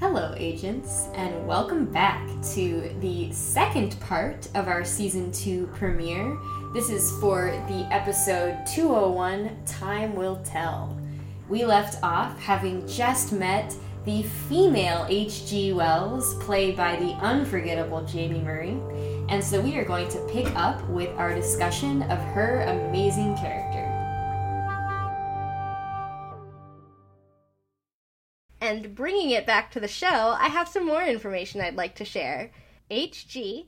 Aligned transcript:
Hello, 0.00 0.32
agents, 0.36 1.08
and 1.14 1.44
welcome 1.44 1.84
back 1.84 2.24
to 2.54 2.94
the 3.00 3.32
second 3.32 3.98
part 3.98 4.48
of 4.54 4.68
our 4.68 4.84
season 4.84 5.32
2 5.32 5.68
premiere. 5.74 6.38
This 6.72 6.88
is 6.88 7.10
for 7.18 7.50
the 7.66 7.84
episode 7.92 8.64
201 8.72 9.64
Time 9.66 10.14
Will 10.14 10.36
Tell. 10.44 10.96
We 11.48 11.64
left 11.64 12.00
off 12.04 12.38
having 12.38 12.86
just 12.86 13.32
met 13.32 13.74
the 14.04 14.22
female 14.48 15.04
H.G. 15.08 15.72
Wells, 15.72 16.34
played 16.34 16.76
by 16.76 16.94
the 16.94 17.14
unforgettable 17.14 18.06
Jaime 18.06 18.40
Murray, 18.40 18.80
and 19.28 19.42
so 19.42 19.60
we 19.60 19.76
are 19.78 19.84
going 19.84 20.08
to 20.10 20.20
pick 20.28 20.46
up 20.54 20.88
with 20.90 21.10
our 21.18 21.34
discussion 21.34 22.02
of 22.02 22.20
her 22.20 22.60
amazing 22.60 23.36
character. 23.36 23.67
And 28.68 28.94
bringing 28.94 29.30
it 29.30 29.46
back 29.46 29.70
to 29.70 29.80
the 29.80 29.88
show, 29.88 30.36
I 30.38 30.48
have 30.48 30.68
some 30.68 30.84
more 30.84 31.02
information 31.02 31.62
I'd 31.62 31.74
like 31.74 31.94
to 31.94 32.04
share. 32.04 32.50
HG 32.90 33.64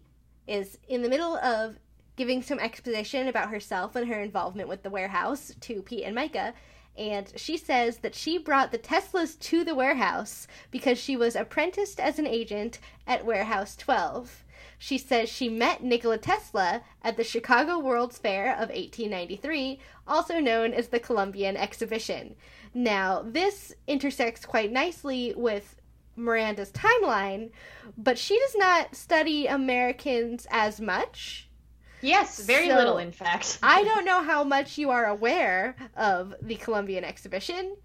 is 0.47 0.77
in 0.89 1.01
the 1.01 1.09
middle 1.09 1.37
of 1.39 1.79
giving 2.17 2.43
some 2.43 2.59
exposition 2.59 3.27
about 3.27 3.49
herself 3.49 3.97
and 3.97 4.09
her 4.09 4.21
involvement 4.21 4.69
with 4.69 4.83
the 4.83 4.91
warehouse 4.91 5.55
to 5.59 5.81
Pete 5.81 6.05
and 6.05 6.15
Myka. 6.15 6.53
And 6.99 7.33
she 7.35 7.57
says 7.57 8.01
that 8.01 8.15
she 8.15 8.37
brought 8.37 8.73
the 8.73 8.79
Teslas 8.79 9.39
to 9.39 9.65
the 9.65 9.75
warehouse 9.75 10.47
because 10.71 10.99
she 10.99 11.17
was 11.17 11.35
apprenticed 11.35 11.99
as 11.99 12.19
an 12.19 12.27
agent 12.27 12.79
at 13.07 13.25
Warehouse 13.25 13.77
12. 13.77 14.45
She 14.77 14.99
says 14.99 15.31
she 15.31 15.49
met 15.49 15.83
Nikola 15.83 16.19
Tesla 16.19 16.83
at 17.01 17.17
the 17.17 17.25
Chicago 17.25 17.79
World's 17.79 18.19
Fair 18.19 18.53
of 18.53 18.69
1893, 18.69 19.79
also 20.07 20.41
known 20.41 20.75
as 20.75 20.89
the 20.89 21.01
Columbian 21.01 21.57
Exhibition. 21.57 22.37
Now, 22.73 23.23
this 23.27 23.75
intersects 23.87 24.45
quite 24.45 24.71
nicely 24.71 25.35
with 25.37 25.81
Miranda's 26.17 26.71
timeline, 26.71 27.51
but 27.97 28.19
she 28.19 28.39
does 28.39 28.57
not 28.57 28.95
study 28.95 29.47
Americans 29.47 30.47
as 30.51 30.81
much. 30.81 31.49
Yes, 32.03 32.41
very 32.41 32.69
So, 32.69 32.77
little, 32.77 32.99
in 32.99 33.13
fact. 33.13 33.59
I 33.63 33.83
don't 33.95 34.05
know 34.05 34.23
how 34.23 34.45
much 34.45 34.79
you 34.79 34.91
are 34.91 35.07
aware 35.07 35.77
of 35.97 36.35
the 36.43 36.57
Columbian 36.57 37.05
Exhibition, 37.05 37.77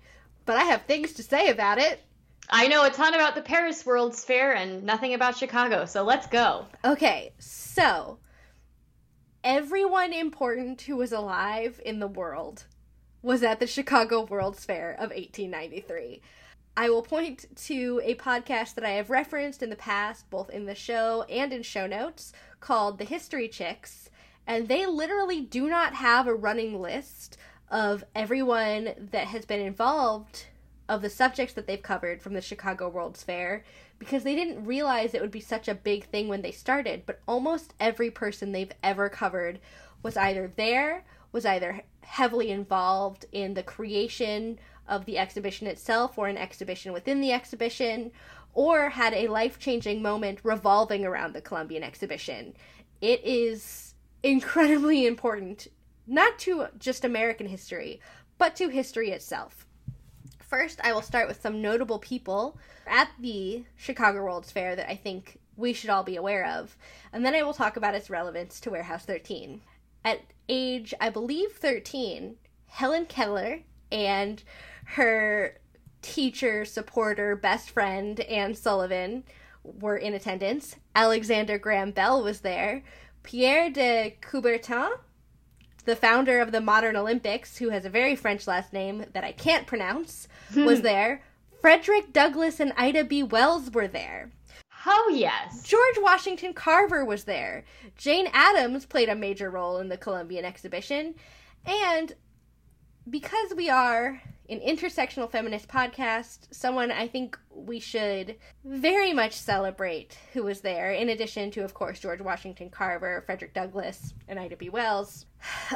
but 0.46 0.58
I 0.58 0.64
have 0.64 0.84
things 0.84 1.14
to 1.14 1.24
say 1.24 1.50
about 1.50 1.78
it. 1.80 2.02
I 2.50 2.68
know 2.68 2.86
a 2.86 2.92
ton 2.92 3.16
about 3.16 3.34
the 3.34 3.42
Paris 3.42 3.84
World's 3.86 4.24
Fair 4.24 4.54
and 4.54 4.84
nothing 4.84 5.16
about 5.16 5.36
Chicago, 5.36 5.86
so 5.86 6.04
let's 6.04 6.28
go. 6.28 6.66
Okay, 6.84 7.34
so 7.40 8.20
everyone 9.44 10.14
important 10.14 10.82
who 10.82 10.96
was 10.96 11.12
alive 11.12 11.82
in 11.84 12.00
the 12.00 12.08
world 12.08 12.66
was 13.26 13.42
at 13.42 13.60
the 13.60 13.66
Chicago 13.66 14.24
World's 14.24 14.64
Fair 14.64 14.92
of 14.92 15.10
1893. 15.10 16.22
I 16.78 16.90
will 16.92 17.02
point 17.02 17.46
to 17.66 18.00
a 18.04 18.14
podcast 18.14 18.76
that 18.76 18.84
I 18.84 18.92
have 18.92 19.10
referenced 19.10 19.64
in 19.64 19.72
the 19.72 19.76
past, 19.76 20.30
both 20.30 20.52
in 20.52 20.68
the 20.68 20.76
show 20.76 21.24
and 21.24 21.52
in 21.52 21.64
show 21.64 21.88
notes, 21.88 22.34
called 22.60 23.00
The 23.00 23.04
History 23.04 23.48
Chicks, 23.48 24.12
and 24.46 24.68
they 24.68 24.86
literally 24.86 25.42
do 25.42 25.68
not 25.68 25.96
have 25.96 26.28
a 26.28 26.36
running 26.36 26.80
list 26.80 27.36
of 27.72 28.04
everyone 28.14 29.10
that 29.12 29.26
has 29.26 29.44
been 29.44 29.60
involved 29.60 30.46
of 30.88 31.02
the 31.02 31.10
subjects 31.10 31.56
that 31.56 31.66
they've 31.66 31.82
covered 31.82 32.22
from 32.22 32.36
the 32.36 32.42
Chicago 32.42 32.88
World's 32.90 33.24
Fair 33.24 33.64
because 33.98 34.24
they 34.24 34.36
didn't 34.36 34.66
realize 34.66 35.16
it 35.16 35.22
would 35.22 35.32
be 35.32 35.40
such 35.40 35.68
a 35.68 35.74
big 35.74 36.06
thing 36.06 36.28
when 36.28 36.44
they 36.44 36.52
started, 36.52 37.08
but 37.08 37.22
almost 37.28 37.74
every 37.80 38.12
person 38.12 38.52
they've 38.52 38.74
ever 38.84 39.10
covered 39.10 39.60
was 40.04 40.16
either 40.16 40.54
there, 40.58 41.06
was 41.32 41.46
either 41.46 41.82
heavily 42.06 42.52
involved 42.52 43.26
in 43.32 43.54
the 43.54 43.64
creation 43.64 44.60
of 44.88 45.06
the 45.06 45.18
exhibition 45.18 45.68
itself 45.68 46.18
or 46.18 46.28
an 46.28 46.38
exhibition 46.38 46.94
within 46.94 47.20
the 47.20 47.32
exhibition, 47.32 48.12
or 48.54 48.90
had 48.90 49.14
a 49.14 49.28
life 49.28 49.60
changing 49.60 50.02
moment 50.02 50.40
revolving 50.44 51.04
around 51.04 51.34
the 51.34 51.42
Columbian 51.42 51.84
exhibition. 51.84 52.54
It 53.02 53.22
is 53.26 53.96
incredibly 54.24 55.06
important, 55.06 55.68
not 56.08 56.40
to 56.40 56.68
just 56.80 57.04
American 57.04 57.48
history, 57.48 58.00
but 58.38 58.56
to 58.56 58.70
history 58.70 59.12
itself. 59.12 59.66
First, 60.40 60.80
I 60.84 60.94
will 60.94 61.02
start 61.02 61.28
with 61.28 61.42
some 61.42 61.62
notable 61.62 62.00
people 62.00 62.58
at 62.88 63.10
the 63.20 63.66
Chicago 63.76 64.24
World's 64.24 64.52
Fair 64.52 64.76
that 64.76 64.90
I 64.90 64.96
think 64.96 65.40
we 65.58 65.74
should 65.74 65.90
all 65.90 66.04
be 66.04 66.16
aware 66.16 66.46
of, 66.46 66.78
and 67.12 67.26
then 67.26 67.34
I 67.34 67.44
will 67.44 67.54
talk 67.54 67.76
about 67.76 67.96
its 67.96 68.10
relevance 68.10 68.60
to 68.62 68.70
Warehouse 68.70 69.06
13. 69.06 69.62
At 70.06 70.22
age, 70.48 70.94
I 71.02 71.10
believe, 71.10 71.54
13, 71.54 72.36
Helen 72.68 73.06
Keller 73.08 73.62
and 73.92 74.44
her 74.86 75.58
teacher, 76.04 76.64
supporter, 76.64 77.36
best 77.36 77.72
friend, 77.72 78.20
Anne 78.20 78.54
Sullivan 78.54 79.24
were 79.64 79.98
in 79.98 80.14
attendance. 80.14 80.76
Alexander 80.94 81.58
Graham 81.58 81.90
Bell 81.90 82.24
was 82.24 82.42
there. 82.42 82.84
Pierre 83.24 83.72
de 83.72 84.16
Coubertin, 84.22 84.92
the 85.86 85.96
founder 85.96 86.40
of 86.40 86.52
the 86.52 86.62
modern 86.62 86.96
Olympics, 86.96 87.58
who 87.58 87.70
has 87.70 87.84
a 87.84 87.90
very 87.90 88.16
French 88.16 88.46
last 88.46 88.72
name 88.72 89.06
that 89.14 89.24
I 89.24 89.32
can't 89.32 89.66
pronounce, 89.66 90.28
was 90.56 90.82
there. 90.82 91.24
Frederick 91.62 92.14
Douglass 92.14 92.60
and 92.60 92.74
Ida 92.78 93.06
B. 93.06 93.24
Wells 93.24 93.72
were 93.72 93.88
there. 93.88 94.32
Oh, 94.86 95.12
yes. 95.14 95.64
George 95.64 95.98
Washington 96.00 96.54
Carver 96.54 97.04
was 97.04 97.24
there. 97.24 97.66
Jane 97.98 98.28
Addams 98.34 98.86
played 98.86 99.10
a 99.10 99.16
major 99.16 99.50
role 99.50 99.80
in 99.80 99.90
the 99.90 99.98
Columbian 99.98 100.46
exhibition. 100.46 101.16
And 101.66 102.14
because 103.10 103.54
we 103.56 103.70
are 103.70 104.22
an 104.48 104.60
intersectional 104.60 105.30
feminist 105.30 105.68
podcast, 105.68 106.48
someone 106.52 106.92
I 106.92 107.08
think 107.08 107.38
we 107.52 107.80
should 107.80 108.36
very 108.64 109.12
much 109.12 109.34
celebrate 109.34 110.18
who 110.34 110.44
was 110.44 110.62
there, 110.62 110.92
in 110.92 111.10
addition 111.10 111.50
to, 111.52 111.64
of 111.64 111.74
course, 111.74 112.00
George 112.00 112.22
Washington 112.22 112.70
Carver, 112.70 113.24
Frederick 113.26 113.56
Douglass, 113.56 114.14
and 114.28 114.40
Ida 114.40 114.56
B. 114.56 114.70
Wells. 114.70 115.26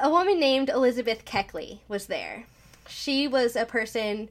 A 0.02 0.10
woman 0.10 0.40
named 0.40 0.70
Elizabeth 0.70 1.26
Keckley 1.26 1.80
was 1.88 2.06
there. 2.06 2.46
She 2.88 3.28
was 3.28 3.56
a 3.56 3.66
person 3.66 4.30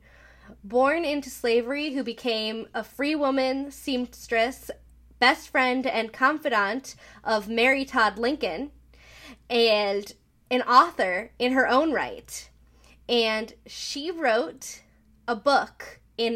born 0.63 1.05
into 1.05 1.31
slavery 1.31 1.95
who 1.95 2.03
became 2.03 2.67
a 2.75 2.85
free 2.85 3.15
woman, 3.15 3.71
seamstress, 3.71 4.71
best 5.19 5.49
friend, 5.49 5.87
and 5.87 6.13
confidant 6.13 6.95
of 7.25 7.49
Mary 7.49 7.85
Todd 7.85 8.19
Lincoln, 8.19 8.71
and 9.49 10.13
an 10.51 10.63
author 10.63 11.31
in 11.39 11.53
her 11.53 11.69
own 11.69 11.93
right. 11.93 12.49
And 13.09 13.55
she 13.67 14.11
wrote 14.11 14.83
a 15.27 15.37
book 15.37 16.01
in 16.17 16.35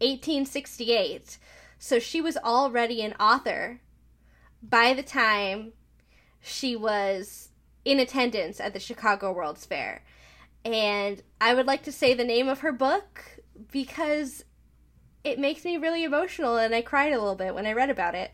1868. 0.00 1.38
So 1.78 1.98
she 1.98 2.20
was 2.20 2.36
already 2.36 3.02
an 3.02 3.14
author 3.14 3.80
by 4.62 4.94
the 4.94 5.02
time 5.02 5.72
she 6.40 6.76
was 6.76 7.50
in 7.84 8.00
attendance 8.00 8.60
at 8.60 8.72
the 8.72 8.80
Chicago 8.80 9.32
World's 9.32 9.66
Fair. 9.66 10.02
And 10.64 11.22
I 11.40 11.54
would 11.54 11.66
like 11.66 11.84
to 11.84 11.92
say 11.92 12.14
the 12.14 12.24
name 12.24 12.48
of 12.48 12.60
her 12.60 12.72
book 12.72 13.35
because 13.70 14.44
it 15.24 15.38
makes 15.38 15.64
me 15.64 15.76
really 15.76 16.04
emotional 16.04 16.56
and 16.56 16.74
I 16.74 16.82
cried 16.82 17.12
a 17.12 17.18
little 17.18 17.34
bit 17.34 17.54
when 17.54 17.66
I 17.66 17.72
read 17.72 17.90
about 17.90 18.14
it. 18.14 18.32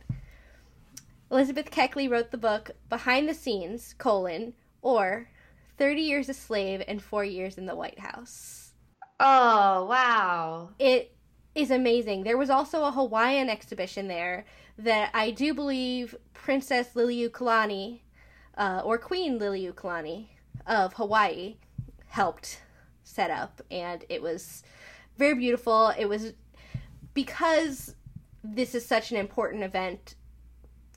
Elizabeth 1.31 1.71
Keckley 1.71 2.11
wrote 2.11 2.31
the 2.31 2.37
book 2.37 2.73
Behind 2.91 3.29
the 3.29 3.35
Scenes, 3.35 3.95
colon, 3.97 4.53
or 4.83 5.29
30 5.79 6.03
Years 6.03 6.29
a 6.29 6.35
Slave 6.35 6.83
and 6.87 7.03
4 7.03 7.25
Years 7.25 7.57
in 7.57 7.65
the 7.65 7.75
White 7.75 7.99
House. 7.99 8.73
Oh, 9.19 9.87
wow. 9.87 10.71
It 10.79 11.17
is 11.55 11.71
amazing. 11.71 12.25
There 12.25 12.37
was 12.37 12.51
also 12.51 12.85
a 12.85 12.93
Hawaiian 12.93 13.49
exhibition 13.49 14.09
there 14.09 14.45
that 14.79 15.11
I 15.15 15.31
do 15.31 15.55
believe 15.55 16.15
Princess 16.35 16.91
Liliuokalani, 16.95 18.01
uh, 18.59 18.83
or 18.85 18.99
Queen 18.99 19.39
Liliuokalani 19.39 20.27
of 20.67 20.95
Hawaii, 20.95 21.57
helped 22.09 22.61
set 23.05 23.31
up, 23.31 23.63
and 23.71 24.05
it 24.09 24.21
was 24.23 24.63
very 25.23 25.35
beautiful. 25.35 25.93
It 25.97 26.07
was 26.07 26.33
because 27.15 27.95
this 28.43 28.75
is 28.75 28.85
such 28.85 29.13
an 29.13 29.19
important 29.19 29.63
event 29.63 30.17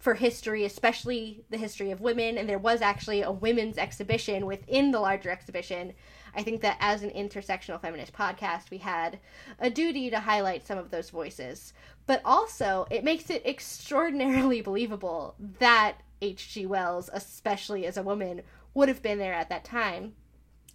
for 0.01 0.15
history, 0.15 0.65
especially 0.65 1.43
the 1.51 1.57
history 1.57 1.91
of 1.91 2.01
women, 2.01 2.39
and 2.39 2.49
there 2.49 2.57
was 2.57 2.81
actually 2.81 3.21
a 3.21 3.31
women's 3.31 3.77
exhibition 3.77 4.47
within 4.47 4.89
the 4.89 4.99
larger 4.99 5.29
exhibition. 5.29 5.93
I 6.35 6.41
think 6.41 6.61
that 6.61 6.77
as 6.79 7.03
an 7.03 7.11
intersectional 7.11 7.79
feminist 7.79 8.13
podcast, 8.13 8.71
we 8.71 8.79
had 8.79 9.19
a 9.59 9.69
duty 9.69 10.09
to 10.09 10.19
highlight 10.19 10.65
some 10.65 10.79
of 10.79 10.89
those 10.89 11.11
voices. 11.11 11.73
But 12.07 12.21
also, 12.25 12.87
it 12.89 13.03
makes 13.03 13.29
it 13.29 13.45
extraordinarily 13.45 14.61
believable 14.61 15.35
that 15.59 15.97
H.G. 16.21 16.65
Wells, 16.65 17.11
especially 17.13 17.85
as 17.85 17.97
a 17.97 18.03
woman, 18.03 18.41
would 18.73 18.89
have 18.89 19.03
been 19.03 19.19
there 19.19 19.33
at 19.33 19.49
that 19.49 19.63
time. 19.65 20.13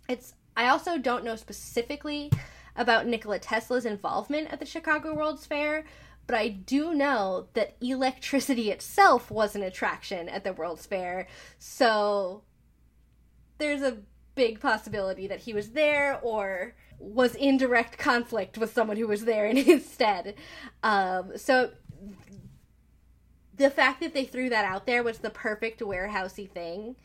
It's 0.08 0.34
I 0.56 0.68
also 0.68 0.98
don't 0.98 1.24
know 1.24 1.36
specifically 1.36 2.30
about 2.80 3.06
Nikola 3.06 3.38
Tesla's 3.38 3.84
involvement 3.84 4.50
at 4.50 4.58
the 4.58 4.64
Chicago 4.64 5.14
World's 5.14 5.44
Fair, 5.44 5.84
but 6.26 6.34
I 6.34 6.48
do 6.48 6.94
know 6.94 7.48
that 7.52 7.76
electricity 7.82 8.70
itself 8.70 9.30
was 9.30 9.54
an 9.54 9.62
attraction 9.62 10.30
at 10.30 10.44
the 10.44 10.54
World's 10.54 10.86
Fair. 10.86 11.26
So 11.58 12.42
there's 13.58 13.82
a 13.82 13.98
big 14.34 14.60
possibility 14.60 15.26
that 15.26 15.40
he 15.40 15.52
was 15.52 15.72
there 15.72 16.18
or 16.22 16.74
was 16.98 17.34
in 17.34 17.58
direct 17.58 17.98
conflict 17.98 18.56
with 18.56 18.72
someone 18.72 18.96
who 18.96 19.06
was 19.06 19.26
there 19.26 19.44
in 19.44 19.56
his 19.64 19.86
stead. 19.86 20.34
Um, 20.82 21.36
so 21.36 21.72
the 23.56 23.68
fact 23.68 24.00
that 24.00 24.14
they 24.14 24.24
threw 24.24 24.48
that 24.48 24.64
out 24.64 24.86
there 24.86 25.02
was 25.02 25.18
the 25.18 25.28
perfect 25.28 25.80
warehousey 25.80 26.50
thing. 26.50 26.96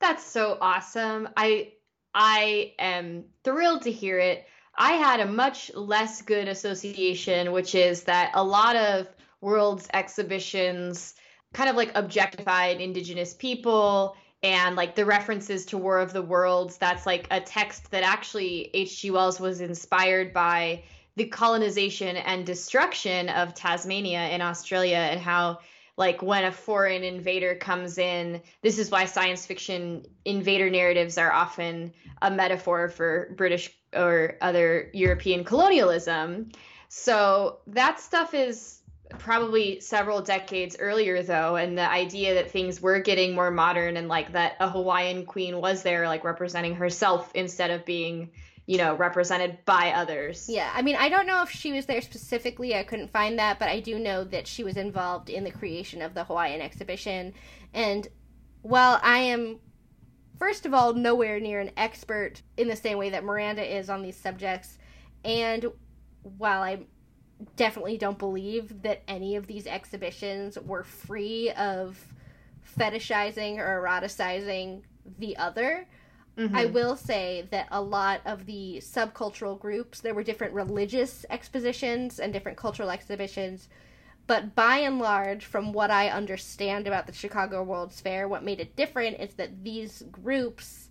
That's 0.00 0.22
so 0.22 0.58
awesome. 0.60 1.26
I 1.38 1.72
I 2.14 2.74
am 2.78 3.24
thrilled 3.42 3.82
to 3.82 3.90
hear 3.90 4.18
it. 4.18 4.46
I 4.76 4.92
had 4.92 5.20
a 5.20 5.26
much 5.26 5.72
less 5.74 6.22
good 6.22 6.48
association, 6.48 7.52
which 7.52 7.74
is 7.74 8.04
that 8.04 8.32
a 8.34 8.42
lot 8.42 8.76
of 8.76 9.08
world's 9.40 9.88
exhibitions 9.92 11.14
kind 11.52 11.70
of 11.70 11.76
like 11.76 11.92
objectified 11.94 12.80
indigenous 12.80 13.34
people 13.34 14.16
and 14.42 14.76
like 14.76 14.94
the 14.94 15.04
references 15.04 15.64
to 15.66 15.78
War 15.78 16.00
of 16.00 16.12
the 16.12 16.22
Worlds. 16.22 16.76
That's 16.76 17.06
like 17.06 17.28
a 17.30 17.40
text 17.40 17.90
that 17.92 18.02
actually 18.02 18.70
H.G. 18.74 19.10
Wells 19.12 19.40
was 19.40 19.60
inspired 19.60 20.34
by 20.34 20.82
the 21.16 21.26
colonization 21.26 22.16
and 22.16 22.44
destruction 22.44 23.28
of 23.28 23.54
Tasmania 23.54 24.28
in 24.30 24.42
Australia 24.42 24.96
and 24.96 25.20
how 25.20 25.60
like 25.96 26.22
when 26.22 26.44
a 26.44 26.52
foreign 26.52 27.04
invader 27.04 27.54
comes 27.54 27.98
in 27.98 28.42
this 28.62 28.78
is 28.78 28.90
why 28.90 29.04
science 29.04 29.46
fiction 29.46 30.04
invader 30.24 30.70
narratives 30.70 31.18
are 31.18 31.32
often 31.32 31.92
a 32.22 32.30
metaphor 32.30 32.88
for 32.88 33.32
british 33.36 33.70
or 33.94 34.36
other 34.40 34.90
european 34.92 35.44
colonialism. 35.44 36.50
So 36.88 37.58
that 37.68 37.98
stuff 38.00 38.34
is 38.34 38.80
probably 39.18 39.80
several 39.80 40.22
decades 40.22 40.76
earlier 40.78 41.22
though 41.22 41.56
and 41.56 41.76
the 41.78 41.88
idea 41.88 42.34
that 42.34 42.50
things 42.50 42.80
were 42.80 42.98
getting 42.98 43.34
more 43.34 43.50
modern 43.50 43.96
and 43.96 44.08
like 44.08 44.32
that 44.32 44.56
a 44.60 44.68
hawaiian 44.68 45.24
queen 45.26 45.60
was 45.60 45.82
there 45.82 46.08
like 46.08 46.24
representing 46.24 46.74
herself 46.74 47.30
instead 47.34 47.70
of 47.70 47.84
being 47.84 48.30
you 48.66 48.78
know, 48.78 48.94
represented 48.94 49.58
by 49.66 49.90
others. 49.90 50.48
Yeah, 50.48 50.70
I 50.74 50.82
mean, 50.82 50.96
I 50.96 51.08
don't 51.08 51.26
know 51.26 51.42
if 51.42 51.50
she 51.50 51.72
was 51.72 51.86
there 51.86 52.00
specifically. 52.00 52.74
I 52.74 52.82
couldn't 52.82 53.10
find 53.10 53.38
that, 53.38 53.58
but 53.58 53.68
I 53.68 53.80
do 53.80 53.98
know 53.98 54.24
that 54.24 54.46
she 54.46 54.64
was 54.64 54.76
involved 54.76 55.28
in 55.28 55.44
the 55.44 55.50
creation 55.50 56.00
of 56.00 56.14
the 56.14 56.24
Hawaiian 56.24 56.62
exhibition. 56.62 57.34
And 57.74 58.08
while 58.62 58.98
I 59.02 59.18
am, 59.18 59.58
first 60.38 60.64
of 60.64 60.72
all, 60.72 60.94
nowhere 60.94 61.40
near 61.40 61.60
an 61.60 61.72
expert 61.76 62.40
in 62.56 62.68
the 62.68 62.76
same 62.76 62.96
way 62.96 63.10
that 63.10 63.22
Miranda 63.22 63.62
is 63.62 63.90
on 63.90 64.02
these 64.02 64.16
subjects, 64.16 64.78
and 65.24 65.66
while 66.38 66.62
I 66.62 66.86
definitely 67.56 67.98
don't 67.98 68.18
believe 68.18 68.82
that 68.82 69.02
any 69.08 69.36
of 69.36 69.46
these 69.46 69.66
exhibitions 69.66 70.56
were 70.58 70.84
free 70.84 71.50
of 71.50 72.02
fetishizing 72.78 73.58
or 73.58 73.82
eroticizing 73.82 74.82
the 75.18 75.36
other, 75.36 75.86
Mm-hmm. 76.36 76.56
I 76.56 76.66
will 76.66 76.96
say 76.96 77.46
that 77.50 77.68
a 77.70 77.80
lot 77.80 78.20
of 78.24 78.46
the 78.46 78.78
subcultural 78.80 79.58
groups, 79.58 80.00
there 80.00 80.14
were 80.14 80.24
different 80.24 80.52
religious 80.52 81.24
expositions 81.30 82.18
and 82.18 82.32
different 82.32 82.58
cultural 82.58 82.90
exhibitions, 82.90 83.68
but 84.26 84.54
by 84.54 84.78
and 84.78 84.98
large, 84.98 85.44
from 85.44 85.72
what 85.72 85.90
I 85.90 86.08
understand 86.08 86.86
about 86.86 87.06
the 87.06 87.12
Chicago 87.12 87.62
World's 87.62 88.00
Fair, 88.00 88.26
what 88.26 88.42
made 88.42 88.58
it 88.58 88.74
different 88.74 89.20
is 89.20 89.34
that 89.34 89.62
these 89.62 90.02
groups 90.10 90.88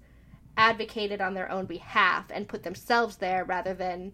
advocated 0.55 1.19
on 1.19 1.33
their 1.33 1.51
own 1.51 1.65
behalf 1.65 2.25
and 2.29 2.47
put 2.47 2.63
themselves 2.63 3.17
there 3.17 3.43
rather 3.43 3.73
than 3.73 4.13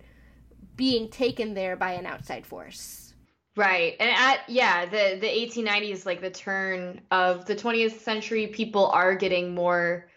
being 0.75 1.09
taken 1.09 1.53
there 1.53 1.75
by 1.75 1.91
an 1.91 2.05
outside 2.05 2.45
force. 2.45 3.13
Right. 3.57 3.97
And 3.99 4.09
at 4.09 4.47
yeah, 4.47 4.85
the 4.85 5.17
the 5.19 5.27
1890s 5.27 6.05
like 6.05 6.21
the 6.21 6.29
turn 6.29 7.01
of 7.11 7.45
the 7.45 7.55
20th 7.55 7.99
century 7.99 8.47
people 8.47 8.87
are 8.87 9.15
getting 9.15 9.53
more 9.53 10.07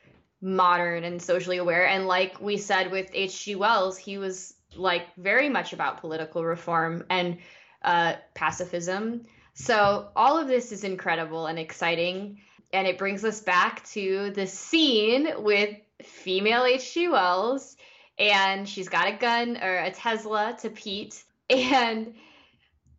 modern 0.42 1.04
and 1.04 1.22
socially 1.22 1.58
aware. 1.58 1.86
And 1.86 2.06
like 2.06 2.40
we 2.40 2.56
said 2.56 2.90
with 2.90 3.08
H.G. 3.14 3.54
Wells, 3.56 3.96
he 3.96 4.18
was 4.18 4.54
like 4.76 5.14
very 5.16 5.48
much 5.48 5.72
about 5.72 6.00
political 6.00 6.44
reform 6.44 7.04
and 7.08 7.38
uh, 7.82 8.14
pacifism. 8.34 9.24
So 9.54 10.08
all 10.16 10.38
of 10.38 10.48
this 10.48 10.72
is 10.72 10.82
incredible 10.82 11.46
and 11.46 11.58
exciting. 11.58 12.40
And 12.72 12.86
it 12.86 12.98
brings 12.98 13.24
us 13.24 13.40
back 13.40 13.84
to 13.90 14.30
the 14.30 14.46
scene 14.46 15.28
with 15.38 15.76
female 16.02 16.64
H.G. 16.64 17.08
Wells. 17.08 17.76
And 18.18 18.68
she's 18.68 18.88
got 18.88 19.08
a 19.08 19.16
gun 19.16 19.58
or 19.62 19.78
a 19.78 19.90
Tesla 19.90 20.56
to 20.60 20.70
Pete. 20.70 21.22
And 21.50 22.14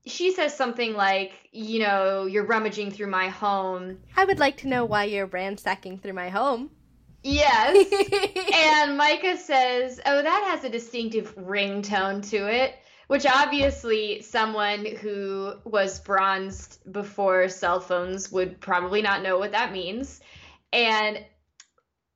she 0.05 0.33
says 0.33 0.55
something 0.55 0.93
like, 0.93 1.31
you 1.51 1.79
know, 1.79 2.25
you're 2.25 2.45
rummaging 2.45 2.91
through 2.91 3.07
my 3.07 3.29
home. 3.29 3.99
I 4.15 4.25
would 4.25 4.39
like 4.39 4.57
to 4.57 4.67
know 4.67 4.85
why 4.85 5.05
you're 5.05 5.25
ransacking 5.25 5.99
through 5.99 6.13
my 6.13 6.29
home. 6.29 6.69
Yes. 7.23 7.75
and 8.53 8.99
Myka 8.99 9.37
says, 9.37 9.99
Oh, 10.05 10.21
that 10.21 10.43
has 10.51 10.63
a 10.63 10.69
distinctive 10.69 11.35
ringtone 11.35 12.29
to 12.29 12.53
it, 12.53 12.75
which 13.07 13.25
obviously 13.25 14.21
someone 14.21 14.85
who 14.85 15.53
was 15.63 16.01
bronzed 16.01 16.79
before 16.91 17.47
cell 17.47 17.79
phones 17.79 18.31
would 18.31 18.59
probably 18.59 19.01
not 19.01 19.23
know 19.23 19.39
what 19.39 19.53
that 19.53 19.71
means. 19.71 20.19
And, 20.73 21.23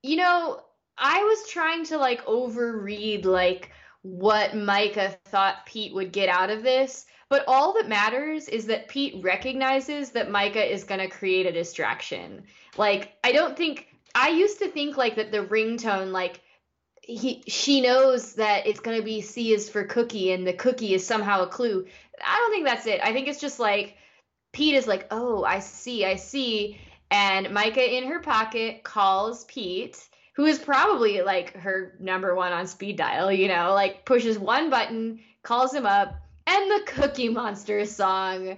you 0.04 0.18
know, 0.18 0.62
I 0.98 1.24
was 1.24 1.50
trying 1.50 1.86
to 1.86 1.98
like 1.98 2.26
overread 2.26 3.26
like 3.26 3.72
what 4.02 4.52
Myka 4.52 5.18
thought 5.26 5.66
Pete 5.66 5.94
would 5.94 6.12
get 6.12 6.30
out 6.30 6.50
of 6.50 6.64
this. 6.64 7.06
But 7.30 7.44
all 7.48 7.74
that 7.74 7.90
matters 7.90 8.48
is 8.48 8.68
that 8.68 8.88
Pete 8.88 9.22
recognizes 9.22 10.12
that 10.12 10.30
Myka 10.30 10.66
is 10.66 10.86
going 10.86 11.02
to 11.02 11.10
create 11.10 11.46
a 11.46 11.52
distraction. 11.52 12.44
Like, 12.78 13.18
I 13.22 13.34
don't 13.34 13.58
think 13.58 13.97
I 14.18 14.30
used 14.30 14.58
to 14.60 14.68
think 14.68 14.98
like 14.98 15.18
that 15.18 15.32
the 15.32 15.46
ringtone 15.46 16.12
like 16.12 16.42
he 17.04 17.44
she 17.48 17.82
knows 17.82 18.34
that 18.34 18.66
it's 18.66 18.80
gonna 18.80 19.04
be 19.04 19.22
C 19.22 19.54
is 19.54 19.70
for 19.70 19.84
cookie 19.84 20.32
and 20.32 20.46
the 20.46 20.54
cookie 20.54 20.96
is 20.96 21.06
somehow 21.06 21.44
a 21.44 21.48
clue. 21.48 21.86
I 22.22 22.38
don't 22.38 22.52
think 22.52 22.66
that's 22.66 22.88
it. 22.88 23.00
I 23.04 23.14
think 23.14 23.28
it's 23.28 23.40
just 23.40 23.60
like 23.60 23.96
Pete 24.54 24.74
is 24.74 24.88
like, 24.88 25.08
oh, 25.12 25.44
I 25.44 25.60
see, 25.60 26.04
I 26.04 26.16
see, 26.16 26.80
and 27.12 27.48
Myka 27.48 27.78
in 27.78 28.08
her 28.08 28.20
pocket 28.20 28.84
calls 28.84 29.46
Pete, 29.46 30.04
who 30.36 30.46
is 30.46 30.58
probably 30.58 31.22
like 31.22 31.56
her 31.56 31.96
number 32.00 32.34
one 32.34 32.52
on 32.52 32.66
speed 32.66 32.98
dial. 32.98 33.32
You 33.32 33.50
know, 33.50 33.76
like 33.76 34.04
pushes 34.04 34.40
one 34.40 34.72
button, 34.72 35.20
calls 35.44 35.76
him 35.76 35.86
up, 35.86 36.16
and 36.48 36.72
the 36.72 36.84
Cookie 36.88 37.30
Monster 37.30 37.86
song 37.86 38.58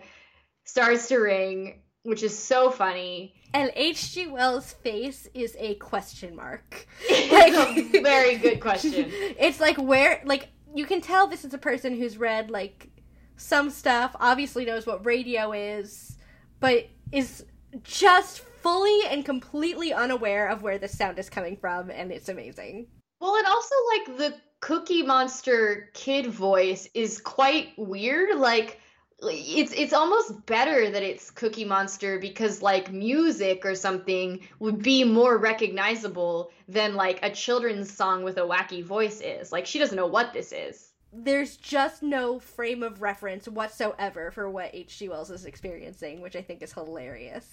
starts 0.63 1.09
to 1.09 1.17
ring, 1.17 1.81
which 2.03 2.23
is 2.23 2.37
so 2.39 2.71
funny. 2.71 3.35
And 3.53 3.71
H.G. 3.75 4.27
Wells' 4.27 4.73
face 4.73 5.27
is 5.33 5.55
a 5.59 5.75
question 5.75 6.35
mark. 6.35 6.87
Like, 7.31 7.53
a 7.53 8.01
very 8.01 8.37
good 8.37 8.59
question. 8.59 9.11
It's 9.11 9.59
like 9.59 9.77
where, 9.77 10.21
like, 10.25 10.49
you 10.75 10.85
can 10.85 11.01
tell 11.01 11.27
this 11.27 11.45
is 11.45 11.53
a 11.53 11.57
person 11.57 11.95
who's 11.95 12.17
read, 12.17 12.51
like, 12.51 12.89
some 13.37 13.69
stuff, 13.69 14.15
obviously 14.19 14.65
knows 14.65 14.85
what 14.85 15.05
radio 15.05 15.51
is, 15.51 16.17
but 16.59 16.87
is 17.11 17.45
just 17.83 18.39
fully 18.39 19.01
and 19.07 19.23
completely 19.25 19.93
unaware 19.93 20.49
of 20.49 20.61
where 20.61 20.77
the 20.77 20.87
sound 20.87 21.17
is 21.17 21.29
coming 21.29 21.55
from, 21.57 21.89
and 21.89 22.11
it's 22.11 22.29
amazing. 22.29 22.87
Well, 23.21 23.35
and 23.35 23.47
also, 23.47 23.75
like, 23.95 24.17
the 24.17 24.35
Cookie 24.59 25.03
Monster 25.03 25.89
kid 25.93 26.27
voice 26.27 26.87
is 26.93 27.19
quite 27.19 27.69
weird. 27.77 28.37
Like, 28.37 28.79
it's 29.23 29.73
it's 29.73 29.93
almost 29.93 30.45
better 30.45 30.89
that 30.89 31.03
it's 31.03 31.31
Cookie 31.31 31.65
Monster 31.65 32.19
because 32.19 32.61
like 32.61 32.91
music 32.91 33.65
or 33.65 33.75
something 33.75 34.39
would 34.59 34.81
be 34.81 35.03
more 35.03 35.37
recognizable 35.37 36.51
than 36.67 36.95
like 36.95 37.19
a 37.23 37.29
children's 37.29 37.91
song 37.91 38.23
with 38.23 38.37
a 38.37 38.41
wacky 38.41 38.83
voice 38.83 39.21
is. 39.21 39.51
Like 39.51 39.65
she 39.65 39.79
doesn't 39.79 39.95
know 39.95 40.07
what 40.07 40.33
this 40.33 40.51
is. 40.51 40.91
There's 41.11 41.57
just 41.57 42.03
no 42.03 42.39
frame 42.39 42.83
of 42.83 43.01
reference 43.01 43.47
whatsoever 43.47 44.29
for 44.29 44.47
what 44.49 44.69
H.G. 44.73 45.09
Wells 45.09 45.31
is 45.31 45.45
experiencing, 45.45 46.21
which 46.21 46.35
I 46.35 46.43
think 46.43 46.61
is 46.61 46.71
hilarious. 46.71 47.47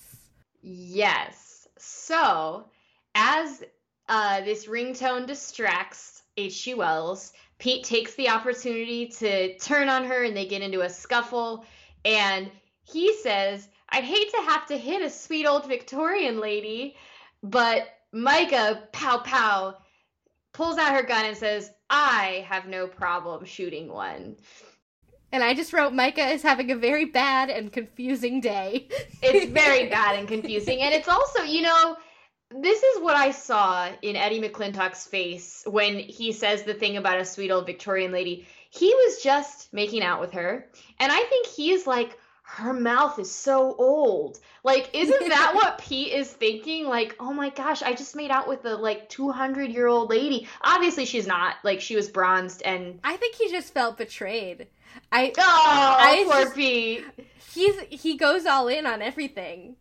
Yes. 0.60 1.66
So, 1.78 2.66
as 3.14 3.64
uh, 4.10 4.42
this 4.42 4.66
ringtone 4.66 5.26
distracts 5.26 6.22
H.G. 6.36 6.74
Wells, 6.74 7.32
Pete 7.58 7.84
takes 7.84 8.14
the 8.14 8.28
opportunity 8.28 9.06
to 9.06 9.56
turn 9.58 9.88
on 9.88 10.04
her 10.04 10.24
and 10.24 10.36
they 10.36 10.46
get 10.46 10.62
into 10.62 10.82
a 10.82 10.90
scuffle. 10.90 11.64
And 12.04 12.50
he 12.84 13.14
says, 13.14 13.68
I'd 13.88 14.04
hate 14.04 14.30
to 14.32 14.42
have 14.42 14.66
to 14.66 14.76
hit 14.76 15.02
a 15.02 15.10
sweet 15.10 15.46
old 15.46 15.66
Victorian 15.66 16.40
lady, 16.40 16.96
but 17.42 17.88
Myka, 18.14 18.92
pow 18.92 19.18
pow, 19.18 19.76
pulls 20.52 20.78
out 20.78 20.94
her 20.94 21.02
gun 21.02 21.24
and 21.24 21.36
says, 21.36 21.70
I 21.88 22.46
have 22.48 22.66
no 22.66 22.86
problem 22.86 23.44
shooting 23.44 23.88
one. 23.88 24.36
And 25.32 25.42
I 25.42 25.54
just 25.54 25.72
wrote 25.72 25.92
Myka 25.92 26.34
is 26.34 26.42
having 26.42 26.70
a 26.70 26.76
very 26.76 27.04
bad 27.04 27.50
and 27.50 27.72
confusing 27.72 28.40
day. 28.40 28.88
it's 29.22 29.50
very 29.52 29.86
bad 29.90 30.18
and 30.18 30.28
confusing. 30.28 30.80
And 30.80 30.94
it's 30.94 31.08
also, 31.08 31.42
you 31.42 31.62
know, 31.62 31.96
this 32.50 32.82
is 32.82 33.02
what 33.02 33.16
I 33.16 33.32
saw 33.32 33.88
in 34.02 34.16
Eddie 34.16 34.40
McClintock's 34.40 35.06
face 35.06 35.64
when 35.66 35.98
he 35.98 36.32
says 36.32 36.62
the 36.62 36.74
thing 36.74 36.96
about 36.96 37.18
a 37.18 37.24
sweet 37.24 37.50
old 37.50 37.66
Victorian 37.66 38.12
lady. 38.12 38.46
He 38.70 38.88
was 38.88 39.22
just 39.22 39.72
making 39.72 40.02
out 40.02 40.20
with 40.20 40.32
her. 40.32 40.66
And 41.00 41.10
I 41.10 41.22
think 41.24 41.46
he 41.46 41.72
is 41.72 41.86
like 41.86 42.18
her 42.42 42.72
mouth 42.72 43.18
is 43.18 43.30
so 43.30 43.74
old. 43.76 44.38
Like, 44.62 44.90
isn't 44.92 45.28
that 45.28 45.54
what 45.54 45.78
Pete 45.78 46.12
is 46.12 46.30
thinking? 46.30 46.86
Like, 46.86 47.16
oh 47.18 47.32
my 47.32 47.50
gosh, 47.50 47.82
I 47.82 47.94
just 47.94 48.14
made 48.14 48.30
out 48.30 48.48
with 48.48 48.64
a 48.64 48.76
like 48.76 49.08
200 49.08 49.70
year 49.72 49.88
old 49.88 50.10
lady. 50.10 50.46
Obviously, 50.62 51.04
she's 51.04 51.26
not. 51.26 51.56
Like, 51.64 51.80
she 51.80 51.96
was 51.96 52.08
bronzed 52.08 52.62
and. 52.62 53.00
I 53.02 53.16
think 53.16 53.34
he 53.34 53.50
just 53.50 53.74
felt 53.74 53.98
betrayed. 53.98 54.68
I. 55.10 55.32
Oh, 55.36 55.96
I 55.98 56.24
poor 56.24 56.44
just, 56.44 56.54
Pete. 56.54 57.04
He's 57.52 57.80
he 57.90 58.16
goes 58.16 58.46
all 58.46 58.68
in 58.68 58.86
on 58.86 59.02
everything, 59.02 59.76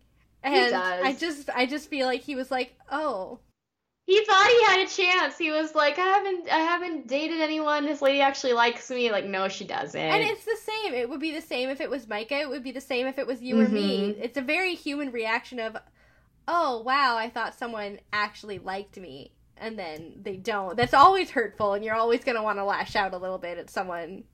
and 0.54 0.76
I 0.76 1.14
just 1.14 1.50
I 1.50 1.66
just 1.66 1.90
feel 1.90 2.06
like 2.08 2.22
he 2.22 2.36
was 2.36 2.52
like, 2.52 2.76
oh, 2.92 3.40
he 4.06 4.24
thought 4.24 4.48
he 4.48 4.64
had 4.66 4.86
a 4.86 4.90
chance. 4.90 5.38
He 5.38 5.52
was 5.52 5.74
like, 5.74 5.98
I 5.98 6.06
haven't 6.06 6.50
I 6.52 6.60
haven't 6.60 7.08
dated 7.08 7.42
anyone. 7.42 7.86
This 7.86 8.02
lady 8.02 8.22
actually 8.22 8.54
likes 8.54 8.90
me. 8.92 9.12
Like, 9.12 9.26
no, 9.26 9.48
she 9.48 9.66
doesn't. 9.66 10.00
And 10.00 10.22
it's 10.24 10.46
the 10.46 10.58
same. 10.58 10.94
It 10.94 11.10
would 11.10 11.20
be 11.20 11.34
the 11.34 11.42
same 11.42 11.70
if 11.70 11.82
it 11.82 11.90
was 11.90 12.06
Myka. 12.06 12.34
It 12.34 12.50
would 12.50 12.64
be 12.64 12.72
the 12.72 12.82
same 12.82 13.08
if 13.08 13.18
it 13.18 13.26
was 13.26 13.42
you 13.42 13.56
mm-hmm. 13.56 13.66
or 13.66 13.70
me. 13.70 14.00
Mm-hmm. 14.02 14.22
It's 14.22 14.38
a 14.38 14.42
very 14.42 14.76
human 14.76 15.12
reaction 15.12 15.60
of, 15.60 15.76
oh 16.48 16.84
wow, 16.84 17.18
I 17.18 17.30
thought 17.30 17.58
someone 17.58 18.00
actually 18.14 18.60
liked 18.60 18.98
me, 18.98 19.32
and 19.58 19.78
then 19.80 20.20
they 20.22 20.38
don't. 20.38 20.78
That's 20.78 20.94
always 20.94 21.32
hurtful, 21.32 21.74
and 21.74 21.84
you're 21.84 21.96
always 21.96 22.24
gonna 22.24 22.44
want 22.44 22.60
to 22.60 22.64
lash 22.64 22.96
out 22.96 23.16
a 23.16 23.18
little 23.18 23.40
bit 23.40 23.58
at 23.58 23.72
someone 23.72 24.26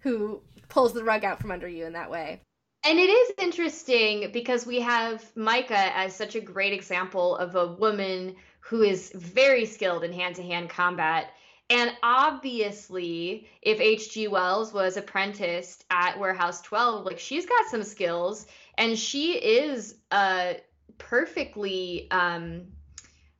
who 0.00 0.42
pulls 0.68 0.94
the 0.94 1.04
rug 1.04 1.24
out 1.24 1.38
from 1.40 1.52
under 1.52 1.68
you 1.68 1.86
in 1.86 1.92
that 1.92 2.10
way. 2.10 2.40
And 2.84 2.98
it 2.98 3.10
is 3.10 3.32
interesting 3.38 4.30
because 4.32 4.66
we 4.66 4.80
have 4.80 5.24
Myka 5.36 5.92
as 5.94 6.16
such 6.16 6.34
a 6.34 6.40
great 6.40 6.72
example 6.72 7.36
of 7.36 7.54
a 7.54 7.68
woman 7.68 8.34
who 8.60 8.82
is 8.82 9.12
very 9.14 9.66
skilled 9.66 10.02
in 10.02 10.12
hand 10.12 10.36
to 10.36 10.42
hand 10.42 10.68
combat. 10.68 11.30
And 11.70 11.92
obviously, 12.02 13.46
if 13.62 13.80
H.G. 13.80 14.28
Wells 14.28 14.72
was 14.72 14.96
apprenticed 14.96 15.84
at 15.90 16.18
Warehouse 16.18 16.60
12, 16.62 17.06
like 17.06 17.18
she's 17.18 17.46
got 17.46 17.66
some 17.66 17.84
skills 17.84 18.46
and 18.76 18.98
she 18.98 19.32
is 19.34 19.96
a 20.10 20.56
perfectly 20.98 22.08
um 22.10 22.66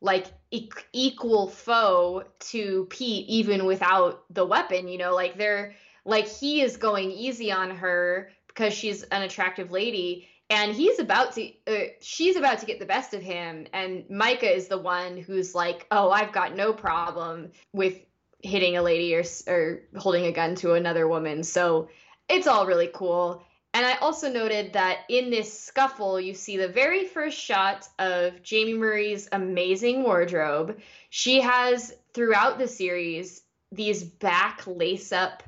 like 0.00 0.26
e- 0.50 0.70
equal 0.92 1.48
foe 1.48 2.24
to 2.40 2.86
Pete 2.90 3.28
even 3.28 3.66
without 3.66 4.24
the 4.30 4.44
weapon, 4.44 4.88
you 4.88 4.98
know, 4.98 5.14
like 5.14 5.36
they're 5.36 5.74
like 6.04 6.26
he 6.26 6.60
is 6.60 6.76
going 6.76 7.10
easy 7.10 7.52
on 7.52 7.70
her 7.70 8.30
because 8.54 8.74
she's 8.74 9.02
an 9.04 9.22
attractive 9.22 9.70
lady 9.70 10.28
and 10.50 10.74
he's 10.74 10.98
about 10.98 11.32
to 11.32 11.50
uh, 11.66 11.88
she's 12.00 12.36
about 12.36 12.58
to 12.58 12.66
get 12.66 12.78
the 12.78 12.86
best 12.86 13.14
of 13.14 13.22
him 13.22 13.66
and 13.72 14.04
myka 14.08 14.44
is 14.44 14.68
the 14.68 14.78
one 14.78 15.16
who's 15.16 15.54
like 15.54 15.86
oh 15.90 16.10
i've 16.10 16.32
got 16.32 16.54
no 16.56 16.72
problem 16.72 17.50
with 17.72 18.00
hitting 18.42 18.76
a 18.76 18.82
lady 18.82 19.14
or, 19.14 19.22
or 19.46 19.80
holding 19.96 20.26
a 20.26 20.32
gun 20.32 20.54
to 20.56 20.74
another 20.74 21.06
woman. 21.06 21.42
So 21.44 21.88
it's 22.28 22.46
all 22.46 22.66
really 22.66 22.90
cool. 22.92 23.42
And 23.74 23.86
i 23.86 23.94
also 23.94 24.30
noted 24.30 24.74
that 24.74 24.98
in 25.08 25.30
this 25.30 25.58
scuffle 25.58 26.20
you 26.20 26.34
see 26.34 26.58
the 26.58 26.68
very 26.68 27.06
first 27.06 27.38
shot 27.38 27.88
of 27.98 28.34
jaime 28.48 28.74
murray's 28.74 29.28
amazing 29.32 30.02
wardrobe. 30.02 30.78
She 31.08 31.40
has 31.40 31.94
throughout 32.12 32.58
the 32.58 32.68
series 32.68 33.42
these 33.70 34.04
back 34.04 34.66
lace 34.66 35.12
up 35.12 35.42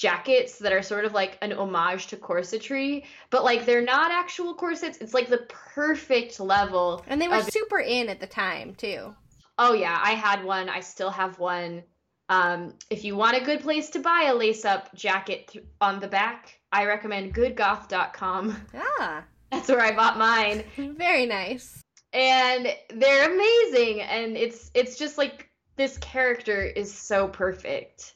jackets 0.00 0.58
that 0.58 0.72
are 0.72 0.82
sort 0.82 1.04
of 1.04 1.12
like 1.12 1.36
an 1.42 1.52
homage 1.52 2.06
to 2.06 2.16
corsetry, 2.16 3.04
but 3.28 3.44
like 3.44 3.66
they're 3.66 3.82
not 3.82 4.10
actual 4.10 4.54
corsets. 4.54 4.96
It's 4.98 5.12
like 5.12 5.28
the 5.28 5.46
perfect 5.74 6.40
level. 6.40 7.04
And 7.06 7.20
they 7.20 7.28
were 7.28 7.36
of... 7.36 7.50
super 7.50 7.78
in 7.78 8.08
at 8.08 8.18
the 8.18 8.26
time, 8.26 8.74
too. 8.74 9.14
Oh 9.58 9.74
yeah, 9.74 10.00
I 10.02 10.12
had 10.12 10.42
one. 10.42 10.70
I 10.70 10.80
still 10.80 11.10
have 11.10 11.38
one. 11.38 11.82
Um, 12.30 12.74
if 12.88 13.04
you 13.04 13.14
want 13.14 13.36
a 13.36 13.44
good 13.44 13.60
place 13.60 13.90
to 13.90 13.98
buy 13.98 14.28
a 14.30 14.34
lace 14.34 14.64
up 14.64 14.94
jacket 14.94 15.48
th- 15.48 15.66
on 15.82 16.00
the 16.00 16.08
back, 16.08 16.58
I 16.72 16.86
recommend 16.86 17.34
goodgoth.com. 17.34 18.56
Ah. 18.74 19.24
That's 19.52 19.68
where 19.68 19.80
I 19.80 19.94
bought 19.94 20.16
mine. 20.16 20.64
Very 20.96 21.26
nice. 21.26 21.82
And 22.12 22.74
they're 22.88 23.32
amazing 23.32 24.00
and 24.00 24.36
it's 24.36 24.70
it's 24.74 24.96
just 24.96 25.18
like 25.18 25.50
this 25.76 25.98
character 25.98 26.62
is 26.62 26.92
so 26.92 27.28
perfect. 27.28 28.14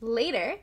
Later, 0.00 0.56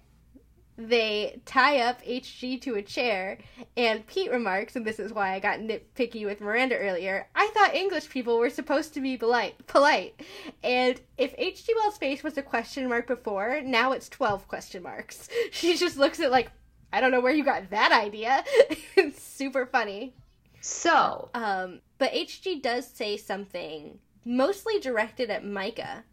they 0.78 1.40
tie 1.46 1.80
up 1.80 2.02
HG 2.04 2.62
to 2.62 2.76
a 2.76 2.82
chair, 2.82 3.38
and 3.78 4.06
Pete 4.08 4.32
remarks, 4.32 4.76
and 4.76 4.86
this 4.86 5.00
is 5.00 5.14
why 5.14 5.34
I 5.34 5.40
got 5.40 5.60
nitpicky 5.60 6.26
with 6.26 6.42
Miranda 6.42 6.76
earlier. 6.76 7.28
I 7.36 7.48
thought 7.54 7.76
English 7.76 8.10
people 8.10 8.40
were 8.40 8.50
supposed 8.50 8.94
to 8.96 9.02
be 9.02 9.18
polite, 9.18 9.68
polite, 9.68 10.20
and 10.64 11.00
if 11.18 11.36
HG 11.38 11.70
Wells' 11.76 11.98
face 11.98 12.24
was 12.24 12.38
a 12.38 12.42
question 12.42 12.90
mark 12.90 13.08
before, 13.08 13.62
now 13.62 13.92
it's 13.92 14.10
twelve 14.10 14.48
question 14.48 14.84
marks. 14.84 15.30
She 15.52 15.78
just 15.78 15.98
looks 15.98 16.20
at 16.20 16.32
like, 16.32 16.50
I 16.92 17.00
don't 17.00 17.12
know 17.12 17.22
where 17.22 17.34
you 17.34 17.44
got 17.44 17.70
that 17.70 17.92
idea. 17.92 18.44
it's 18.96 19.22
super 19.22 19.66
funny. 19.66 20.14
So, 20.62 21.30
um, 21.34 21.82
but 21.98 22.14
HG 22.14 22.62
does 22.62 22.88
say 22.88 23.18
something 23.18 24.00
mostly 24.26 24.80
directed 24.80 25.30
at 25.30 25.44
Myka. 25.44 26.04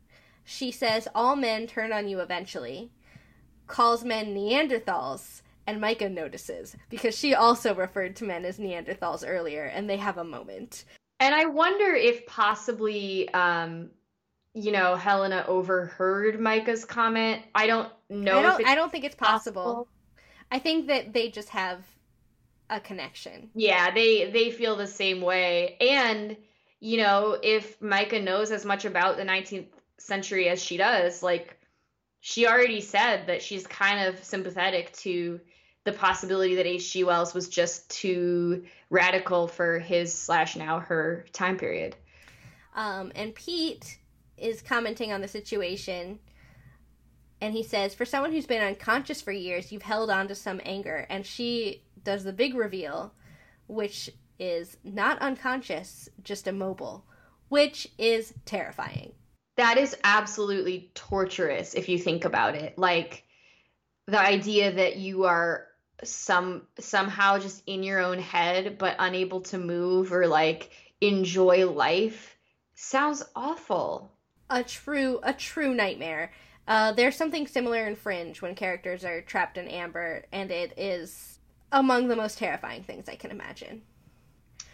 She 0.44 0.70
says, 0.70 1.08
"All 1.14 1.36
men 1.36 1.66
turn 1.66 1.92
on 1.92 2.08
you 2.08 2.20
eventually." 2.20 2.90
Calls 3.70 4.04
men 4.04 4.34
Neanderthals, 4.34 5.42
and 5.66 5.80
Myka 5.80 6.10
notices 6.10 6.76
because 6.88 7.16
she 7.16 7.34
also 7.34 7.74
referred 7.74 8.16
to 8.16 8.24
men 8.24 8.44
as 8.44 8.58
Neanderthals 8.58 9.24
earlier, 9.26 9.64
and 9.64 9.88
they 9.88 9.96
have 9.96 10.18
a 10.18 10.24
moment. 10.24 10.84
And 11.20 11.34
I 11.34 11.44
wonder 11.46 11.94
if 11.94 12.26
possibly, 12.26 13.32
um, 13.32 13.90
you 14.54 14.72
know, 14.72 14.96
Helena 14.96 15.44
overheard 15.46 16.40
Myka's 16.40 16.84
comment. 16.84 17.42
I 17.54 17.68
don't 17.68 17.88
know. 18.08 18.38
I 18.38 18.42
don't. 18.42 18.66
I 18.66 18.74
don't 18.74 18.90
think 18.90 19.04
it's 19.04 19.14
possible. 19.14 19.62
possible. 19.62 19.88
I 20.50 20.58
think 20.58 20.88
that 20.88 21.12
they 21.12 21.30
just 21.30 21.50
have 21.50 21.84
a 22.70 22.80
connection. 22.80 23.50
Yeah, 23.54 23.92
they 23.92 24.30
they 24.30 24.50
feel 24.50 24.74
the 24.74 24.88
same 24.88 25.20
way, 25.20 25.76
and 25.80 26.36
you 26.80 26.96
know, 26.96 27.38
if 27.40 27.78
Myka 27.78 28.20
knows 28.20 28.50
as 28.50 28.64
much 28.64 28.84
about 28.84 29.16
the 29.16 29.22
19th 29.22 29.68
century 29.98 30.48
as 30.48 30.60
she 30.60 30.76
does, 30.76 31.22
like 31.22 31.59
she 32.20 32.46
already 32.46 32.80
said 32.80 33.26
that 33.26 33.42
she's 33.42 33.66
kind 33.66 34.06
of 34.06 34.22
sympathetic 34.22 34.92
to 34.92 35.40
the 35.84 35.92
possibility 35.92 36.54
that 36.56 36.66
H.G. 36.66 37.04
Wells 37.04 37.32
was 37.32 37.48
just 37.48 37.90
too 37.90 38.64
radical 38.90 39.48
for 39.48 39.78
his 39.78 40.12
slash 40.12 40.54
now 40.54 40.80
her 40.80 41.24
time 41.32 41.56
period. 41.56 41.96
Um, 42.74 43.10
and 43.14 43.34
Pete 43.34 43.98
is 44.36 44.60
commenting 44.60 45.12
on 45.12 45.22
the 45.22 45.28
situation, 45.28 46.18
and 47.40 47.54
he 47.54 47.62
says, 47.62 47.94
"For 47.94 48.04
someone 48.04 48.32
who's 48.32 48.46
been 48.46 48.62
unconscious 48.62 49.22
for 49.22 49.32
years, 49.32 49.72
you've 49.72 49.82
held 49.82 50.10
on 50.10 50.28
to 50.28 50.34
some 50.34 50.60
anger." 50.64 51.06
And 51.08 51.24
she 51.24 51.82
does 52.04 52.24
the 52.24 52.32
big 52.32 52.54
reveal, 52.54 53.14
which 53.66 54.10
is 54.38 54.76
not 54.84 55.18
unconscious, 55.20 56.08
just 56.22 56.46
immobile, 56.46 57.06
which 57.48 57.88
is 57.98 58.34
terrifying 58.44 59.12
that 59.60 59.76
is 59.76 59.94
absolutely 60.04 60.90
torturous 60.94 61.74
if 61.74 61.90
you 61.90 61.98
think 61.98 62.24
about 62.24 62.54
it. 62.54 62.78
Like 62.78 63.24
the 64.06 64.18
idea 64.18 64.72
that 64.72 64.96
you 64.96 65.24
are 65.24 65.66
some 66.02 66.62
somehow 66.78 67.38
just 67.38 67.62
in 67.66 67.82
your 67.82 68.00
own 68.00 68.18
head 68.18 68.78
but 68.78 68.96
unable 68.98 69.42
to 69.42 69.58
move 69.58 70.14
or 70.14 70.26
like 70.26 70.70
enjoy 71.02 71.70
life 71.70 72.38
sounds 72.74 73.22
awful. 73.36 74.10
A 74.48 74.64
true 74.64 75.20
a 75.22 75.34
true 75.34 75.74
nightmare. 75.74 76.32
Uh, 76.66 76.92
there's 76.92 77.16
something 77.16 77.46
similar 77.46 77.86
in 77.86 77.96
Fringe 77.96 78.40
when 78.40 78.54
characters 78.54 79.04
are 79.04 79.20
trapped 79.20 79.58
in 79.58 79.68
amber, 79.68 80.24
and 80.32 80.50
it 80.50 80.72
is 80.78 81.38
among 81.72 82.08
the 82.08 82.16
most 82.16 82.38
terrifying 82.38 82.82
things 82.82 83.08
I 83.08 83.16
can 83.16 83.30
imagine. 83.30 83.82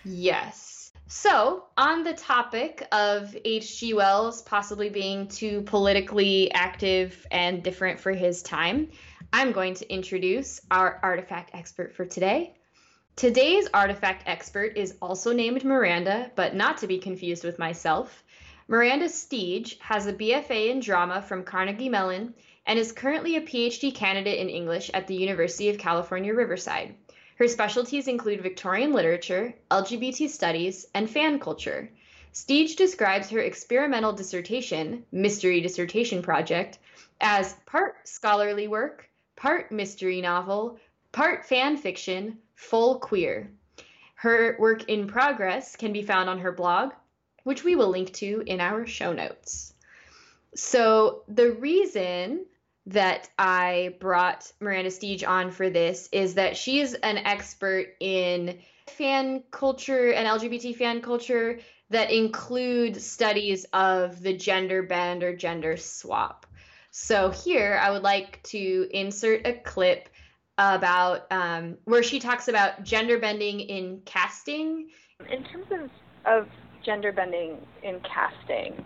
Yes. 0.05 0.76
So, 1.09 1.65
on 1.77 2.03
the 2.03 2.15
topic 2.15 2.87
of 2.91 3.37
H.G. 3.45 3.95
Wells 3.95 4.43
possibly 4.43 4.89
being 4.89 5.29
too 5.29 5.63
politically 5.63 6.51
active 6.53 7.27
and 7.31 7.63
different 7.63 8.01
for 8.01 8.13
his 8.13 8.43
time, 8.43 8.91
I'm 9.33 9.53
going 9.53 9.75
to 9.75 9.93
introduce 9.93 10.61
our 10.71 10.99
artifact 11.03 11.51
expert 11.55 11.95
for 11.95 12.05
today. 12.05 12.55
Today's 13.17 13.69
artifact 13.73 14.25
expert 14.27 14.77
is 14.77 14.97
also 15.01 15.33
named 15.33 15.65
Miranda, 15.65 16.31
but 16.35 16.55
not 16.55 16.79
to 16.79 16.87
be 16.87 16.99
confused 16.99 17.45
with 17.45 17.59
myself. 17.59 18.23
Miranda 18.69 19.07
Steege 19.07 19.79
has 19.79 20.07
a 20.07 20.13
BFA 20.13 20.71
in 20.71 20.81
drama 20.81 21.23
from 21.23 21.45
Carnegie 21.45 21.89
Mellon 21.89 22.35
and 22.67 22.79
is 22.79 22.91
currently 22.93 23.37
a 23.37 23.41
PhD 23.41 23.95
candidate 23.95 24.41
in 24.41 24.49
English 24.49 24.91
at 24.93 25.07
the 25.07 25.15
University 25.15 25.69
of 25.69 25.79
California, 25.79 26.35
Riverside. 26.35 26.95
Her 27.37 27.49
specialties 27.49 28.09
include 28.09 28.41
Victorian 28.41 28.93
literature, 28.93 29.55
LGBT 29.71 30.29
studies, 30.29 30.87
and 30.95 31.09
fan 31.09 31.39
culture. 31.39 31.91
Steege 32.33 32.77
describes 32.77 33.31
her 33.31 33.41
experimental 33.41 34.13
dissertation, 34.13 35.05
Mystery 35.13 35.61
Dissertation 35.61 36.23
Project, 36.23 36.79
as 37.21 37.55
part 37.67 38.09
scholarly 38.09 38.69
work, 38.69 39.09
part 39.37 39.71
mystery 39.71 40.23
novel, 40.23 40.79
part 41.13 41.45
fan 41.45 41.77
fiction, 41.77 42.39
full 42.55 42.99
queer. 42.99 43.51
Her 44.15 44.57
work 44.59 44.89
in 44.89 45.07
progress 45.07 45.77
can 45.77 45.93
be 45.93 46.03
found 46.03 46.31
on 46.31 46.39
her 46.39 46.53
blog, 46.53 46.93
which 47.45 47.65
we 47.65 47.77
will 47.77 47.89
link 47.89 48.15
to 48.15 48.43
in 48.47 48.61
our 48.61 48.87
show 48.87 49.13
notes. 49.13 49.75
So, 50.55 51.23
the 51.29 51.53
reason 51.53 52.47
that 52.87 53.29
I 53.39 53.97
brought 53.99 54.51
Miranda 54.61 54.91
Steege 54.91 55.27
on 55.27 55.51
for 55.51 55.71
this 55.71 56.09
is 56.13 56.35
that 56.35 56.57
she 56.57 56.81
is 56.81 56.95
an 56.95 57.19
expert 57.19 57.89
in 58.01 58.59
fan 58.87 59.43
culture 59.51 60.13
and 60.13 60.27
LGBT 60.29 60.77
fan 60.77 61.01
culture 61.03 61.59
that 61.91 62.11
include 62.11 63.01
studies 63.01 63.65
of 63.73 64.23
the 64.23 64.37
gender 64.37 64.83
bend 64.83 65.23
or 65.23 65.37
gender 65.37 65.77
swap. 65.77 66.47
So 66.91 67.31
here 67.31 67.79
I 67.83 67.91
would 67.91 68.03
like 68.03 68.43
to 68.45 68.89
insert 68.93 69.47
a 69.47 69.53
clip 69.53 70.09
about 70.59 71.31
um, 71.31 71.77
where 71.85 72.03
she 72.03 72.19
talks 72.19 72.49
about 72.49 72.83
gender 72.85 73.19
bending 73.19 73.61
in 73.61 74.01
casting. 74.05 74.89
In 75.31 75.45
terms 75.45 75.67
of, 75.71 75.91
of 76.25 76.49
gender 76.85 77.13
bending 77.13 77.59
in 77.83 78.01
casting, 78.01 78.85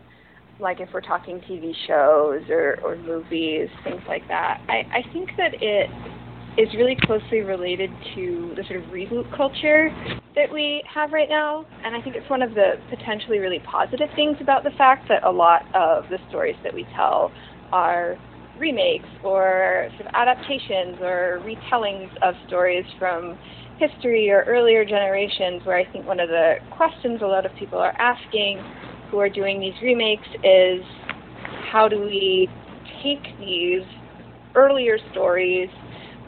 like 0.61 0.81
if 0.81 0.89
we're 0.93 1.01
talking 1.01 1.41
TV 1.41 1.73
shows 1.87 2.43
or, 2.49 2.79
or 2.85 2.97
movies, 2.97 3.69
things 3.85 4.03
like 4.09 4.27
that, 4.29 4.61
I, 4.69 4.83
I 4.99 5.13
think 5.13 5.31
that 5.37 5.55
it 5.61 5.91
is 6.59 6.69
really 6.75 6.97
closely 7.03 7.41
related 7.41 7.91
to 8.15 8.53
the 8.57 8.65
sort 8.65 8.83
of 8.83 8.91
reboot 8.91 9.35
culture 9.37 9.91
that 10.35 10.53
we 10.53 10.83
have 10.93 11.13
right 11.13 11.29
now. 11.29 11.65
And 11.85 11.95
I 11.95 12.03
think 12.03 12.17
it's 12.17 12.29
one 12.29 12.43
of 12.43 12.55
the 12.55 12.75
potentially 12.91 13.39
really 13.39 13.61
positive 13.61 14.09
things 14.17 14.37
about 14.41 14.65
the 14.65 14.71
fact 14.77 15.09
that 15.09 15.25
a 15.25 15.31
lot 15.31 15.63
of 15.75 16.05
the 16.11 16.19
stories 16.29 16.57
that 16.65 16.75
we 16.75 16.87
tell 16.97 17.31
are 17.73 18.17
remakes 18.59 19.09
or 19.25 19.89
sort 19.97 20.07
of 20.07 20.15
adaptations 20.15 20.99
or 21.01 21.41
retellings 21.45 22.11
of 22.23 22.35
stories 22.47 22.85
from 22.99 23.39
history 23.79 24.29
or 24.31 24.43
earlier 24.43 24.85
generations 24.85 25.65
where 25.65 25.79
I 25.79 25.91
think 25.91 26.07
one 26.07 26.21
of 26.21 26.29
the 26.29 26.57
questions 26.77 27.23
a 27.23 27.27
lot 27.27 27.47
of 27.47 27.53
people 27.59 27.79
are 27.79 27.95
asking 27.99 28.59
who 29.11 29.19
are 29.19 29.29
doing 29.29 29.61
these 29.61 29.75
remakes 29.83 30.27
is 30.45 30.83
how 31.71 31.89
do 31.89 32.01
we 32.01 32.49
take 33.03 33.23
these 33.39 33.83
earlier 34.55 34.99
stories 35.13 35.69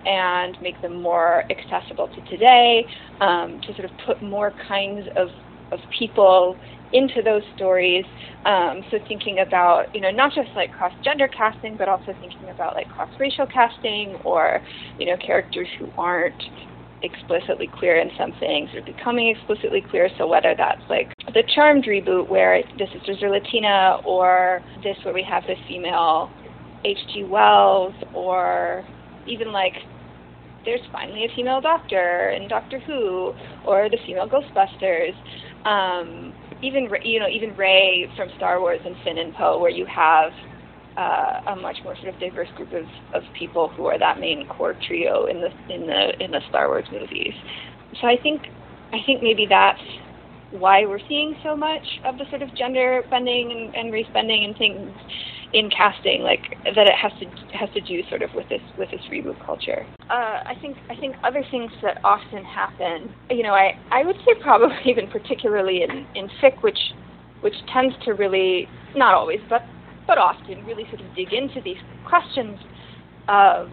and 0.05 0.57
make 0.61 0.81
them 0.83 1.01
more 1.01 1.45
accessible 1.51 2.09
to 2.09 2.21
today, 2.31 2.85
um, 3.21 3.61
to 3.61 3.75
sort 3.75 3.85
of 3.85 3.91
put 4.05 4.23
more 4.23 4.53
kinds 4.67 5.07
of, 5.17 5.29
of 5.71 5.79
people 5.97 6.57
into 6.93 7.23
those 7.23 7.43
stories. 7.57 8.05
Um, 8.45 8.83
so 8.91 8.99
thinking 9.09 9.39
about, 9.39 9.95
you 9.95 10.01
know, 10.01 10.11
not 10.11 10.35
just 10.35 10.51
like 10.57 10.73
cross-gender 10.73 11.29
casting, 11.29 11.77
but 11.77 11.89
also 11.89 12.15
thinking 12.21 12.49
about 12.51 12.75
like 12.75 12.89
cross-racial 12.89 13.47
casting 13.47 14.17
or, 14.25 14.61
you 14.99 15.07
know, 15.07 15.17
characters 15.17 15.69
who 15.79 15.89
aren't 15.97 16.43
explicitly 17.03 17.69
queer 17.79 17.99
in 17.99 18.11
some 18.19 18.33
things 18.39 18.71
or 18.75 18.83
becoming 18.83 19.29
explicitly 19.29 19.83
queer. 19.91 20.09
So 20.19 20.27
whether 20.27 20.55
that's 20.57 20.83
like 20.89 21.13
the 21.35 21.43
Charmed 21.55 21.85
reboot 21.85 22.29
where 22.29 22.63
the 22.79 22.87
sisters 22.93 23.23
are 23.23 23.31
Latina 23.31 23.99
or 24.05 24.61
this 24.83 24.97
where 25.05 25.15
we 25.15 25.25
have 25.29 25.43
the 25.45 25.55
female 25.69 26.31
H.G. 26.85 27.25
Wells 27.25 27.95
or 28.15 28.85
even 29.27 29.53
like 29.53 29.75
there's 30.65 30.81
finally 30.93 31.25
a 31.25 31.35
female 31.35 31.61
doctor 31.61 32.31
in 32.31 32.49
Doctor 32.49 32.79
Who 32.81 33.33
or 33.67 33.89
the 33.89 33.99
female 34.07 34.29
Ghostbusters. 34.29 35.15
Um, 35.67 36.33
even 36.63 36.89
you 37.05 37.19
know 37.19 37.29
even 37.29 37.57
Rey 37.57 38.09
from 38.17 38.29
Star 38.37 38.61
Wars 38.61 38.81
and 38.85 38.95
Finn 39.05 39.19
and 39.19 39.35
Poe, 39.35 39.59
where 39.61 39.71
you 39.71 39.87
have 39.87 40.33
uh, 40.97 41.53
a 41.53 41.57
much 41.57 41.77
more 41.85 41.97
sort 41.97 42.09
of 42.15 42.21
diverse 42.21 42.49
group 42.57 42.73
of, 42.73 42.85
of 43.15 43.23
people 43.39 43.69
who 43.69 43.87
are 43.87 43.99
that 43.99 44.19
main 44.21 44.47
core 44.49 44.77
trio 44.87 45.27
in 45.27 45.41
the 45.41 45.75
in 45.75 45.87
the 45.87 46.25
in 46.25 46.31
the 46.31 46.41
Star 46.49 46.69
Wars 46.69 46.87
movies. 46.93 47.35
So 48.01 48.07
I 48.07 48.17
think 48.23 48.43
I 48.93 48.99
think 49.07 49.23
maybe 49.23 49.47
that's 49.49 49.81
why 50.53 50.85
we're 50.85 51.01
seeing 51.09 51.35
so 51.43 51.57
much 51.57 51.85
of 52.05 52.19
the 52.19 52.25
sort 52.29 52.43
of 52.43 52.55
gender 52.57 53.03
bending 53.11 53.51
and, 53.51 53.75
and 53.75 53.93
race 53.93 54.07
bending 54.13 54.45
and 54.45 54.57
things 54.57 54.91
in 55.55 55.69
casting, 55.71 56.23
like 56.23 56.57
that 56.65 56.87
it 56.87 56.95
has 56.95 57.13
to 57.21 57.27
has 57.57 57.69
to 57.75 57.81
do 57.81 58.03
sort 58.09 58.23
of 58.23 58.31
with 58.35 58.49
this 58.49 58.61
with 58.79 58.91
this 58.91 59.01
reboot 59.11 59.39
culture. 59.45 59.87
Uh, 60.11 60.41
I 60.45 60.55
think 60.61 60.77
I 60.91 60.97
think 60.97 61.17
other 61.25 61.45
things 61.51 61.71
that 61.83 61.99
often 62.05 62.45
happen, 62.45 63.13
you 63.31 63.43
know, 63.43 63.53
I 63.53 63.79
I 63.91 64.05
would 64.05 64.17
say 64.25 64.35
probably 64.41 64.77
even 64.87 65.09
particularly 65.09 65.83
in 65.83 66.07
in 66.15 66.29
fic, 66.43 66.63
which 66.63 66.79
which 67.41 67.55
tends 67.73 67.95
to 68.05 68.13
really 68.13 68.69
not 68.95 69.15
always, 69.15 69.41
but 69.49 69.63
but 70.07 70.19
often 70.19 70.65
really 70.65 70.85
sort 70.91 71.01
of 71.01 71.15
dig 71.15 71.33
into 71.33 71.61
these 71.63 71.77
questions 72.09 72.59
of 73.29 73.69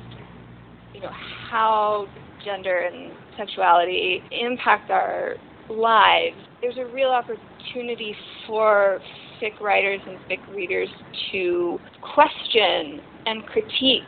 you 0.93 1.01
know 1.01 1.11
how 1.49 2.07
gender 2.43 2.79
and 2.91 3.11
sexuality 3.37 4.23
impact 4.31 4.89
our 4.89 5.35
lives. 5.69 6.35
There's 6.61 6.77
a 6.77 6.85
real 6.85 7.09
opportunity 7.09 8.15
for 8.47 8.99
fic 9.41 9.59
writers 9.59 10.01
and 10.07 10.17
fic 10.29 10.55
readers 10.55 10.89
to 11.31 11.79
question 12.15 13.01
and 13.25 13.45
critique 13.45 14.03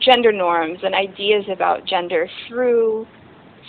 gender 0.00 0.32
norms 0.32 0.78
and 0.82 0.94
ideas 0.94 1.44
about 1.50 1.86
gender 1.86 2.28
through 2.48 3.06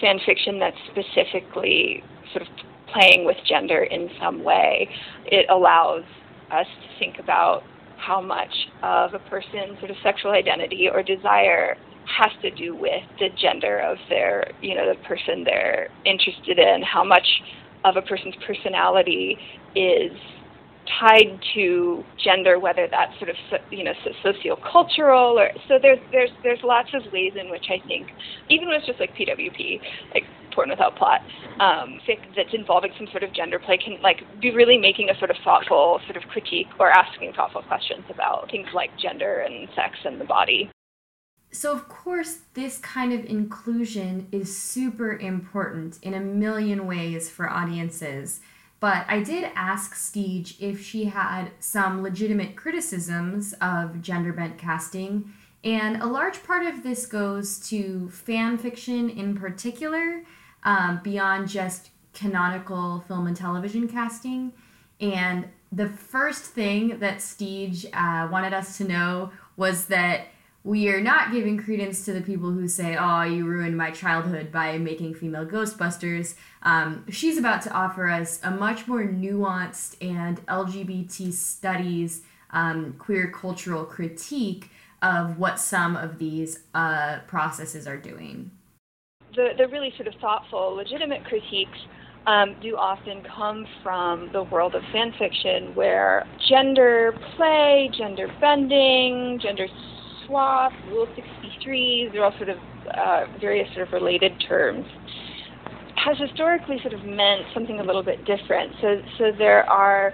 fan 0.01 0.19
fiction 0.25 0.59
that's 0.59 0.77
specifically 0.91 2.03
sort 2.33 2.41
of 2.41 2.47
playing 2.91 3.25
with 3.25 3.37
gender 3.47 3.83
in 3.83 4.09
some 4.21 4.43
way. 4.43 4.89
It 5.25 5.45
allows 5.49 6.03
us 6.53 6.67
to 6.67 6.99
think 6.99 7.19
about 7.19 7.63
how 7.97 8.21
much 8.21 8.53
of 8.83 9.13
a 9.13 9.19
person's 9.29 9.79
sort 9.79 9.91
of 9.91 9.97
sexual 10.03 10.31
identity 10.31 10.89
or 10.91 11.03
desire 11.03 11.77
has 12.05 12.31
to 12.41 12.51
do 12.51 12.75
with 12.75 13.03
the 13.19 13.29
gender 13.41 13.79
of 13.79 13.97
their, 14.09 14.51
you 14.61 14.75
know, 14.75 14.87
the 14.87 15.07
person 15.07 15.43
they're 15.45 15.87
interested 16.05 16.59
in, 16.59 16.83
how 16.83 17.03
much 17.03 17.25
of 17.85 17.95
a 17.95 18.01
person's 18.01 18.35
personality 18.45 19.37
is 19.75 20.11
tied 20.99 21.39
to 21.53 22.03
gender, 22.23 22.59
whether 22.59 22.87
that's 22.91 23.17
sort 23.19 23.29
of 23.29 23.35
you 23.71 23.83
know 23.83 23.93
sociocultural 24.23 25.35
or 25.39 25.49
so. 25.67 25.79
There's 25.81 25.99
there's 26.11 26.29
there's 26.43 26.59
lots 26.63 26.89
of 26.93 27.11
ways 27.11 27.33
in 27.39 27.49
which 27.49 27.65
I 27.69 27.85
think 27.87 28.07
even 28.49 28.67
with 28.67 28.83
just 28.85 28.99
like 28.99 29.15
PWP, 29.15 29.79
like 30.13 30.23
porn 30.53 30.69
without 30.69 30.95
plot, 30.95 31.21
um, 31.59 31.99
that's 32.35 32.53
involving 32.53 32.91
some 32.97 33.07
sort 33.07 33.23
of 33.23 33.33
gender 33.33 33.59
play 33.59 33.77
can 33.77 34.01
like 34.01 34.23
be 34.41 34.51
really 34.51 34.77
making 34.77 35.09
a 35.09 35.17
sort 35.17 35.31
of 35.31 35.37
thoughtful 35.43 35.99
sort 36.05 36.17
of 36.17 36.23
critique 36.29 36.67
or 36.79 36.89
asking 36.89 37.33
thoughtful 37.33 37.63
questions 37.63 38.03
about 38.09 38.49
things 38.51 38.67
like 38.73 38.89
gender 38.97 39.39
and 39.39 39.67
sex 39.75 39.97
and 40.05 40.19
the 40.19 40.25
body. 40.25 40.69
So, 41.51 41.71
of 41.71 41.87
course, 41.87 42.39
this 42.55 42.79
kind 42.79 43.13
of 43.13 43.25
inclusion 43.25 44.27
is 44.31 44.57
super 44.57 45.15
important 45.15 45.99
in 46.01 46.15
a 46.15 46.19
million 46.19 46.87
ways 46.87 47.29
for 47.29 47.47
audiences. 47.47 48.41
But 48.79 49.05
I 49.07 49.21
did 49.21 49.51
ask 49.55 49.95
Steege 49.95 50.59
if 50.59 50.83
she 50.83 51.05
had 51.05 51.51
some 51.59 52.01
legitimate 52.01 52.55
criticisms 52.55 53.53
of 53.61 54.01
gender 54.01 54.33
bent 54.33 54.57
casting, 54.57 55.31
and 55.63 56.01
a 56.01 56.07
large 56.07 56.43
part 56.43 56.65
of 56.65 56.83
this 56.83 57.05
goes 57.05 57.59
to 57.69 58.09
fan 58.09 58.57
fiction 58.57 59.09
in 59.09 59.37
particular, 59.37 60.23
um, 60.63 61.01
beyond 61.03 61.47
just 61.47 61.89
canonical 62.13 63.03
film 63.07 63.27
and 63.27 63.35
television 63.35 63.87
casting. 63.87 64.53
And 64.99 65.47
the 65.71 65.89
first 65.89 66.43
thing 66.43 66.99
that 66.99 67.17
Steege 67.17 67.85
uh, 67.93 68.29
wanted 68.31 68.53
us 68.53 68.77
to 68.77 68.83
know 68.83 69.31
was 69.57 69.87
that 69.87 70.27
we 70.63 70.87
are 70.87 71.01
not 71.01 71.33
giving 71.33 71.57
credence 71.57 72.05
to 72.05 72.13
the 72.13 72.21
people 72.21 72.51
who 72.51 72.67
say, 72.67 72.95
"Oh, 72.97 73.23
you 73.23 73.45
ruined 73.45 73.75
my 73.75 73.91
childhood 73.91 74.51
by 74.51 74.77
making 74.77 75.15
female 75.15 75.45
Ghostbusters." 75.45 76.35
Um, 76.61 77.05
she's 77.09 77.37
about 77.37 77.61
to 77.63 77.71
offer 77.73 78.07
us 78.07 78.39
a 78.43 78.51
much 78.51 78.87
more 78.87 79.03
nuanced 79.03 79.97
and 80.01 80.45
LGBT 80.45 81.33
studies, 81.33 82.21
um, 82.51 82.95
queer 82.97 83.29
cultural 83.29 83.83
critique 83.83 84.69
of 85.01 85.37
what 85.37 85.59
some 85.59 85.97
of 85.97 86.17
these 86.17 86.59
uh, 86.73 87.19
processes 87.27 87.85
are 87.85 87.97
doing. 87.97 88.51
The 89.35 89.49
the 89.57 89.67
really 89.67 89.91
sort 89.97 90.07
of 90.07 90.13
thoughtful, 90.21 90.75
legitimate 90.75 91.23
critiques 91.25 91.77
um, 92.27 92.55
do 92.61 92.75
often 92.77 93.23
come 93.35 93.65
from 93.81 94.29
the 94.31 94.43
world 94.43 94.75
of 94.75 94.81
fan 94.91 95.11
fiction, 95.17 95.75
where 95.75 96.25
gender 96.49 97.13
play, 97.35 97.89
gender 97.97 98.27
bending, 98.39 99.39
gender 99.41 99.67
swap, 100.25 100.71
Rule 100.89 101.07
63, 101.41 102.09
they're 102.13 102.23
all 102.23 102.33
sort 102.37 102.49
of 102.49 102.57
uh, 102.97 103.25
various 103.39 103.67
sort 103.75 103.87
of 103.87 103.93
related 103.93 104.31
terms, 104.47 104.85
has 105.95 106.17
historically 106.17 106.77
sort 106.81 106.93
of 106.93 107.03
meant 107.03 107.43
something 107.53 107.79
a 107.79 107.83
little 107.83 108.03
bit 108.03 108.19
different. 108.25 108.71
So, 108.81 109.01
so 109.17 109.31
there 109.37 109.69
are 109.69 110.13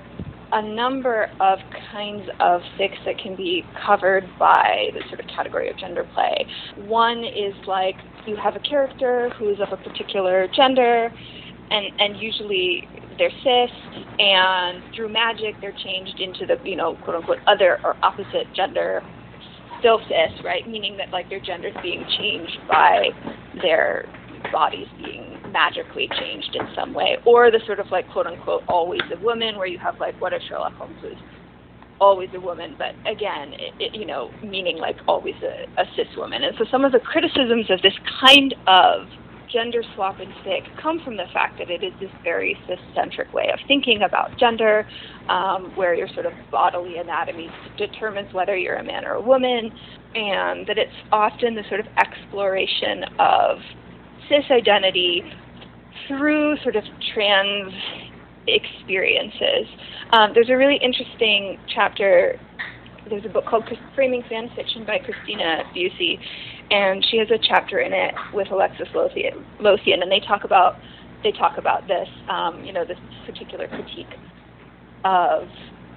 a 0.51 0.61
number 0.61 1.29
of 1.39 1.59
kinds 1.91 2.23
of 2.39 2.61
fics 2.79 2.97
that 3.05 3.17
can 3.21 3.35
be 3.35 3.63
covered 3.85 4.23
by 4.39 4.89
the 4.93 5.01
sort 5.09 5.19
of 5.19 5.27
category 5.27 5.69
of 5.69 5.77
gender 5.77 6.05
play. 6.13 6.45
One 6.87 7.23
is 7.23 7.53
like 7.67 7.95
you 8.25 8.35
have 8.35 8.55
a 8.55 8.59
character 8.59 9.29
who 9.37 9.49
is 9.49 9.57
of 9.59 9.71
a 9.71 9.77
particular 9.77 10.47
gender, 10.55 11.11
and, 11.71 11.85
and 11.99 12.17
usually 12.19 12.87
they're 13.17 13.29
cis, 13.43 13.71
and 14.19 14.81
through 14.95 15.09
magic 15.09 15.55
they're 15.61 15.75
changed 15.83 16.19
into 16.19 16.45
the 16.45 16.57
you 16.67 16.75
know 16.75 16.95
quote 17.03 17.17
unquote 17.17 17.39
other 17.47 17.79
or 17.83 17.95
opposite 18.03 18.47
gender 18.55 19.03
still 19.79 19.99
cis, 20.07 20.43
right? 20.43 20.67
Meaning 20.67 20.97
that 20.97 21.11
like 21.11 21.29
their 21.29 21.39
gender 21.39 21.69
is 21.69 21.75
being 21.81 22.03
changed 22.17 22.57
by 22.67 23.09
their 23.61 24.05
bodies 24.51 24.87
being 24.97 25.38
magically 25.51 26.09
changed 26.19 26.55
in 26.55 26.67
some 26.75 26.93
way, 26.93 27.17
or 27.25 27.51
the 27.51 27.59
sort 27.65 27.79
of 27.79 27.87
like 27.91 28.09
quote 28.11 28.27
unquote 28.27 28.63
always 28.67 29.01
a 29.13 29.19
woman, 29.23 29.57
where 29.57 29.67
you 29.67 29.79
have 29.79 29.99
like 29.99 30.19
what 30.21 30.33
if 30.33 30.41
Sherlock 30.47 30.73
Holmes 30.73 31.01
was 31.03 31.15
always 31.99 32.29
a 32.33 32.39
woman, 32.39 32.75
but 32.77 32.95
again, 33.05 33.53
it, 33.53 33.73
it, 33.79 33.95
you 33.95 34.05
know, 34.05 34.31
meaning 34.41 34.77
like 34.77 34.95
always 35.07 35.35
a, 35.43 35.81
a 35.81 35.85
cis 35.95 36.07
woman. 36.15 36.43
And 36.43 36.55
so 36.57 36.65
some 36.71 36.85
of 36.85 36.91
the 36.91 36.99
criticisms 36.99 37.69
of 37.69 37.81
this 37.81 37.93
kind 38.21 38.55
of 38.67 39.07
gender 39.51 39.81
swap 39.95 40.19
in 40.19 40.29
fic 40.45 40.61
come 40.81 41.01
from 41.03 41.17
the 41.17 41.25
fact 41.33 41.57
that 41.57 41.69
it 41.69 41.83
is 41.83 41.91
this 41.99 42.11
very 42.23 42.57
cis-centric 42.67 43.33
way 43.33 43.49
of 43.51 43.59
thinking 43.67 44.03
about 44.03 44.37
gender, 44.39 44.87
um, 45.27 45.71
where 45.75 45.93
your 45.93 46.07
sort 46.13 46.25
of 46.25 46.33
bodily 46.51 46.97
anatomy 46.97 47.49
determines 47.77 48.31
whether 48.33 48.55
you're 48.55 48.75
a 48.75 48.83
man 48.83 49.05
or 49.05 49.13
a 49.13 49.21
woman, 49.21 49.71
and 50.15 50.67
that 50.67 50.77
it's 50.77 50.93
often 51.11 51.55
the 51.55 51.63
sort 51.67 51.79
of 51.79 51.87
exploration 51.97 53.03
of 53.19 53.57
cis 54.29 54.45
identity 54.51 55.23
through 56.07 56.57
sort 56.63 56.75
of 56.75 56.83
trans 57.13 57.73
experiences. 58.47 59.67
Um, 60.11 60.31
there's 60.33 60.49
a 60.49 60.57
really 60.57 60.79
interesting 60.81 61.59
chapter. 61.73 62.39
There's 63.09 63.25
a 63.25 63.29
book 63.29 63.45
called 63.45 63.63
Framing 63.95 64.23
Fan 64.29 64.49
Fiction 64.55 64.85
by 64.85 64.99
Kristina 64.99 65.63
Busse, 65.73 66.19
and 66.71 67.05
she 67.09 67.17
has 67.17 67.27
a 67.31 67.39
chapter 67.41 67.79
in 67.79 67.93
it 67.93 68.13
with 68.33 68.49
Alexis 68.51 68.87
Lothian, 68.93 70.03
and 70.03 70.11
they 70.11 70.19
talk 70.19 70.43
about 70.43 70.77
they 71.23 71.31
talk 71.33 71.57
about 71.57 71.85
this, 71.87 72.07
um, 72.29 72.63
you 72.63 72.71
know, 72.71 72.85
this 72.85 72.97
particular 73.25 73.67
critique 73.67 74.07
of 75.03 75.49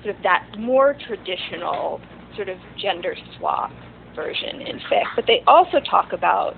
sort 0.02 0.16
of 0.16 0.22
that 0.22 0.46
more 0.58 0.96
traditional 1.06 2.00
sort 2.34 2.48
of 2.48 2.58
gender 2.80 3.14
swap 3.38 3.70
version 4.16 4.60
in 4.62 4.78
fic. 4.90 5.04
But 5.14 5.26
they 5.26 5.42
also 5.46 5.78
talk 5.88 6.12
about 6.12 6.56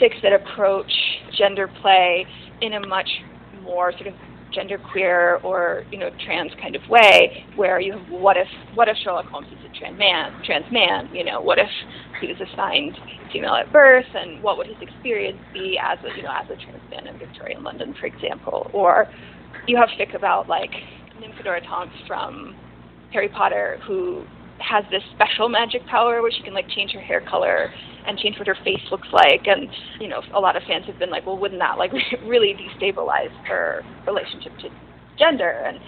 fics 0.00 0.20
that 0.22 0.32
approach 0.32 0.92
gender 1.36 1.68
play 1.80 2.26
in 2.60 2.74
a 2.74 2.86
much 2.86 3.08
more 3.62 3.92
sort 3.92 4.06
of 4.06 4.14
genderqueer 4.56 5.42
or 5.44 5.84
you 5.90 5.98
know 5.98 6.10
trans 6.24 6.52
kind 6.60 6.76
of 6.76 6.82
way, 6.88 7.44
where 7.56 7.80
you 7.80 7.92
have 7.92 8.08
what 8.08 8.36
if 8.36 8.48
what 8.74 8.88
if 8.88 8.96
Sherlock 9.02 9.26
Holmes 9.26 9.48
is 9.48 9.58
a 9.64 9.78
trans 9.78 9.98
man, 9.98 10.32
trans 10.44 10.64
man? 10.72 11.08
You 11.14 11.24
know, 11.24 11.40
what 11.40 11.58
if 11.58 11.68
he 12.20 12.28
was 12.28 12.36
assigned 12.40 12.96
female 13.32 13.54
at 13.54 13.72
birth, 13.72 14.06
and 14.14 14.42
what 14.42 14.56
would 14.56 14.66
his 14.66 14.76
experience 14.80 15.38
be 15.52 15.78
as 15.82 15.98
a 16.04 16.16
you 16.16 16.22
know 16.22 16.32
as 16.32 16.46
a 16.46 16.56
trans 16.56 16.90
man 16.90 17.06
in 17.06 17.18
Victorian 17.18 17.62
London, 17.62 17.94
for 18.00 18.06
example? 18.06 18.70
Or 18.72 19.06
you 19.66 19.76
have 19.76 19.88
fic 19.98 20.14
about 20.14 20.48
like 20.48 20.70
Nymphadora 21.20 21.66
Tonks 21.66 21.94
from 22.06 22.56
Harry 23.12 23.28
Potter, 23.28 23.78
who 23.86 24.24
has 24.58 24.84
this 24.90 25.02
special 25.14 25.48
magic 25.48 25.84
power 25.86 26.22
where 26.22 26.30
she 26.30 26.42
can 26.42 26.54
like 26.54 26.68
change 26.68 26.92
her 26.92 27.00
hair 27.00 27.20
color 27.20 27.70
and 28.06 28.18
change 28.18 28.38
what 28.38 28.46
her 28.46 28.56
face 28.64 28.82
looks 28.90 29.08
like. 29.12 29.46
And 29.46 29.68
you 30.00 30.08
know 30.08 30.22
a 30.34 30.40
lot 30.40 30.56
of 30.56 30.62
fans 30.66 30.86
have 30.86 30.98
been 30.98 31.10
like 31.10 31.26
well 31.26 31.38
wouldn't 31.38 31.60
that 31.60 31.78
like 31.78 31.92
really 32.24 32.54
destabilize 32.54 33.32
her 33.46 33.82
relationship 34.06 34.56
to 34.60 34.68
gender? 35.18 35.64
And 35.66 35.78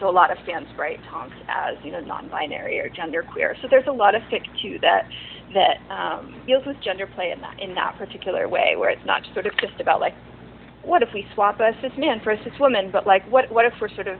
so 0.00 0.08
a 0.08 0.12
lot 0.12 0.30
of 0.30 0.38
fans 0.44 0.66
write 0.78 1.00
Tonks 1.10 1.36
as 1.48 1.76
you 1.84 1.92
know 1.92 2.00
non-binary 2.00 2.78
or 2.80 2.90
genderqueer. 2.90 3.54
So 3.62 3.68
there's 3.70 3.86
a 3.88 3.92
lot 3.92 4.14
of 4.14 4.22
fic 4.32 4.44
too 4.60 4.78
that 4.82 5.08
that 5.54 5.78
um, 5.92 6.42
deals 6.46 6.64
with 6.66 6.76
gender 6.82 7.06
play 7.06 7.32
in 7.34 7.40
that 7.40 7.56
in 7.60 7.74
that 7.74 7.96
particular 7.98 8.48
way 8.48 8.74
where 8.76 8.90
it's 8.90 9.06
not 9.06 9.22
sort 9.32 9.46
of 9.46 9.52
just 9.60 9.80
about 9.80 10.00
like 10.00 10.14
what 10.82 11.02
if 11.02 11.08
we 11.12 11.26
swap 11.34 11.58
a 11.60 11.72
cis 11.82 11.90
man 11.98 12.20
for 12.22 12.32
a 12.32 12.44
cis 12.44 12.52
woman? 12.60 12.90
But 12.92 13.06
like 13.06 13.26
what 13.30 13.50
what 13.50 13.64
if 13.64 13.72
we're 13.80 13.94
sort 13.94 14.08
of 14.08 14.18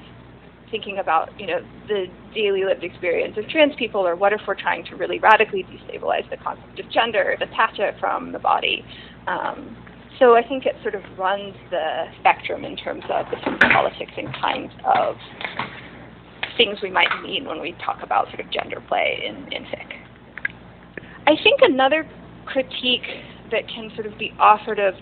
thinking 0.71 0.99
about 0.99 1.31
you 1.39 1.47
know 1.47 1.61
the 1.89 2.07
daily 2.35 2.65
lived 2.65 2.85
experience 2.85 3.37
of 3.37 3.49
trans 3.49 3.75
people, 3.77 4.07
or 4.07 4.17
what 4.17 4.33
if 4.33 4.41
we're 4.47 4.61
trying 4.61 4.85
to 4.87 4.97
really 4.97 5.19
radically 5.19 5.65
destabilize 5.65 6.29
the 6.31 6.37
concept 6.37 6.79
of 6.79 6.91
gender, 6.91 7.37
detach 7.39 7.79
it 7.79 7.95
from 8.01 8.33
the 8.33 8.39
body. 8.39 8.85
Um, 9.27 9.77
so 10.19 10.35
I 10.35 10.47
think 10.47 10.65
it 10.65 10.75
sort 10.83 10.95
of 10.95 11.03
runs 11.19 11.55
the 11.71 12.05
spectrum 12.21 12.65
in 12.65 12.77
terms 12.77 13.05
of 13.11 13.27
the 13.31 13.69
politics 13.73 14.13
and 14.17 14.33
kinds 14.35 14.73
of 14.85 15.17
things 16.57 16.79
we 16.83 16.91
might 16.91 17.11
mean 17.23 17.45
when 17.45 17.61
we 17.61 17.73
talk 17.85 18.03
about 18.03 18.29
sort 18.29 18.41
of 18.41 18.51
gender 18.51 18.83
play 18.89 19.21
in, 19.27 19.37
in 19.53 19.65
fic. 19.65 19.93
I 21.27 21.35
think 21.43 21.61
another 21.61 22.09
critique 22.47 23.05
that 23.51 23.69
can 23.69 23.91
sort 23.95 24.07
of 24.07 24.17
be 24.19 24.33
offered 24.39 24.79
of 24.79 24.95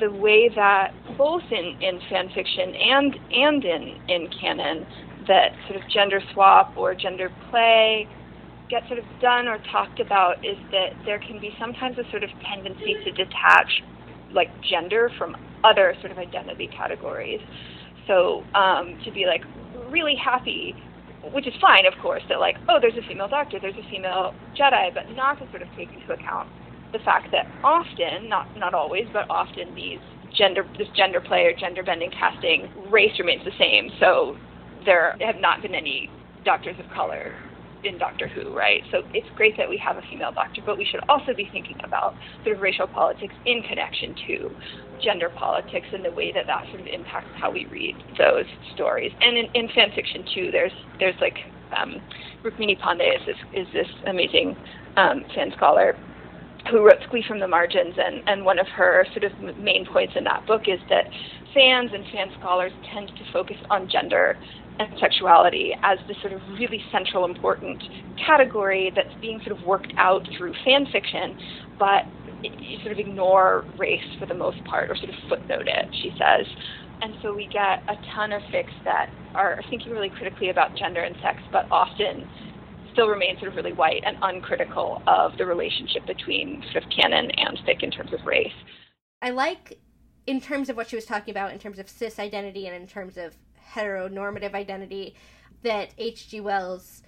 the 0.00 0.10
way 0.10 0.50
that 0.54 0.92
both 1.16 1.42
in, 1.50 1.76
in 1.80 2.00
fan 2.10 2.28
fiction 2.34 2.74
and 2.74 3.14
and 3.32 3.64
in, 3.64 3.98
in 4.08 4.28
canon 4.40 4.86
that 5.28 5.50
sort 5.68 5.82
of 5.82 5.90
gender 5.90 6.20
swap 6.32 6.76
or 6.76 6.94
gender 6.94 7.30
play 7.50 8.08
get 8.68 8.82
sort 8.88 8.98
of 8.98 9.04
done 9.20 9.46
or 9.46 9.58
talked 9.70 10.00
about 10.00 10.44
is 10.44 10.56
that 10.70 10.90
there 11.04 11.18
can 11.18 11.40
be 11.40 11.50
sometimes 11.58 11.96
a 11.98 12.10
sort 12.10 12.24
of 12.24 12.30
tendency 12.52 12.96
to 13.04 13.10
detach 13.12 13.82
like 14.32 14.48
gender 14.68 15.10
from 15.18 15.36
other 15.64 15.94
sort 16.00 16.12
of 16.12 16.18
identity 16.18 16.68
categories. 16.76 17.40
So 18.06 18.44
um, 18.54 18.98
to 19.04 19.12
be 19.12 19.26
like 19.26 19.42
really 19.90 20.14
happy, 20.16 20.74
which 21.32 21.46
is 21.46 21.54
fine, 21.60 21.86
of 21.86 21.94
course, 22.02 22.22
that 22.28 22.38
like 22.38 22.56
oh 22.68 22.78
there's 22.80 22.96
a 22.96 23.06
female 23.08 23.28
doctor, 23.28 23.58
there's 23.60 23.76
a 23.76 23.90
female 23.90 24.34
Jedi, 24.58 24.92
but 24.94 25.14
not 25.14 25.38
to 25.38 25.48
sort 25.50 25.62
of 25.62 25.68
take 25.76 25.88
into 25.92 26.12
account 26.12 26.48
the 26.92 26.98
fact 27.00 27.28
that 27.32 27.46
often, 27.64 28.28
not 28.28 28.46
not 28.56 28.74
always, 28.74 29.06
but 29.12 29.26
often 29.30 29.74
these 29.74 30.00
gender 30.36 30.64
this 30.78 30.88
gender 30.96 31.20
play 31.20 31.44
or 31.44 31.52
gender 31.58 31.82
bending 31.82 32.10
casting 32.10 32.68
race 32.90 33.12
remains 33.18 33.44
the 33.44 33.52
same. 33.58 33.90
So 34.00 34.36
there 34.84 35.16
have 35.20 35.36
not 35.40 35.62
been 35.62 35.74
any 35.74 36.10
doctors 36.44 36.76
of 36.78 36.86
color 36.94 37.34
in 37.84 37.98
Doctor 37.98 38.28
Who, 38.28 38.56
right? 38.56 38.82
So 38.90 39.02
it's 39.14 39.26
great 39.36 39.56
that 39.58 39.68
we 39.68 39.78
have 39.78 39.96
a 39.96 40.02
female 40.10 40.32
doctor, 40.32 40.62
but 40.64 40.76
we 40.78 40.86
should 40.90 41.00
also 41.08 41.34
be 41.36 41.48
thinking 41.52 41.76
about 41.84 42.14
sort 42.44 42.56
of 42.56 42.62
racial 42.62 42.86
politics 42.86 43.34
in 43.44 43.62
connection 43.62 44.14
to 44.26 44.50
gender 45.02 45.28
politics 45.28 45.86
and 45.92 46.04
the 46.04 46.10
way 46.10 46.32
that 46.32 46.46
that 46.46 46.64
sort 46.70 46.80
of 46.80 46.86
impacts 46.86 47.28
how 47.38 47.50
we 47.50 47.66
read 47.66 47.94
those 48.18 48.46
stories. 48.74 49.12
And 49.20 49.36
in, 49.36 49.46
in 49.54 49.68
fan 49.74 49.90
fiction 49.94 50.24
too, 50.34 50.48
there's 50.50 50.72
there's 50.98 51.14
like 51.20 51.36
um, 51.76 52.00
Rukmini 52.42 52.78
Pandey 52.80 53.14
is 53.14 53.22
this 53.26 53.36
is 53.54 53.66
this 53.72 53.88
amazing 54.06 54.56
um, 54.96 55.24
fan 55.34 55.52
scholar 55.56 55.94
who 56.70 56.84
wrote 56.84 56.98
Squee 57.06 57.24
from 57.26 57.40
the 57.40 57.48
Margins, 57.48 57.94
and, 57.96 58.22
and 58.26 58.44
one 58.44 58.58
of 58.58 58.66
her 58.76 59.06
sort 59.12 59.24
of 59.24 59.56
main 59.56 59.84
points 59.84 60.14
in 60.16 60.24
that 60.24 60.46
book 60.46 60.62
is 60.66 60.80
that 60.88 61.06
fans 61.54 61.90
and 61.92 62.04
fan 62.12 62.28
scholars 62.38 62.72
tend 62.92 63.08
to 63.16 63.24
focus 63.32 63.56
on 63.70 63.88
gender 63.90 64.36
and 64.78 64.88
sexuality 65.00 65.72
as 65.82 65.98
the 66.06 66.14
sort 66.20 66.32
of 66.32 66.40
really 66.58 66.82
central 66.92 67.24
important 67.24 67.82
category 68.24 68.92
that's 68.94 69.14
being 69.20 69.40
sort 69.44 69.58
of 69.58 69.64
worked 69.64 69.92
out 69.96 70.22
through 70.36 70.52
fan 70.64 70.86
fiction, 70.92 71.34
but 71.78 72.04
you 72.42 72.78
sort 72.82 72.92
of 72.92 72.98
ignore 72.98 73.64
race 73.78 74.00
for 74.18 74.26
the 74.26 74.34
most 74.34 74.62
part 74.64 74.90
or 74.90 74.96
sort 74.96 75.08
of 75.08 75.14
footnote 75.28 75.66
it, 75.66 75.86
she 76.02 76.10
says. 76.18 76.46
And 77.00 77.14
so 77.22 77.34
we 77.34 77.48
get 77.52 77.84
a 77.88 77.94
ton 78.14 78.32
of 78.32 78.42
fics 78.52 78.74
that 78.84 79.06
are 79.34 79.58
thinking 79.70 79.92
really 79.92 80.10
critically 80.10 80.50
about 80.50 80.76
gender 80.76 81.02
and 81.02 81.14
sex, 81.22 81.38
but 81.52 81.66
often 81.70 82.26
still 82.96 83.08
remain 83.08 83.36
sort 83.38 83.48
of 83.48 83.56
really 83.56 83.74
white 83.74 84.02
and 84.06 84.16
uncritical 84.22 85.02
of 85.06 85.36
the 85.36 85.44
relationship 85.44 86.06
between 86.06 86.62
sort 86.72 86.82
of 86.82 86.90
canon 86.90 87.30
and 87.30 87.58
fic 87.58 87.82
in 87.82 87.90
terms 87.90 88.10
of 88.14 88.24
race. 88.24 88.48
I 89.20 89.30
like, 89.30 89.78
in 90.26 90.40
terms 90.40 90.70
of 90.70 90.76
what 90.78 90.88
she 90.88 90.96
was 90.96 91.04
talking 91.04 91.30
about, 91.30 91.52
in 91.52 91.58
terms 91.58 91.78
of 91.78 91.90
cis 91.90 92.18
identity 92.18 92.66
and 92.66 92.74
in 92.74 92.86
terms 92.86 93.18
of 93.18 93.36
heteronormative 93.74 94.54
identity, 94.54 95.14
that 95.62 95.90
H.G. 95.98 96.40
Wells 96.40 97.02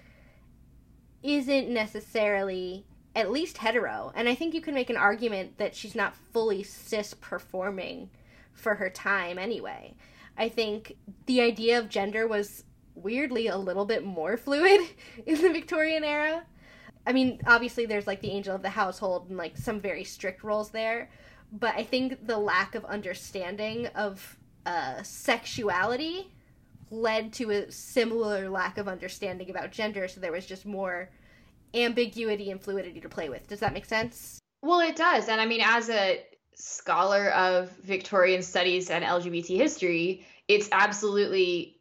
isn't 1.23 1.69
necessarily 1.69 2.85
at 3.15 3.31
least 3.31 3.57
hetero. 3.57 4.11
And 4.13 4.29
I 4.29 4.35
think 4.35 4.53
you 4.53 4.61
can 4.61 4.75
make 4.75 4.91
an 4.91 4.97
argument 4.97 5.57
that 5.57 5.75
she's 5.75 5.95
not 5.95 6.13
fully 6.31 6.61
cis 6.61 7.15
performing 7.15 8.11
for 8.53 8.75
her 8.75 8.91
time 8.91 9.39
anyway. 9.39 9.95
I 10.37 10.49
think 10.49 10.97
the 11.25 11.41
idea 11.41 11.79
of 11.79 11.89
gender 11.89 12.27
was 12.27 12.63
weirdly 13.03 13.47
a 13.47 13.57
little 13.57 13.85
bit 13.85 14.03
more 14.03 14.37
fluid 14.37 14.81
in 15.25 15.41
the 15.41 15.49
Victorian 15.49 16.03
era. 16.03 16.43
I 17.07 17.13
mean, 17.13 17.41
obviously 17.47 17.85
there's 17.85 18.07
like 18.07 18.21
the 18.21 18.31
angel 18.31 18.55
of 18.55 18.61
the 18.61 18.69
household 18.69 19.29
and 19.29 19.37
like 19.37 19.57
some 19.57 19.79
very 19.79 20.03
strict 20.03 20.43
roles 20.43 20.69
there, 20.69 21.09
but 21.51 21.75
I 21.75 21.83
think 21.83 22.27
the 22.27 22.37
lack 22.37 22.75
of 22.75 22.85
understanding 22.85 23.87
of 23.87 24.37
uh, 24.65 25.01
sexuality 25.01 26.31
led 26.91 27.33
to 27.33 27.51
a 27.51 27.71
similar 27.71 28.49
lack 28.49 28.77
of 28.77 28.87
understanding 28.87 29.49
about 29.49 29.71
gender, 29.71 30.07
so 30.07 30.19
there 30.19 30.31
was 30.31 30.45
just 30.45 30.65
more 30.65 31.09
ambiguity 31.73 32.51
and 32.51 32.61
fluidity 32.61 32.99
to 32.99 33.09
play 33.09 33.29
with. 33.29 33.47
Does 33.47 33.59
that 33.59 33.73
make 33.73 33.85
sense? 33.85 34.39
Well, 34.61 34.79
it 34.81 34.95
does. 34.95 35.29
And 35.29 35.39
I 35.39 35.45
mean, 35.45 35.61
as 35.63 35.89
a 35.89 36.23
scholar 36.55 37.29
of 37.29 37.69
Victorian 37.77 38.41
studies 38.41 38.89
and 38.89 39.03
LGBT 39.03 39.57
history, 39.57 40.25
it's 40.47 40.67
absolutely 40.71 41.78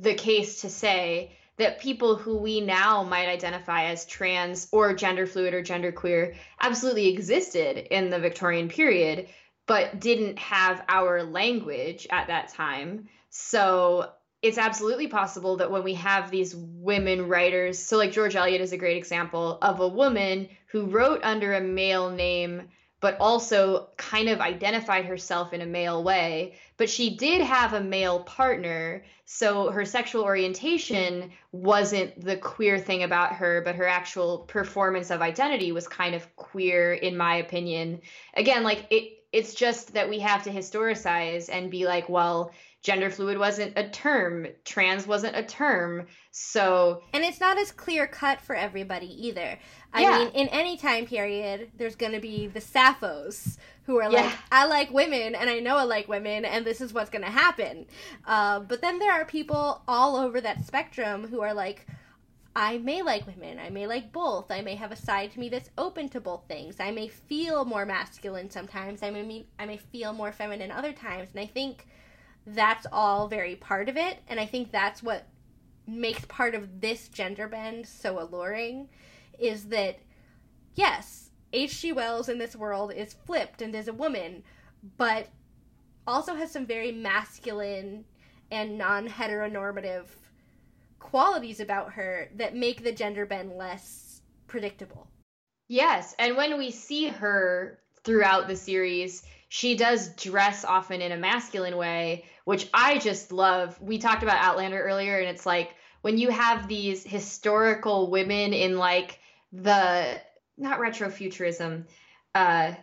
the 0.00 0.14
case 0.14 0.60
to 0.62 0.70
say 0.70 1.36
that 1.56 1.80
people 1.80 2.16
who 2.16 2.36
we 2.36 2.60
now 2.60 3.04
might 3.04 3.28
identify 3.28 3.84
as 3.84 4.04
trans 4.06 4.68
or 4.72 4.92
gender 4.92 5.26
fluid 5.26 5.54
or 5.54 5.62
gender 5.62 5.92
queer 5.92 6.34
absolutely 6.60 7.08
existed 7.08 7.86
in 7.94 8.10
the 8.10 8.18
Victorian 8.18 8.68
period, 8.68 9.28
but 9.66 10.00
didn't 10.00 10.38
have 10.38 10.84
our 10.88 11.22
language 11.22 12.06
at 12.10 12.26
that 12.26 12.48
time. 12.48 13.08
So 13.30 14.10
it's 14.42 14.58
absolutely 14.58 15.06
possible 15.06 15.56
that 15.56 15.70
when 15.70 15.84
we 15.84 15.94
have 15.94 16.30
these 16.30 16.54
women 16.54 17.28
writers, 17.28 17.78
so 17.78 17.96
like 17.96 18.12
George 18.12 18.36
Eliot 18.36 18.60
is 18.60 18.72
a 18.72 18.76
great 18.76 18.96
example 18.96 19.58
of 19.62 19.80
a 19.80 19.88
woman 19.88 20.48
who 20.66 20.86
wrote 20.86 21.22
under 21.22 21.54
a 21.54 21.60
male 21.60 22.10
name 22.10 22.68
but 23.00 23.18
also 23.20 23.88
kind 23.96 24.28
of 24.28 24.40
identified 24.40 25.04
herself 25.04 25.52
in 25.52 25.60
a 25.60 25.66
male 25.66 26.02
way. 26.02 26.54
But 26.76 26.88
she 26.88 27.16
did 27.16 27.42
have 27.42 27.74
a 27.74 27.80
male 27.80 28.20
partner, 28.20 29.04
so 29.26 29.70
her 29.70 29.84
sexual 29.84 30.22
orientation 30.22 31.30
wasn't 31.52 32.20
the 32.24 32.36
queer 32.36 32.78
thing 32.78 33.02
about 33.02 33.34
her, 33.34 33.62
but 33.62 33.74
her 33.76 33.86
actual 33.86 34.38
performance 34.38 35.10
of 35.10 35.22
identity 35.22 35.70
was 35.72 35.86
kind 35.86 36.14
of 36.14 36.34
queer, 36.36 36.94
in 36.94 37.16
my 37.16 37.36
opinion. 37.36 38.00
Again, 38.34 38.64
like 38.64 38.86
it, 38.90 39.24
it's 39.32 39.54
just 39.54 39.94
that 39.94 40.08
we 40.08 40.20
have 40.20 40.44
to 40.44 40.50
historicize 40.50 41.48
and 41.52 41.70
be 41.70 41.86
like, 41.86 42.08
well, 42.08 42.52
gender 42.84 43.10
fluid 43.10 43.38
wasn't 43.38 43.72
a 43.76 43.88
term, 43.88 44.46
trans 44.64 45.06
wasn't 45.06 45.34
a 45.34 45.42
term. 45.42 46.06
So 46.30 47.02
And 47.14 47.24
it's 47.24 47.40
not 47.40 47.58
as 47.58 47.72
clear 47.72 48.06
cut 48.06 48.42
for 48.42 48.54
everybody 48.54 49.26
either. 49.26 49.58
I 49.92 50.02
yeah. 50.02 50.18
mean, 50.18 50.28
in 50.34 50.48
any 50.48 50.76
time 50.76 51.06
period, 51.06 51.70
there's 51.78 51.96
going 51.96 52.12
to 52.12 52.20
be 52.20 52.46
the 52.46 52.60
Sapphos 52.60 53.56
who 53.86 53.96
are 53.96 54.10
yeah. 54.10 54.24
like, 54.24 54.34
I 54.52 54.66
like 54.66 54.90
women 54.92 55.34
and 55.34 55.48
I 55.48 55.60
know 55.60 55.76
I 55.76 55.84
like 55.84 56.08
women 56.08 56.44
and 56.44 56.66
this 56.66 56.82
is 56.82 56.92
what's 56.92 57.08
going 57.08 57.24
to 57.24 57.30
happen. 57.30 57.86
Uh, 58.26 58.60
but 58.60 58.82
then 58.82 58.98
there 58.98 59.12
are 59.12 59.24
people 59.24 59.82
all 59.88 60.16
over 60.16 60.40
that 60.42 60.66
spectrum 60.66 61.26
who 61.26 61.40
are 61.40 61.54
like, 61.54 61.86
I 62.54 62.78
may 62.78 63.00
like 63.00 63.26
women. 63.26 63.58
I 63.58 63.70
may 63.70 63.86
like 63.86 64.12
both. 64.12 64.50
I 64.50 64.60
may 64.60 64.74
have 64.74 64.92
a 64.92 64.96
side 64.96 65.32
to 65.32 65.40
me 65.40 65.48
that's 65.48 65.70
open 65.78 66.10
to 66.10 66.20
both 66.20 66.42
things. 66.48 66.76
I 66.80 66.90
may 66.90 67.08
feel 67.08 67.64
more 67.64 67.86
masculine 67.86 68.50
sometimes. 68.50 69.02
I 69.02 69.10
may 69.10 69.46
I 69.58 69.64
may 69.64 69.78
feel 69.78 70.12
more 70.12 70.32
feminine 70.32 70.70
other 70.70 70.92
times. 70.92 71.30
And 71.32 71.40
I 71.40 71.46
think 71.46 71.86
that's 72.46 72.86
all 72.92 73.28
very 73.28 73.56
part 73.56 73.88
of 73.88 73.96
it. 73.96 74.18
And 74.28 74.38
i 74.38 74.46
think 74.46 74.70
that's 74.70 75.02
what 75.02 75.26
makes 75.86 76.24
part 76.26 76.54
of 76.54 76.80
this 76.80 77.08
gender 77.08 77.48
bend 77.48 77.86
so 77.86 78.20
alluring 78.20 78.88
is 79.38 79.64
that 79.66 79.98
yes 80.74 81.30
hg 81.52 81.94
wells 81.94 82.28
in 82.28 82.38
this 82.38 82.56
world 82.56 82.92
is 82.92 83.12
flipped 83.12 83.60
and 83.60 83.74
is 83.74 83.88
a 83.88 83.92
woman 83.92 84.42
but 84.96 85.28
also 86.06 86.34
has 86.34 86.50
some 86.50 86.66
very 86.66 86.92
masculine 86.92 88.04
and 88.50 88.76
non-heteronormative 88.78 90.06
qualities 90.98 91.60
about 91.60 91.92
her 91.92 92.28
that 92.36 92.54
make 92.54 92.82
the 92.82 92.92
gender 92.92 93.26
bend 93.26 93.52
less 93.52 94.20
predictable. 94.46 95.08
Yes 95.68 96.14
and 96.18 96.36
when 96.36 96.58
we 96.58 96.70
see 96.70 97.08
her 97.08 97.78
throughout 98.04 98.48
the 98.48 98.56
series 98.56 99.22
she 99.54 99.76
does 99.76 100.08
dress 100.14 100.64
often 100.64 101.00
in 101.00 101.12
a 101.12 101.16
masculine 101.16 101.76
way 101.76 102.24
which 102.44 102.68
I 102.74 102.98
just 102.98 103.32
love. 103.32 103.80
We 103.80 103.98
talked 103.98 104.22
about 104.22 104.42
Outlander 104.42 104.82
earlier, 104.82 105.18
and 105.18 105.28
it's 105.28 105.46
like 105.46 105.74
when 106.02 106.18
you 106.18 106.30
have 106.30 106.68
these 106.68 107.02
historical 107.02 108.10
women 108.10 108.52
in 108.52 108.76
like 108.76 109.18
the 109.52 110.20
not 110.56 110.78
retrofuturism, 110.78 111.84
uh, 112.34 112.74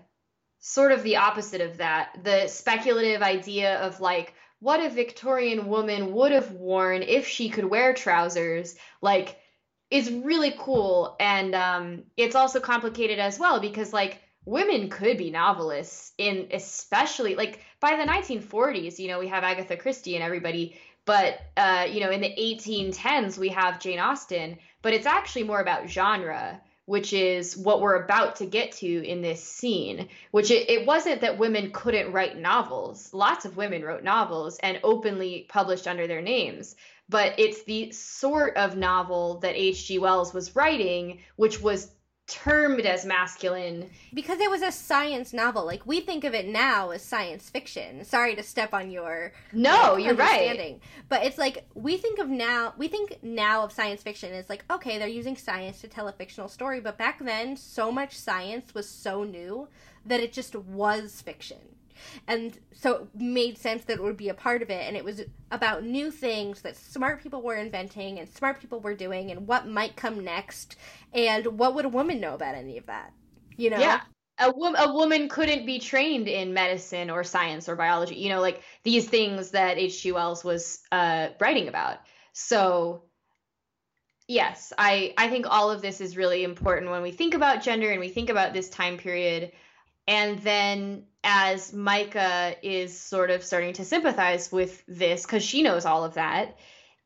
sort 0.60 0.92
of 0.92 1.04
the 1.04 1.18
opposite 1.18 1.62
of 1.62 1.78
that, 1.78 2.18
the 2.24 2.48
speculative 2.48 3.22
idea 3.22 3.80
of 3.82 4.00
like 4.00 4.34
what 4.60 4.80
a 4.80 4.90
Victorian 4.90 5.68
woman 5.68 6.14
would 6.14 6.32
have 6.32 6.52
worn 6.52 7.04
if 7.04 7.28
she 7.28 7.50
could 7.50 7.66
wear 7.66 7.94
trousers, 7.94 8.76
like 9.02 9.38
is 9.90 10.10
really 10.10 10.56
cool, 10.58 11.16
and 11.20 11.54
um, 11.54 12.04
it's 12.16 12.36
also 12.36 12.60
complicated 12.60 13.20
as 13.20 13.38
well 13.38 13.60
because 13.60 13.92
like 13.92 14.22
women 14.46 14.90
could 14.90 15.18
be 15.18 15.30
novelists 15.30 16.14
in 16.18 16.48
especially 16.52 17.36
like 17.36 17.60
by 17.80 17.96
the 17.96 18.04
1940s 18.04 19.00
you 19.00 19.08
know 19.08 19.20
we 19.20 19.28
have 19.28 19.44
agatha 19.44 19.78
christie 19.78 20.16
and 20.16 20.24
everybody 20.24 20.76
but 21.06 21.40
uh, 21.58 21.88
you 21.90 22.00
know 22.00 22.12
in 22.12 22.22
the 22.22 22.30
1810s 22.30 23.38
we 23.38 23.50
have 23.50 23.80
jane 23.80 24.00
austen 24.00 24.58
but 24.82 24.94
it's 24.94 25.06
actually 25.06 25.44
more 25.44 25.62
about 25.62 25.90
genre 25.90 26.60
which 26.86 27.14
is 27.14 27.56
what 27.56 27.80
we're 27.80 28.04
about 28.04 28.36
to 28.36 28.46
get 28.46 28.72
to 28.72 29.08
in 29.08 29.22
this 29.22 29.44
scene 29.44 30.08
which 30.32 30.50
it, 30.50 30.70
it 30.70 30.86
wasn't 30.86 31.22
that 31.22 31.38
women 31.38 31.72
couldn't 31.72 32.12
write 32.12 32.38
novels. 32.38 33.14
Lots 33.14 33.46
of 33.46 33.56
women 33.56 33.84
wrote 33.84 34.04
novels 34.04 34.58
and 34.62 34.80
openly 34.84 35.46
published 35.48 35.88
under 35.88 36.08
their 36.08 36.22
names 36.22 36.76
but 37.08 37.38
it's 37.38 37.64
the 37.64 37.92
sort 37.92 38.56
of 38.58 38.78
novel 38.78 39.40
that 39.40 39.56
hg 39.56 40.00
wells 40.00 40.34
was 40.34 40.56
writing 40.56 41.20
which 41.36 41.62
was 41.62 41.92
termed 42.28 42.86
as 42.86 43.06
masculine. 43.06 43.90
Because 44.14 44.40
it 44.40 44.50
was 44.50 44.62
a 44.62 44.72
science 44.72 45.34
novel. 45.34 45.66
Like 45.66 45.86
we 45.86 46.00
think 46.00 46.24
of 46.24 46.34
it 46.34 46.48
now 46.48 46.92
as 46.92 47.02
science 47.02 47.50
fiction. 47.50 48.04
Sorry 48.06 48.36
to 48.36 48.44
step 48.44 48.74
on 48.74 48.90
your 48.90 49.34
no 49.52 49.94
like, 49.94 50.06
you're 50.06 50.16
right. 50.16 50.80
but 51.10 51.24
it's 51.26 51.38
like 51.38 51.66
we 51.74 51.98
think 51.98 52.20
of 52.20 52.30
now 52.30 52.74
we 52.78 52.88
think 52.88 53.20
now 53.22 53.64
of 53.64 53.72
science 53.72 54.02
fiction 54.02 54.34
as 54.34 54.50
like 54.50 54.64
okay 54.72 54.98
they're 54.98 55.08
using 55.08 55.36
science 55.36 55.82
to 55.82 55.88
tell 55.88 56.08
a 56.08 56.14
fictional 56.14 56.48
story. 56.48 56.80
But 56.80 56.98
back 56.98 57.24
then 57.24 57.58
so 57.58 57.92
much 57.92 58.18
science 58.18 58.74
was 58.74 58.90
so 58.90 59.24
new 59.24 59.68
that 60.06 60.20
it 60.20 60.34
just 60.34 60.56
was 60.56 61.22
fiction 61.22 61.60
and 62.28 62.58
so 62.74 63.08
it 63.14 63.22
made 63.22 63.58
sense 63.58 63.84
that 63.86 63.98
it 63.98 64.04
would 64.04 64.18
be 64.18 64.30
a 64.30 64.34
part 64.34 64.62
of 64.62 64.70
it. 64.70 64.88
And 64.88 64.96
it 64.96 65.04
was 65.04 65.22
about 65.52 65.84
new 65.84 66.12
things 66.12 66.62
that 66.62 66.76
smart 66.76 67.22
people 67.22 67.42
were 67.42 67.56
inventing 67.56 68.20
and 68.20 68.30
smart 68.30 68.60
people 68.60 68.80
were 68.80 68.96
doing 68.96 69.32
and 69.32 69.48
what 69.48 69.68
might 69.68 69.96
come 69.96 70.24
next 70.24 70.76
and 71.14 71.46
what 71.60 71.76
would 71.76 71.86
a 71.86 71.90
woman 71.90 72.20
know 72.20 72.34
about 72.34 72.56
any 72.56 72.78
of 72.78 72.86
that 72.86 73.14
you 73.58 73.70
know? 73.70 73.80
Yeah. 73.80 74.02
A, 74.40 74.52
wo- 74.52 74.74
a 74.74 74.92
woman 74.92 75.30
couldn't 75.30 75.66
be 75.66 75.80
trained 75.80 76.28
in 76.28 76.54
medicine 76.54 77.10
or 77.10 77.24
science 77.24 77.70
or 77.70 77.76
biology 77.76 78.16
you 78.16 78.30
know 78.30 78.42
like 78.42 78.64
these 78.84 79.08
things 79.08 79.52
that 79.52 79.78
hg 79.78 80.14
wells 80.14 80.44
was 80.44 80.80
uh, 80.92 81.30
writing 81.40 81.68
about. 81.68 82.00
So 82.34 83.04
yes 84.28 84.72
i 84.78 85.14
i 85.18 85.28
think 85.28 85.46
all 85.50 85.70
of 85.70 85.82
this 85.82 86.00
is 86.00 86.16
really 86.16 86.44
important 86.44 86.90
when 86.90 87.02
we 87.02 87.12
think 87.12 87.34
about 87.34 87.62
gender 87.62 87.92
and 87.92 88.00
we 88.00 88.08
think 88.08 88.30
about 88.30 88.54
this 88.54 88.70
time 88.70 88.98
period 88.98 89.52
and 90.12 90.40
then 90.40 91.06
as 91.24 91.72
Myka 91.72 92.58
is 92.62 93.00
sort 93.00 93.30
of 93.30 93.46
starting 93.46 93.72
to 93.76 93.86
sympathize 93.86 94.52
with 94.52 94.84
this 94.86 95.26
because 95.26 95.42
she 95.42 95.64
knows 95.64 95.86
all 95.86 96.04
of 96.04 96.16
that. 96.16 96.58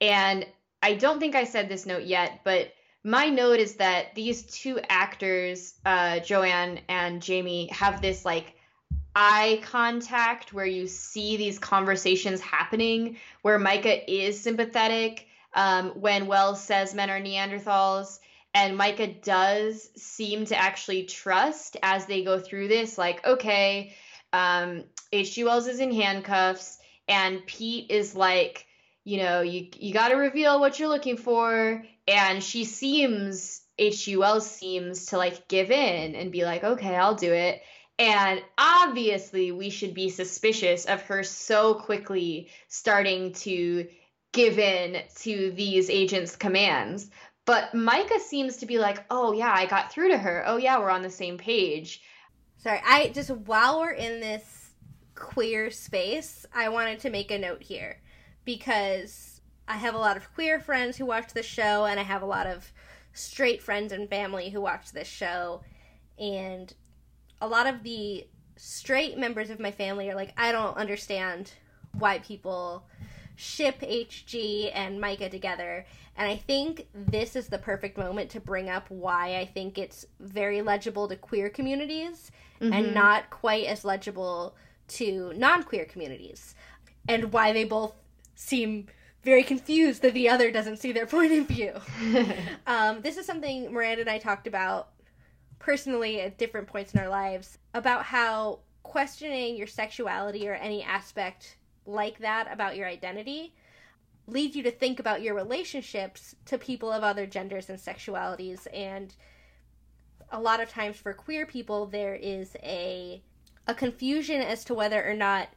And 0.01 0.43
I 0.81 0.95
don't 0.95 1.19
think 1.19 1.35
I 1.35 1.43
said 1.43 1.69
this 1.69 1.85
note 1.85 2.05
yet, 2.05 2.41
but 2.43 2.73
my 3.03 3.29
note 3.29 3.59
is 3.59 3.75
that 3.75 4.15
these 4.15 4.41
two 4.41 4.79
actors, 4.89 5.75
uh, 5.85 6.19
Joanne 6.21 6.79
and 6.89 7.23
Jaime, 7.23 7.67
have 7.67 8.01
this 8.01 8.25
like 8.25 8.55
eye 9.15 9.61
contact 9.61 10.51
where 10.51 10.65
you 10.65 10.87
see 10.87 11.37
these 11.37 11.59
conversations 11.59 12.41
happening 12.41 13.17
where 13.43 13.59
Myka 13.59 14.03
is 14.07 14.41
sympathetic 14.41 15.27
um, 15.53 15.89
when 15.89 16.25
Wells 16.25 16.63
says 16.63 16.95
men 16.95 17.11
are 17.11 17.21
Neanderthals 17.21 18.17
and 18.55 18.79
Myka 18.79 19.21
does 19.21 19.89
seem 19.97 20.45
to 20.45 20.55
actually 20.55 21.03
trust 21.03 21.75
as 21.83 22.05
they 22.05 22.23
go 22.23 22.39
through 22.39 22.69
this, 22.69 22.97
like, 22.97 23.27
okay, 23.27 23.93
um, 24.31 24.85
H.G. 25.11 25.43
Wells 25.43 25.67
is 25.67 25.81
in 25.81 25.91
handcuffs, 25.91 26.77
and 27.09 27.45
Pete 27.45 27.91
is 27.91 28.15
like, 28.15 28.65
you 29.03 29.17
know, 29.17 29.41
you 29.41 29.67
you 29.75 29.93
got 29.93 30.07
to 30.07 30.15
reveal 30.15 30.61
what 30.61 30.79
you're 30.79 30.87
looking 30.87 31.17
for, 31.17 31.83
and 32.07 32.41
she 32.41 32.63
seems 32.63 33.61
H.G. 33.77 34.15
Wells 34.15 34.49
seems 34.49 35.07
to 35.07 35.17
like 35.17 35.49
give 35.49 35.69
in 35.69 36.15
and 36.15 36.31
be 36.31 36.45
like, 36.45 36.63
okay, 36.63 36.95
I'll 36.95 37.15
do 37.15 37.33
it. 37.33 37.61
And 37.99 38.41
obviously, 38.57 39.51
we 39.51 39.69
should 39.69 39.93
be 39.93 40.09
suspicious 40.09 40.85
of 40.85 41.01
her 41.03 41.23
so 41.23 41.73
quickly 41.73 42.49
starting 42.69 43.33
to 43.33 43.87
give 44.31 44.59
in 44.59 45.01
to 45.17 45.51
these 45.51 45.89
agents' 45.89 46.37
commands. 46.37 47.09
But 47.45 47.73
Myka 47.73 48.19
seems 48.19 48.57
to 48.57 48.65
be 48.65 48.79
like, 48.79 49.03
oh, 49.11 49.31
yeah, 49.31 49.53
I 49.55 49.67
got 49.67 49.91
through 49.91 50.09
to 50.09 50.17
her. 50.17 50.43
Oh, 50.47 50.57
yeah, 50.57 50.79
we're 50.79 50.89
on 50.89 51.03
the 51.03 51.09
same 51.09 51.37
page. 51.37 52.01
Sorry, 52.57 52.81
I 52.83 53.09
just, 53.09 53.29
while 53.29 53.79
we're 53.79 53.91
in 53.91 54.19
this 54.19 54.71
queer 55.13 55.69
space, 55.69 56.45
I 56.53 56.69
wanted 56.69 56.99
to 57.01 57.11
make 57.11 57.29
a 57.29 57.37
note 57.37 57.61
here 57.61 58.01
because 58.45 59.41
I 59.67 59.77
have 59.77 59.93
a 59.93 59.99
lot 59.99 60.17
of 60.17 60.33
queer 60.33 60.59
friends 60.59 60.97
who 60.97 61.05
watch 61.05 61.33
this 61.33 61.45
show, 61.45 61.85
and 61.85 61.99
I 61.99 62.03
have 62.03 62.23
a 62.23 62.27
lot 62.27 62.47
of 62.47 62.71
straight 63.13 63.61
friends 63.61 63.91
and 63.91 64.09
family 64.09 64.49
who 64.49 64.61
watch 64.61 64.91
this 64.91 65.07
show. 65.07 65.61
And 66.17 66.73
a 67.41 67.47
lot 67.47 67.67
of 67.67 67.83
the 67.83 68.27
straight 68.55 69.17
members 69.17 69.51
of 69.51 69.59
my 69.59 69.71
family 69.71 70.09
are 70.09 70.15
like, 70.15 70.33
I 70.35 70.51
don't 70.51 70.77
understand 70.77 71.51
why 71.93 72.19
people 72.19 72.87
ship 73.35 73.79
HG 73.81 74.71
and 74.73 75.01
Myka 75.01 75.29
together. 75.29 75.85
And 76.17 76.29
I 76.29 76.37
think 76.37 76.87
this 76.93 77.35
is 77.35 77.47
the 77.47 77.57
perfect 77.57 77.97
moment 77.97 78.29
to 78.31 78.39
bring 78.39 78.69
up 78.69 78.89
why 78.89 79.37
I 79.37 79.45
think 79.45 79.77
it's 79.77 80.05
very 80.19 80.61
legible 80.61 81.07
to 81.07 81.15
queer 81.15 81.49
communities 81.49 82.31
mm-hmm. 82.61 82.73
and 82.73 82.93
not 82.93 83.29
quite 83.29 83.65
as 83.65 83.83
legible 83.83 84.55
to 84.87 85.33
non 85.35 85.63
queer 85.63 85.85
communities. 85.85 86.55
And 87.07 87.33
why 87.33 87.51
they 87.53 87.65
both 87.65 87.93
seem 88.35 88.87
very 89.23 89.43
confused 89.43 90.01
that 90.03 90.13
the 90.13 90.29
other 90.29 90.51
doesn't 90.51 90.77
see 90.77 90.91
their 90.91 91.07
point 91.07 91.31
of 91.33 91.47
view. 91.47 91.73
um, 92.67 93.01
this 93.01 93.17
is 93.17 93.25
something 93.25 93.71
Miranda 93.71 94.01
and 94.01 94.09
I 94.09 94.19
talked 94.19 94.47
about 94.47 94.89
personally 95.59 96.21
at 96.21 96.37
different 96.37 96.67
points 96.67 96.93
in 96.93 96.99
our 96.99 97.09
lives 97.09 97.57
about 97.73 98.03
how 98.03 98.59
questioning 98.83 99.57
your 99.57 99.67
sexuality 99.67 100.47
or 100.47 100.53
any 100.53 100.83
aspect 100.83 101.57
like 101.85 102.19
that 102.19 102.51
about 102.51 102.75
your 102.75 102.87
identity 102.87 103.53
leads 104.27 104.55
you 104.55 104.63
to 104.63 104.71
think 104.71 104.99
about 104.99 105.21
your 105.21 105.35
relationships 105.35 106.35
to 106.45 106.57
people 106.57 106.91
of 106.91 107.03
other 107.03 107.25
genders 107.25 107.69
and 107.69 107.79
sexualities 107.79 108.67
and 108.73 109.13
a 110.31 110.39
lot 110.39 110.59
of 110.59 110.69
times 110.69 110.97
for 110.97 111.13
queer 111.13 111.45
people 111.45 111.85
there 111.85 112.15
is 112.15 112.55
a 112.63 113.21
a 113.67 113.73
confusion 113.73 114.41
as 114.41 114.63
to 114.65 114.73
whether 114.73 115.03
or 115.03 115.13
not 115.13 115.49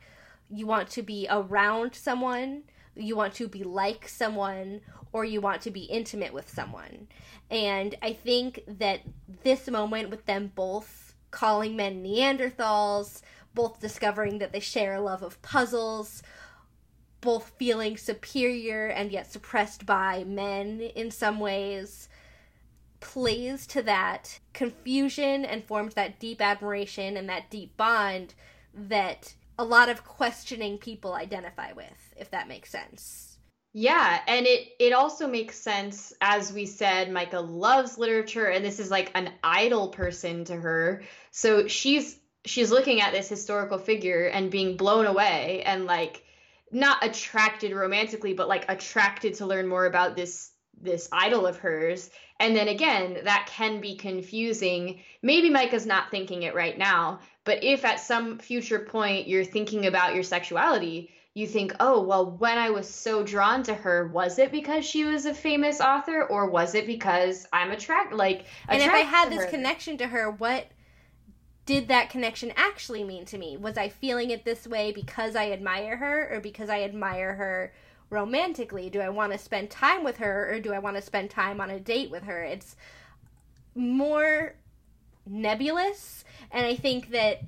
you 0.51 0.67
want 0.67 0.89
to 0.91 1.03
be 1.03 1.27
around 1.31 1.95
someone, 1.95 2.63
you 2.95 3.17
want 3.17 3.35
to 3.35 3.49
be 3.49 3.65
like 3.65 4.09
someone, 4.09 4.81
or 5.13 5.25
you 5.25 5.41
want 5.41 5.63
to 5.63 5.71
be 5.71 5.83
intimate 5.83 6.33
with 6.33 6.49
someone. 6.49 7.09
And 7.51 7.95
I 8.03 8.13
think 8.13 8.63
that 8.67 9.01
this 9.43 9.69
moment 9.69 10.11
with 10.11 10.27
them 10.27 10.53
both 10.55 11.15
calling 11.31 11.77
men 11.77 12.03
Neanderthals, 12.03 13.21
both 13.55 13.81
discovering 13.81 14.39
that 14.39 14.53
they 14.53 14.61
share 14.61 14.95
a 14.95 15.01
love 15.01 15.23
of 15.23 15.41
puzzles, 15.43 16.23
both 17.21 17.53
feeling 17.59 17.97
superior 17.97 18.87
and 18.87 19.11
yet 19.11 19.31
suppressed 19.31 19.87
by 19.87 20.25
men 20.25 20.81
in 20.81 21.11
some 21.11 21.41
ways, 21.41 22.09
plays 23.01 23.67
to 23.67 23.83
that 23.83 24.39
confusion 24.53 25.45
and 25.45 25.65
forms 25.65 25.95
that 25.95 26.19
deep 26.19 26.41
admiration 26.41 27.17
and 27.17 27.29
that 27.29 27.51
deep 27.51 27.77
bond 27.77 28.35
that 28.75 29.35
a 29.59 29.65
lot 29.65 29.89
of 29.89 30.05
questioning 30.05 30.79
people 30.79 31.15
identify 31.15 31.73
with, 31.73 32.15
if 32.17 32.31
that 32.31 32.49
makes 32.49 32.71
sense. 32.71 33.39
Yeah, 33.73 34.21
and 34.27 34.47
it 34.47 34.69
it 34.79 34.93
also 34.93 35.29
makes 35.29 35.59
sense 35.59 36.13
as 36.21 36.53
we 36.53 36.65
said 36.67 37.09
Myka 37.09 37.47
loves 37.47 37.99
literature 37.99 38.47
and 38.47 38.65
this 38.65 38.81
is 38.81 38.91
like 38.91 39.11
an 39.15 39.31
idol 39.45 39.89
person 39.89 40.45
to 40.47 40.57
her. 40.57 41.03
So 41.31 41.69
she's 41.69 42.19
she's 42.45 42.71
looking 42.71 43.01
at 43.01 43.13
this 43.13 43.29
historical 43.29 43.79
figure 43.79 44.27
and 44.27 44.51
being 44.51 44.77
blown 44.77 45.07
away 45.07 45.63
and 45.65 45.87
like 45.87 46.25
not 46.71 47.05
attracted 47.05 47.73
romantically 47.73 48.35
but 48.35 48.49
like 48.49 48.65
attracted 48.69 49.35
to 49.35 49.47
learn 49.47 49.67
more 49.67 49.87
about 49.87 50.17
this 50.17 50.51
this 50.81 51.09
idol 51.13 51.47
of 51.47 51.59
hers 51.59 52.11
and 52.39 52.55
then 52.55 52.69
again 52.69 53.19
that 53.25 53.49
can 53.51 53.81
be 53.81 53.97
confusing 53.97 55.01
maybe 55.23 55.51
myka's 55.51 55.87
not 55.87 56.11
thinking 56.11 56.43
it 56.43 56.55
right 56.55 56.79
now 56.79 57.19
but 57.45 57.65
if 57.65 57.85
at 57.85 57.99
some 57.99 58.39
future 58.39 58.79
point 58.79 59.27
you're 59.27 59.45
thinking 59.45 59.87
about 59.87 60.15
your 60.15 60.23
sexuality 60.23 61.11
you 61.35 61.47
think 61.47 61.75
oh 61.81 62.03
well 62.03 62.31
when 62.39 62.59
i 62.59 62.71
was 62.71 62.89
so 62.89 63.23
drawn 63.23 63.63
to 63.63 63.75
her 63.75 64.09
was 64.09 64.39
it 64.39 64.53
because 64.53 64.85
she 64.85 65.05
was 65.05 65.27
a 65.27 65.35
famous 65.35 65.81
author 65.81 66.23
or 66.25 66.49
was 66.49 66.75
it 66.75 66.87
because 66.87 67.47
i'm 67.53 67.71
attracted 67.71 68.17
like 68.17 68.45
and 68.69 68.83
if 68.83 68.93
i 68.93 68.99
had 68.99 69.31
this 69.31 69.45
her? 69.45 69.51
connection 69.51 69.97
to 69.97 70.07
her 70.07 70.31
what 70.31 70.67
did 71.69 71.89
that 71.89 72.09
connection 72.09 72.51
actually 72.57 73.05
mean 73.05 73.27
to 73.27 73.37
me? 73.37 73.55
Was 73.59 73.77
I 73.77 73.91
feeling 73.91 74.31
it 74.31 74.47
this 74.47 74.67
way 74.67 74.91
because 74.91 75.37
I 75.37 75.51
admire 75.51 75.99
her 75.99 76.35
or 76.35 76.41
because 76.41 76.71
I 76.71 76.83
admire 76.83 77.35
her 77.35 77.75
romantically? 78.09 78.89
Do 78.89 79.03
I 79.03 79.11
want 79.11 79.33
to 79.33 79.39
spend 79.39 79.69
time 79.69 80.03
with 80.03 80.17
her 80.17 80.51
or 80.51 80.61
do 80.61 80.73
I 80.73 80.79
want 80.79 80.97
to 80.97 81.03
spend 81.03 81.29
time 81.29 81.61
on 81.61 81.69
a 81.69 81.79
date 81.79 82.11
with 82.11 82.23
her? 82.23 82.43
It's 82.43 82.75
more 83.75 84.55
nebulous 85.27 86.25
and 86.51 86.65
I 86.65 86.75
think 86.75 87.11
that 87.11 87.43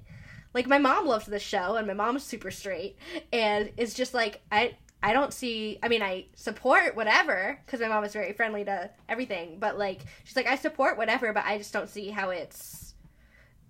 like 0.53 0.67
my 0.67 0.77
mom 0.77 1.07
loves 1.07 1.25
this 1.25 1.41
show 1.41 1.77
and 1.77 1.87
my 1.87 1.95
mom's 1.95 2.23
super 2.23 2.51
straight 2.51 2.99
and 3.33 3.71
it's 3.79 3.95
just 3.95 4.13
like 4.13 4.43
I 4.53 4.77
I 5.03 5.15
don't 5.15 5.33
see 5.33 5.79
I 5.83 5.89
mean 5.89 6.03
I 6.03 6.27
support 6.35 6.95
whatever 6.95 7.59
cuz 7.67 7.81
my 7.81 7.89
mom 7.89 8.05
is 8.05 8.13
very 8.13 8.35
friendly 8.35 8.67
to 8.67 8.91
everything 9.09 9.57
but 9.59 9.79
like 9.79 10.03
she's 10.25 10.37
like 10.37 10.47
I 10.47 10.57
support 10.57 10.99
whatever 10.99 11.33
but 11.33 11.47
I 11.47 11.57
just 11.57 11.73
don't 11.73 11.89
see 11.89 12.11
how 12.11 12.29
it's 12.29 12.90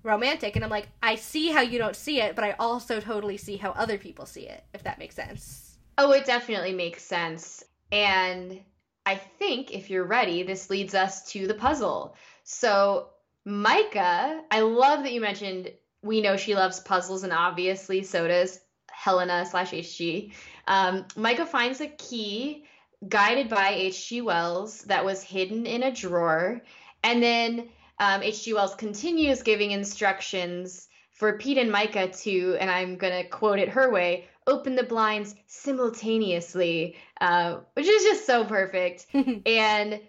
romantic 0.03 0.57
and 0.57 0.65
i'm 0.65 0.71
like 0.71 0.89
i 1.03 1.15
see 1.15 1.51
how 1.51 1.61
you 1.61 1.79
don't 1.79 1.97
see 1.97 2.21
it 2.21 2.35
but 2.35 2.45
i 2.45 2.53
also 2.59 3.01
totally 3.01 3.37
see 3.37 3.57
how 3.57 3.71
other 3.73 3.99
people 3.99 4.27
see 4.27 4.47
it 4.47 4.65
if 4.75 4.83
that 4.83 4.99
makes 4.99 5.15
sense. 5.15 5.79
Oh 5.99 6.13
it 6.13 6.25
definitely 6.25 6.73
makes 6.73 7.03
sense. 7.03 7.63
And 7.93 8.61
i 9.05 9.15
think 9.15 9.73
if 9.73 9.91
you're 9.91 10.05
ready 10.05 10.43
this 10.43 10.71
leads 10.71 10.95
us 10.95 11.31
to 11.33 11.47
the 11.47 11.55
puzzle. 11.55 12.17
So 12.45 13.11
myka 13.47 14.41
i 14.51 14.61
love 14.61 15.03
that 15.03 15.13
you 15.13 15.21
mentioned 15.21 15.71
we 16.03 16.21
know 16.21 16.37
she 16.37 16.55
loves 16.55 16.81
puzzles 16.81 17.25
and 17.25 17.33
obviously 17.33 18.03
so 18.03 18.29
does 18.29 18.61
helena 18.91 19.47
slash 19.47 19.71
hg 19.73 20.33
um, 20.69 21.05
myka 21.17 21.47
finds 21.47 21.81
a 21.81 21.89
key 21.89 22.65
guided 23.09 23.49
by 23.49 23.73
hg 23.73 24.23
wells 24.23 24.83
that 24.83 25.05
was 25.05 25.23
hidden 25.23 25.65
in 25.65 25.83
a 25.83 25.91
drawer 25.91 26.61
and 27.03 27.23
then 27.23 27.69
um, 28.01 28.23
H.G. 28.23 28.55
Wells 28.55 28.75
continues 28.75 29.43
giving 29.43 29.71
instructions 29.71 30.89
for 31.13 31.37
Pete 31.37 31.59
and 31.59 31.71
Myka 31.71 32.19
to, 32.23 32.57
and 32.59 32.71
I'm 32.71 32.97
going 32.97 33.23
to 33.23 33.29
quote 33.29 33.59
it 33.59 33.69
her 33.69 33.93
way, 33.93 34.27
open 34.47 34.75
the 34.75 34.83
blinds 34.83 35.35
simultaneously, 35.47 36.97
uh, 37.21 37.59
which 37.75 37.87
is 37.87 38.03
just 38.03 38.27
so 38.27 38.45
perfect. 38.47 39.07
and 39.13 40.01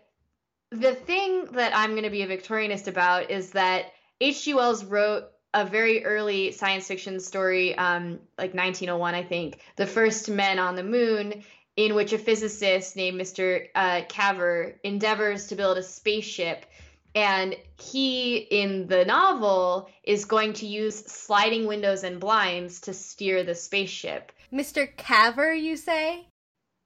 the 0.72 0.96
thing 0.96 1.46
that 1.52 1.76
I'm 1.76 1.92
going 1.92 2.04
to 2.04 2.10
be 2.10 2.22
a 2.22 2.28
Victorianist 2.28 2.88
about 2.88 3.30
is 3.30 3.52
that 3.52 3.88
H.G. 4.22 4.54
Wells 4.54 4.86
wrote 4.86 5.26
a 5.54 5.66
very 5.66 6.06
early 6.06 6.54
science 6.54 6.88
fiction 6.88 7.20
story, 7.20 7.78
um, 7.78 8.20
like 8.38 8.54
1901, 8.54 9.16
I 9.16 9.24
think, 9.24 9.60
The 9.76 9.86
First 9.86 10.30
Men 10.30 10.60
on 10.60 10.78
the 10.78 10.84
Moon, 10.84 11.44
in 11.76 11.94
which 11.96 12.14
a 12.14 12.18
physicist 12.18 12.96
named 12.96 13.20
Mr. 13.20 13.68
Uh, 13.76 14.02
Cavor 14.08 14.80
endeavors 14.84 15.48
to 15.48 15.56
build 15.56 15.78
a 15.78 15.84
spaceship 15.84 16.66
and 17.16 17.56
he, 17.80 18.38
in 18.38 18.88
the 18.88 19.06
novel, 19.06 19.90
is 20.04 20.26
going 20.26 20.54
to 20.54 20.66
use 20.66 20.96
sliding 20.96 21.68
windows 21.68 22.04
and 22.04 22.20
blinds 22.20 22.82
to 22.82 22.94
steer 22.94 23.44
the 23.44 23.56
spaceship. 23.56 24.32
Mr. 24.54 24.88
Cavor, 24.96 25.54
you 25.54 25.76
say? 25.76 26.26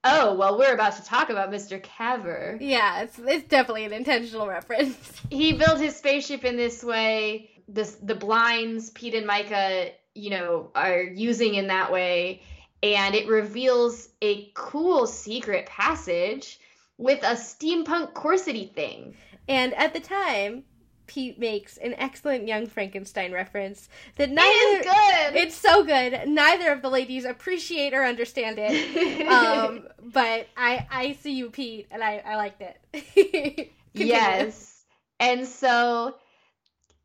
Oh, 0.04 0.36
well, 0.36 0.58
we're 0.58 0.74
about 0.74 0.96
to 0.98 1.04
talk 1.04 1.32
about 1.32 1.52
Mr. 1.52 1.82
Cavor. 1.82 2.58
Yeah, 2.62 3.02
it's, 3.02 3.18
it's 3.18 3.48
definitely 3.48 3.86
an 3.86 3.94
intentional 3.94 4.48
reference. 4.48 4.96
He 5.32 5.54
built 5.54 5.80
his 5.80 5.96
spaceship 5.96 6.46
in 6.46 6.56
this 6.56 6.84
way. 6.84 7.50
This, 7.68 7.96
the 7.96 8.14
blinds 8.14 8.92
Pete 8.92 9.16
and 9.16 9.28
Myka, 9.28 9.92
you 10.14 10.30
know, 10.30 10.70
are 10.76 11.02
using 11.02 11.56
in 11.56 11.68
that 11.68 11.92
way. 11.92 12.44
And 12.84 13.16
it 13.16 13.28
reveals 13.28 14.08
a 14.22 14.52
cool 14.54 15.08
secret 15.08 15.66
passage 15.66 16.60
with 17.00 17.24
a 17.24 17.34
steampunk 17.34 18.14
corsety 18.14 18.72
thing. 18.74 19.16
And 19.48 19.74
at 19.76 19.94
the 19.94 20.00
time, 20.00 20.64
Pete 21.08 21.40
makes 21.40 21.78
an 21.78 21.94
excellent 21.98 22.48
young 22.48 22.68
Frankenstein 22.68 23.32
reference 23.32 23.90
that 24.16 24.30
neither 24.30 24.50
it 24.50 24.80
is 24.80 24.86
good. 24.86 25.36
It's 25.36 25.56
so 25.56 25.84
good. 25.84 26.28
Neither 26.28 26.72
of 26.72 26.82
the 26.82 26.90
ladies 26.90 27.26
appreciate 27.26 27.94
or 27.94 28.04
understand 28.04 28.58
it. 28.60 29.28
um, 29.28 29.88
but 30.02 30.48
I 30.58 30.88
I 30.90 31.14
see 31.22 31.34
you, 31.34 31.50
Pete, 31.50 31.88
and 31.92 32.04
I 32.04 32.22
I 32.26 32.36
liked 32.38 32.62
it. 32.62 33.72
yes, 33.94 34.84
and 35.20 35.46
so 35.46 36.16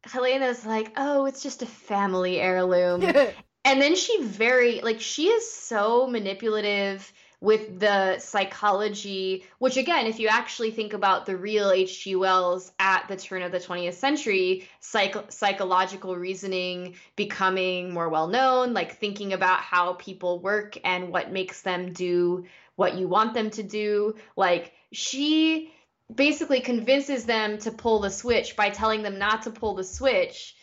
Helena's 0.05 0.65
like, 0.65 0.93
oh, 0.97 1.27
it's 1.27 1.43
just 1.43 1.63
a 1.63 1.67
family 1.67 2.41
heirloom, 2.41 3.03
and 3.65 3.83
then 3.83 3.97
she 3.97 4.23
very 4.23 4.81
like 4.81 5.01
she 5.01 5.29
is 5.29 5.53
so 5.53 6.07
manipulative 6.07 7.13
with 7.41 7.81
the 7.81 8.19
psychology, 8.19 9.45
which 9.59 9.79
again, 9.79 10.07
if 10.07 10.19
you 10.19 10.29
actually 10.29 10.71
think 10.71 10.93
about 10.93 11.25
the 11.25 11.37
real 11.37 11.71
H.G. 11.71 12.17
Wells 12.17 12.71
at 12.79 13.09
the 13.09 13.17
turn 13.17 13.43
of 13.43 13.51
the 13.51 13.59
20th 13.59 13.95
century, 13.95 14.69
psych- 14.81 15.33
psychological 15.33 16.17
reasoning 16.17 16.97
becoming 17.17 17.95
more 17.95 18.11
well 18.11 18.29
known, 18.29 18.75
like 18.75 18.97
thinking 18.97 19.33
about 19.33 19.61
how 19.61 19.95
people 19.95 20.39
work 20.41 20.77
and 20.85 21.11
what 21.11 21.33
makes 21.33 21.63
them 21.63 21.93
do 21.93 22.45
what 22.77 22.97
you 22.97 23.09
want 23.09 23.35
them 23.35 23.51
to 23.51 23.63
do. 23.63 24.15
Like 24.37 24.73
she 24.93 25.73
basically 26.13 26.61
convinces 26.61 27.25
them 27.25 27.59
to 27.59 27.71
pull 27.71 28.01
the 28.01 28.11
switch 28.11 28.57
by 28.57 28.71
telling 28.71 29.03
them 29.03 29.19
not 29.19 29.43
to 29.43 29.51
pull 29.51 29.75
the 29.75 29.85
switch. 29.85 30.57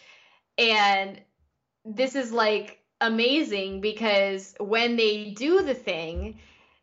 And 0.57 1.21
this 1.85 2.15
is 2.15 2.31
like 2.31 2.79
amazing 2.99 3.81
because 3.81 4.55
when 4.59 4.95
they 4.95 5.31
do 5.31 5.61
the 5.61 5.75
thing, 5.75 6.39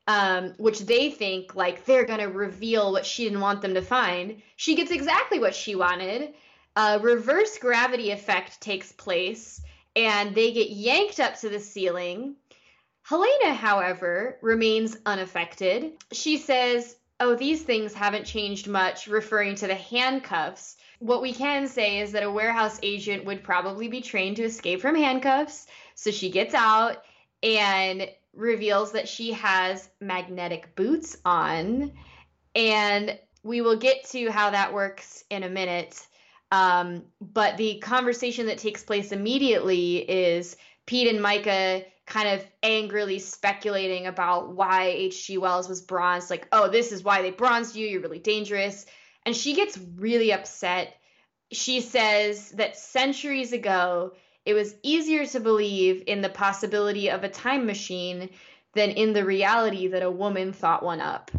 um, 0.07 0.55
which 0.59 0.81
they 0.81 1.11
think 1.11 1.55
like 1.55 1.85
they're 1.85 2.05
gonna 2.05 2.29
reveal 2.29 2.93
what 2.93 3.07
she 3.07 3.25
didn't 3.25 3.41
want 3.41 3.63
them 3.63 3.75
to 3.75 3.83
find. 3.83 4.43
She 4.57 4.75
gets 4.75 4.91
exactly 4.91 5.39
what 5.39 5.55
she 5.55 5.75
wanted. 5.75 6.35
A 6.77 6.99
reverse 6.99 7.59
gravity 7.59 8.11
effect 8.11 8.61
takes 8.61 8.93
place, 8.93 9.61
and 9.95 10.35
they 10.35 10.53
get 10.53 10.71
yanked 10.71 11.21
up 11.21 11.39
to 11.41 11.49
the 11.49 11.61
ceiling. 11.61 12.37
Helena, 13.03 13.55
however, 13.55 14.39
remains 14.43 14.97
unaffected. 15.07 15.93
She 16.13 16.39
says, 16.39 16.97
Oh, 17.21 17.35
these 17.37 17.63
things 17.63 17.95
haven't 17.95 18.25
changed 18.25 18.67
much, 18.67 19.07
referring 19.07 19.55
to 19.57 19.67
the 19.69 19.75
handcuffs. 19.75 20.77
What 20.99 21.23
we 21.23 21.33
can 21.33 21.69
say 21.69 22.01
is 22.01 22.13
that 22.13 22.23
a 22.25 22.31
warehouse 22.31 22.81
agent 22.83 23.25
would 23.25 23.45
probably 23.45 23.89
be 23.89 24.01
trained 24.01 24.37
to 24.37 24.45
escape 24.45 24.81
from 24.81 24.97
handcuffs. 24.97 25.67
So 25.95 26.11
she 26.11 26.31
gets 26.31 26.55
out 26.55 27.05
and 27.43 28.09
reveals 28.37 28.93
that 28.93 29.09
she 29.09 29.33
has 29.33 29.89
magnetic 30.01 30.75
boots 30.77 31.17
on. 31.25 31.93
And 32.55 33.19
we 33.43 33.61
will 33.61 33.77
get 33.77 34.05
to 34.11 34.31
how 34.31 34.51
that 34.51 34.73
works 34.73 35.25
in 35.31 35.43
a 35.43 35.49
minute. 35.49 36.07
Um, 36.51 37.05
but 37.21 37.57
the 37.57 37.79
conversation 37.81 38.47
that 38.47 38.59
takes 38.59 38.83
place 38.83 39.13
immediately 39.13 39.97
is 39.99 40.57
Pete 40.87 41.09
and 41.09 41.19
Myka 41.19 41.85
kind 42.07 42.29
of 42.29 42.47
angrily 42.63 43.19
speculating 43.19 44.07
about 44.07 44.55
why 44.55 44.85
H.G. 44.89 45.39
Wells 45.39 45.69
was 45.69 45.81
bronzed. 45.81 46.31
Like, 46.31 46.49
oh, 46.53 46.69
this 46.69 46.93
is 46.93 47.03
why 47.03 47.23
they 47.23 47.31
bronzed 47.31 47.77
you. 47.77 47.87
You're 47.87 48.03
really 48.03 48.19
dangerous. 48.19 48.85
And 49.25 49.35
she 49.35 49.55
gets 49.55 49.79
really 49.97 50.33
upset. 50.33 50.95
she 51.53 51.81
says 51.81 52.51
that 52.51 52.77
centuries 52.77 53.53
ago, 53.53 54.13
it 54.45 54.55
was 54.55 54.75
easier 54.83 55.27
to 55.27 55.41
believe 55.41 56.05
in 56.07 56.21
the 56.21 56.29
possibility 56.29 57.11
of 57.11 57.25
a 57.25 57.29
time 57.29 57.67
machine 57.67 58.31
than 58.75 58.91
in 58.91 59.13
the 59.13 59.25
reality 59.25 59.89
that 59.89 60.03
a 60.03 60.11
woman 60.11 60.53
thought 60.53 60.83
one 60.83 61.01
up. 61.01 61.31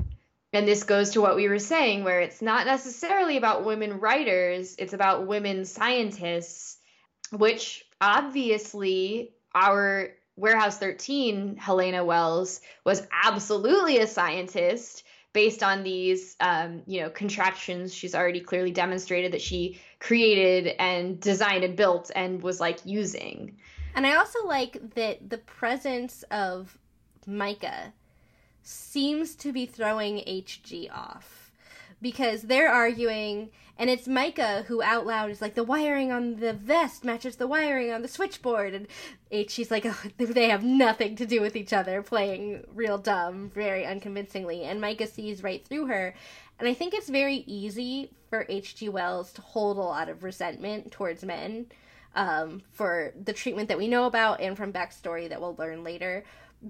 And 0.54 0.68
this 0.68 0.84
goes 0.84 1.12
to 1.12 1.22
what 1.22 1.36
we 1.36 1.50
were 1.50 1.60
saying, 1.60 2.04
where 2.04 2.22
it's 2.22 2.42
not 2.42 2.66
necessarily 2.66 3.36
about 3.36 3.66
women 3.66 4.00
writers, 4.00 4.76
it's 4.80 4.94
about 4.94 5.28
women 5.28 5.66
scientists, 5.66 6.78
which 7.32 7.86
obviously 8.00 9.34
our 9.54 10.12
Warehouse 10.38 10.78
13, 10.78 11.58
Helena 11.58 12.04
Wells, 12.04 12.62
was 12.86 13.06
absolutely 13.12 14.00
a 14.00 14.08
scientist 14.08 15.04
based 15.34 15.62
on 15.62 15.84
these 15.84 16.38
um, 16.40 16.84
you 16.88 17.02
know 17.02 17.10
contractions 17.10 17.94
she's 17.94 18.16
already 18.16 18.40
clearly 18.40 18.72
demonstrated 18.72 19.34
that 19.34 19.42
she 19.42 19.82
created 20.00 20.76
and 20.80 21.20
designed 21.20 21.64
and 21.64 21.76
built 21.76 22.12
and 22.16 22.42
was 22.42 22.60
like 22.60 22.80
using. 22.86 23.58
And 23.96 24.06
i 24.06 24.16
also 24.16 24.46
like 24.46 24.96
that 24.96 25.30
the 25.30 25.38
presence 25.38 26.24
of 26.24 26.78
myka 27.28 27.94
seems 28.62 29.36
to 29.36 29.54
be 29.54 29.66
throwing 29.66 30.18
hg 30.18 30.92
off 30.92 31.52
because 32.02 32.42
they're 32.44 32.70
arguing 32.70 33.50
and 33.78 33.90
it's 33.90 34.08
Myka 34.08 34.66
who 34.66 34.82
out 34.82 35.06
loud 35.06 35.30
is 35.30 35.42
like 35.42 35.56
the 35.56 35.64
wiring 35.64 36.12
on 36.12 36.38
the 36.38 36.54
vest 36.54 37.04
matches 37.04 37.36
the 37.36 37.48
wiring 37.48 37.92
on 37.92 38.02
the 38.02 38.08
switchboard, 38.08 38.74
and 38.74 38.88
H 39.32 39.52
she's 39.52 39.72
like 39.72 39.86
oh, 39.86 39.98
they 40.18 40.50
have 40.50 40.64
nothing 40.64 41.16
to 41.18 41.26
do 41.26 41.42
with 41.42 41.56
each 41.56 41.74
other, 41.74 42.02
playing 42.02 42.64
real 42.74 42.98
dumb, 42.98 43.52
very 43.54 43.86
unconvincingly, 43.86 44.64
and 44.64 44.82
Myka 44.82 45.08
sees 45.08 45.44
right 45.44 45.66
through 45.66 45.88
her, 45.88 46.16
and 46.60 46.68
I 46.68 46.74
think 46.74 46.94
it's 46.94 47.10
very 47.10 47.44
easy 47.48 48.12
for 48.30 48.46
H.G. 48.50 48.90
Wells 48.90 49.34
to 49.34 49.42
hold 49.42 49.78
a 49.78 49.82
lot 49.82 50.10
of 50.10 50.24
resentment 50.24 50.92
towards 50.92 51.24
men. 51.24 51.68
Um, 52.18 52.62
for 52.72 53.12
the 53.26 53.34
treatment 53.34 53.68
that 53.68 53.78
we 53.78 53.90
know 53.90 54.06
about 54.06 54.40
and 54.40 54.56
from 54.56 54.72
backstory 54.72 55.28
that 55.28 55.42
we'll 55.42 55.58
learn 55.58 55.84
later. 55.84 56.24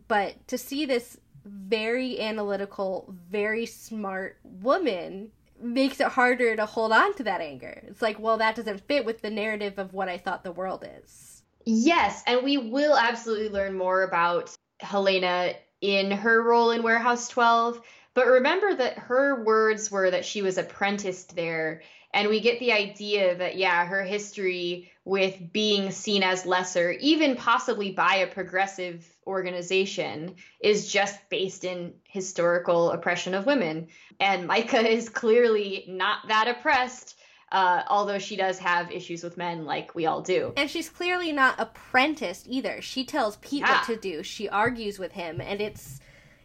But 0.08 0.48
to 0.48 0.58
see 0.58 0.88
this 0.88 1.20
very 1.46 2.20
analytical, 2.20 3.14
very 3.30 3.68
smart 3.68 4.40
woman 4.44 5.32
makes 5.62 6.00
it 6.00 6.08
harder 6.08 6.56
to 6.56 6.66
hold 6.66 6.92
on 6.92 7.14
to 7.16 7.24
that 7.24 7.42
anger. 7.42 7.84
It's 7.88 8.02
like, 8.02 8.20
well, 8.20 8.38
that 8.38 8.56
doesn't 8.56 8.88
fit 8.88 9.06
with 9.06 9.22
the 9.22 9.30
narrative 9.30 9.78
of 9.78 9.94
what 9.94 10.10
I 10.10 10.18
thought 10.18 10.44
the 10.44 10.52
world 10.52 10.86
is. 11.04 11.44
Yes, 11.66 12.24
and 12.28 12.44
we 12.44 12.58
will 12.58 12.96
absolutely 12.96 13.50
learn 13.50 13.78
more 13.78 14.04
about 14.04 14.56
Helena 14.80 15.54
in 15.82 16.12
her 16.12 16.44
role 16.44 16.72
in 16.72 16.84
Warehouse 16.84 17.28
12. 17.30 17.82
But 18.16 18.28
remember 18.28 18.74
that 18.74 18.98
her 18.98 19.44
words 19.44 19.92
were 19.92 20.10
that 20.10 20.26
she 20.26 20.42
was 20.42 20.58
apprenticed 20.58 21.36
there. 21.36 21.84
And 22.14 22.30
we 22.30 22.40
get 22.40 22.60
the 22.60 22.72
idea 22.72 23.36
that, 23.36 23.58
yeah, 23.58 23.86
her 23.86 24.02
history 24.02 24.90
with 25.04 25.52
being 25.52 25.92
seen 25.92 26.24
as 26.24 26.46
lesser, 26.46 26.92
even 26.94 27.36
possibly 27.36 27.92
by 27.92 28.16
a 28.16 28.28
progressive 28.28 29.06
organization, 29.28 30.36
is 30.62 30.90
just 30.90 31.20
based 31.30 31.66
in 31.66 31.94
historical 32.06 32.92
oppression 32.92 33.34
of 33.34 33.46
women. 33.46 33.90
And 34.22 34.50
Myka 34.50 34.84
is 34.90 35.10
clearly 35.10 35.84
not 35.90 36.30
that 36.30 36.48
oppressed. 36.48 37.20
Uh, 37.52 37.84
although 37.88 38.18
she 38.18 38.36
does 38.36 38.58
have 38.58 38.92
issues 38.92 39.24
with 39.24 39.38
men, 39.38 39.66
like 39.66 39.94
we 39.94 40.08
all 40.08 40.22
do. 40.22 40.52
And 40.58 40.70
she's 40.70 40.90
clearly 40.90 41.32
not 41.32 41.56
apprenticed 41.60 42.48
either. 42.50 42.82
She 42.82 43.06
tells 43.06 43.38
Pete 43.38 43.62
yeah. 43.62 43.72
what 43.72 43.86
to 43.86 43.98
do. 43.98 44.24
She 44.24 44.50
argues 44.50 44.98
with 44.98 45.12
him, 45.12 45.40
and 45.40 45.62
it's 45.62 46.00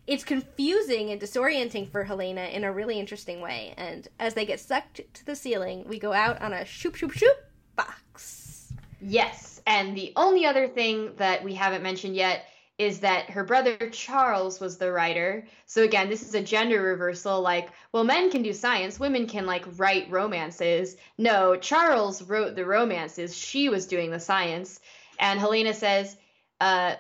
it's 0.07 0.25
confusing 0.25 1.11
and 1.11 1.21
disorienting 1.21 1.91
for 1.91 2.05
Helena 2.05 2.43
in 2.47 2.65
a 2.65 2.73
really 2.73 2.99
interesting 2.99 3.41
way. 3.41 3.75
And 3.77 4.09
as 4.19 4.35
they 4.35 4.45
get 4.45 4.61
sucked 4.61 5.01
to 5.15 5.27
the 5.27 5.37
ceiling, 5.37 5.85
we 5.87 5.99
go 5.99 6.13
out 6.13 6.41
on 6.41 6.53
a 6.53 6.65
shoop 6.65 6.97
shoop 6.97 7.13
shoop 7.13 7.37
box. 7.77 8.73
Yes, 9.01 9.63
and 9.67 9.97
the 9.97 10.13
only 10.17 10.45
other 10.45 10.69
thing 10.69 11.15
that 11.17 11.43
we 11.43 11.55
haven't 11.55 11.83
mentioned 11.83 12.17
yet 12.17 12.45
is 12.81 13.01
that 13.01 13.29
her 13.29 13.45
brother 13.45 13.77
Charles 13.91 14.59
was 14.59 14.79
the 14.79 14.91
writer. 14.91 15.47
So 15.67 15.83
again, 15.83 16.09
this 16.09 16.23
is 16.23 16.35
a 16.35 16.43
gender 16.43 16.81
reversal 16.81 17.43
like, 17.43 17.69
well, 17.93 18.05
men 18.05 18.31
can 18.31 18.43
do 18.43 18.55
science, 18.55 18.99
women 18.99 19.27
can 19.27 19.45
like 19.45 19.67
write 19.77 20.11
romances. 20.11 20.97
No, 21.19 21.57
Charles 21.57 22.23
wrote 22.23 22.57
the 22.57 22.65
romances, 22.65 23.37
she 23.37 23.69
was 23.69 23.87
doing 23.87 24.11
the 24.11 24.19
science. 24.19 24.81
And 25.19 25.39
Helena 25.39 25.75
says, 25.75 26.17
uh, 26.59 26.95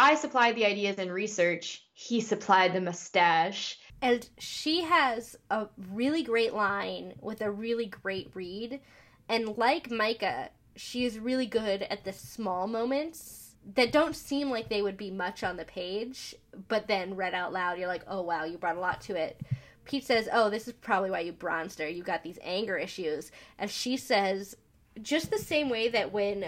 I 0.00 0.14
supplied 0.14 0.56
the 0.56 0.64
ideas 0.64 0.96
and 0.96 1.12
research, 1.12 1.84
he 1.92 2.22
supplied 2.22 2.72
the 2.72 2.80
mustache. 2.80 3.78
And 4.00 4.26
she 4.38 4.80
has 4.80 5.36
a 5.50 5.66
really 5.92 6.22
great 6.22 6.54
line 6.54 7.12
with 7.20 7.42
a 7.42 7.50
really 7.50 7.84
great 7.84 8.30
read. 8.32 8.80
And 9.28 9.58
like 9.58 9.90
Myka, 9.90 10.48
she 10.74 11.04
is 11.04 11.18
really 11.18 11.44
good 11.44 11.82
at 11.82 12.04
the 12.04 12.14
small 12.14 12.66
moments 12.66 13.56
that 13.74 13.92
don't 13.92 14.16
seem 14.16 14.48
like 14.48 14.70
they 14.70 14.80
would 14.80 14.96
be 14.96 15.10
much 15.10 15.44
on 15.44 15.58
the 15.58 15.66
page, 15.66 16.34
but 16.68 16.86
then 16.86 17.14
read 17.14 17.34
out 17.34 17.52
loud, 17.52 17.78
you're 17.78 17.86
like, 17.86 18.04
oh 18.08 18.22
wow, 18.22 18.44
you 18.44 18.56
brought 18.56 18.78
a 18.78 18.80
lot 18.80 19.02
to 19.02 19.16
it. 19.16 19.38
Pete 19.84 20.06
says, 20.06 20.30
oh, 20.32 20.48
this 20.48 20.66
is 20.66 20.72
probably 20.72 21.10
why 21.10 21.20
you 21.20 21.32
bronzed 21.32 21.78
her. 21.78 21.86
You 21.86 22.02
got 22.02 22.22
these 22.22 22.38
anger 22.42 22.78
issues. 22.78 23.32
And 23.58 23.70
she 23.70 23.98
says, 23.98 24.56
just 25.02 25.30
the 25.30 25.38
same 25.38 25.68
way 25.68 25.90
that 25.90 26.10
when 26.10 26.46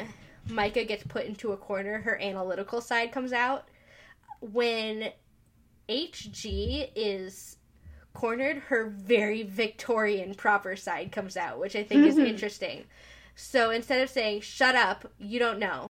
Myka 0.49 0.86
gets 0.86 1.05
put 1.05 1.26
into 1.26 1.53
a 1.53 1.57
corner, 1.57 2.01
her 2.01 2.20
analytical 2.20 2.80
side 2.80 3.12
comes 3.12 3.32
out. 3.32 3.68
When 4.40 5.11
HG 5.88 6.90
is 6.97 7.57
cornered, 8.12 8.59
her 8.59 8.88
very 8.88 9.43
Victorian 9.43 10.34
proper 10.34 10.76
side 10.76 11.12
comes 11.12 11.36
out, 11.36 11.59
which 11.59 11.76
I 11.76 11.82
think 11.82 12.07
is 12.07 12.16
mm-hmm. 12.16 12.26
interesting. 12.26 12.84
So 13.34 13.70
instead 13.70 14.03
of 14.03 14.11
saying, 14.11 14.43
shut 14.43 14.74
up, 14.74 15.11
you 15.18 15.38
don't 15.38 15.59
know. 15.59 15.86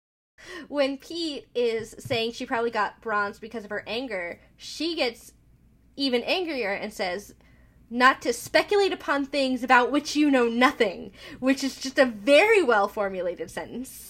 When 0.68 0.98
Pete 0.98 1.48
is 1.54 1.94
saying 1.98 2.32
she 2.32 2.46
probably 2.46 2.70
got 2.70 3.00
bronzed 3.00 3.40
because 3.40 3.64
of 3.64 3.70
her 3.70 3.84
anger, 3.86 4.40
she 4.56 4.94
gets 4.94 5.32
even 5.96 6.22
angrier 6.22 6.72
and 6.72 6.92
says, 6.92 7.34
not 7.90 8.22
to 8.22 8.32
speculate 8.32 8.92
upon 8.92 9.24
things 9.24 9.62
about 9.62 9.90
which 9.90 10.14
you 10.14 10.30
know 10.30 10.48
nothing, 10.48 11.12
which 11.40 11.64
is 11.64 11.80
just 11.80 11.98
a 11.98 12.04
very 12.04 12.62
well 12.62 12.86
formulated 12.86 13.50
sentence. 13.50 14.07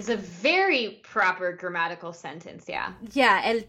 It's 0.00 0.08
a 0.08 0.16
very 0.16 1.00
proper 1.02 1.52
grammatical 1.52 2.14
sentence, 2.14 2.64
yeah. 2.66 2.94
Yeah, 3.12 3.42
and 3.44 3.62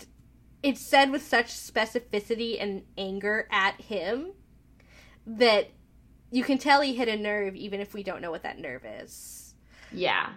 it's 0.64 0.80
said 0.80 1.12
with 1.12 1.24
such 1.24 1.48
specificity 1.48 2.56
and 2.58 2.84
anger 2.98 3.50
at 3.52 3.82
him 3.82 4.32
that 5.28 5.72
you 6.32 6.46
can 6.46 6.58
tell 6.58 6.80
he 6.80 6.96
hit 6.96 7.10
a 7.10 7.18
nerve 7.18 7.58
even 7.58 7.82
if 7.82 7.94
we 7.94 8.02
don't 8.02 8.22
know 8.22 8.32
what 8.32 8.44
that 8.44 8.60
nerve 8.60 8.86
is. 8.86 9.56
Yeah. 9.92 10.30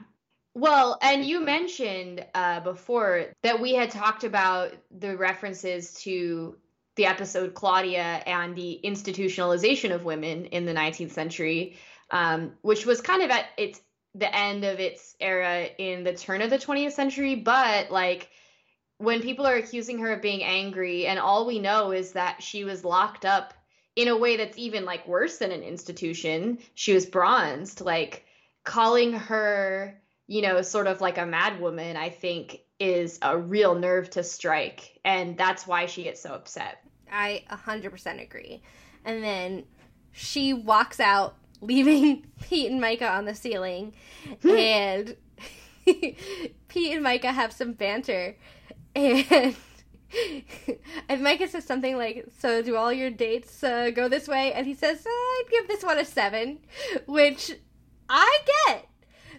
Well, 0.54 0.98
and 1.00 1.24
you 1.24 1.38
mentioned 1.38 2.26
uh, 2.34 2.58
before 2.58 3.26
that 3.44 3.60
we 3.60 3.74
had 3.74 3.92
talked 3.92 4.24
about 4.24 4.72
the 4.90 5.16
references 5.16 5.94
to 6.02 6.56
the 6.96 7.06
episode 7.06 7.54
Claudia 7.54 8.20
and 8.26 8.56
the 8.56 8.80
institutionalization 8.82 9.94
of 9.94 10.04
women 10.04 10.46
in 10.46 10.64
the 10.64 10.74
19th 10.74 11.12
century, 11.12 11.76
um, 12.10 12.54
which 12.62 12.84
was 12.84 13.00
kind 13.00 13.22
of 13.22 13.30
at 13.30 13.46
its 13.56 13.80
the 14.14 14.34
end 14.34 14.64
of 14.64 14.78
its 14.78 15.16
era 15.20 15.66
in 15.78 16.04
the 16.04 16.14
turn 16.14 16.42
of 16.42 16.50
the 16.50 16.58
20th 16.58 16.92
century. 16.92 17.34
But 17.34 17.90
like 17.90 18.30
when 18.98 19.20
people 19.20 19.46
are 19.46 19.56
accusing 19.56 19.98
her 19.98 20.12
of 20.12 20.22
being 20.22 20.42
angry, 20.42 21.06
and 21.06 21.18
all 21.18 21.46
we 21.46 21.58
know 21.58 21.90
is 21.90 22.12
that 22.12 22.42
she 22.42 22.64
was 22.64 22.84
locked 22.84 23.24
up 23.24 23.54
in 23.96 24.08
a 24.08 24.16
way 24.16 24.36
that's 24.36 24.58
even 24.58 24.84
like 24.84 25.06
worse 25.06 25.38
than 25.38 25.52
an 25.52 25.62
institution. 25.62 26.58
She 26.74 26.94
was 26.94 27.06
bronzed, 27.06 27.80
like 27.80 28.24
calling 28.64 29.12
her, 29.12 30.00
you 30.26 30.42
know, 30.42 30.62
sort 30.62 30.86
of 30.86 31.00
like 31.00 31.18
a 31.18 31.26
mad 31.26 31.60
woman, 31.60 31.96
I 31.96 32.10
think 32.10 32.60
is 32.80 33.18
a 33.22 33.38
real 33.38 33.74
nerve 33.74 34.10
to 34.10 34.22
strike. 34.22 34.98
And 35.04 35.36
that's 35.36 35.66
why 35.66 35.86
she 35.86 36.04
gets 36.04 36.20
so 36.20 36.34
upset. 36.34 36.78
I 37.10 37.44
100% 37.50 38.22
agree. 38.22 38.62
And 39.04 39.22
then 39.22 39.64
she 40.12 40.52
walks 40.52 40.98
out, 40.98 41.36
leaving 41.66 42.26
Pete 42.42 42.70
and 42.70 42.82
Myka 42.82 43.10
on 43.10 43.24
the 43.24 43.34
ceiling. 43.34 43.94
and 44.42 45.16
Pete 45.84 46.96
and 46.96 47.04
Myka 47.04 47.32
have 47.32 47.52
some 47.52 47.72
banter. 47.72 48.36
And 48.94 49.56
and 51.08 51.20
Myka 51.20 51.48
says 51.48 51.64
something 51.64 51.96
like, 51.96 52.26
"So 52.38 52.62
do 52.62 52.76
all 52.76 52.92
your 52.92 53.10
dates 53.10 53.62
uh, 53.62 53.90
go 53.90 54.08
this 54.08 54.28
way?" 54.28 54.52
And 54.52 54.66
he 54.66 54.74
says, 54.74 55.04
uh, 55.04 55.10
"I'd 55.10 55.44
give 55.50 55.68
this 55.68 55.82
one 55.82 55.98
a 55.98 56.04
seven, 56.04 56.58
which 57.06 57.52
I 58.08 58.38
get 58.66 58.88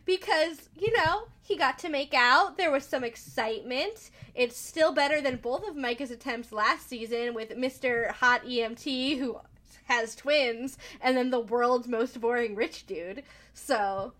because 0.05 0.69
you 0.77 0.95
know 0.97 1.27
he 1.41 1.55
got 1.55 1.79
to 1.79 1.89
make 1.89 2.13
out. 2.13 2.57
There 2.57 2.71
was 2.71 2.85
some 2.85 3.03
excitement. 3.03 4.11
It's 4.33 4.57
still 4.57 4.93
better 4.93 5.21
than 5.21 5.37
both 5.37 5.67
of 5.67 5.75
Myka's 5.75 6.11
attempts 6.11 6.51
last 6.51 6.89
season 6.89 7.33
with 7.33 7.55
Mister 7.55 8.11
Hot 8.19 8.43
EMT 8.43 9.19
who 9.19 9.39
has 9.85 10.15
twins, 10.15 10.77
and 11.01 11.15
then 11.15 11.29
the 11.29 11.39
world's 11.39 11.87
most 11.87 12.19
boring 12.19 12.55
rich 12.55 12.85
dude. 12.85 13.23
So, 13.53 14.13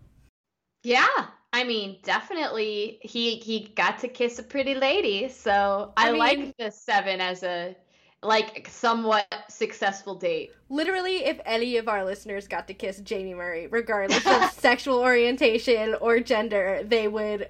yeah, 0.82 1.26
I 1.52 1.64
mean, 1.64 1.98
definitely 2.02 2.98
he 3.02 3.36
he 3.36 3.72
got 3.76 3.98
to 4.00 4.08
kiss 4.08 4.38
a 4.38 4.42
pretty 4.42 4.74
lady, 4.74 5.28
so 5.28 5.92
I, 5.96 6.08
I 6.08 6.10
mean, 6.10 6.18
like 6.18 6.56
the 6.58 6.70
seven 6.70 7.20
as 7.20 7.42
a 7.42 7.76
like 8.22 8.68
somewhat 8.68 9.26
successful 9.48 10.14
date. 10.14 10.52
Literally, 10.68 11.24
if 11.24 11.40
any 11.44 11.76
of 11.76 11.88
our 11.88 12.04
listeners 12.04 12.48
got 12.48 12.66
to 12.68 12.74
kiss 12.74 13.00
Jaime 13.08 13.34
Murray, 13.34 13.66
regardless 13.68 14.26
of 14.26 14.50
sexual 14.58 14.98
orientation 14.98 15.94
or 16.00 16.20
gender, 16.20 16.82
they 16.84 17.08
would 17.08 17.48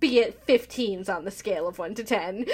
be 0.00 0.22
at 0.22 0.46
15s 0.46 1.08
on 1.08 1.24
the 1.24 1.30
scale 1.30 1.68
of 1.68 1.78
1 1.78 1.94
to 1.94 2.04
10. 2.04 2.46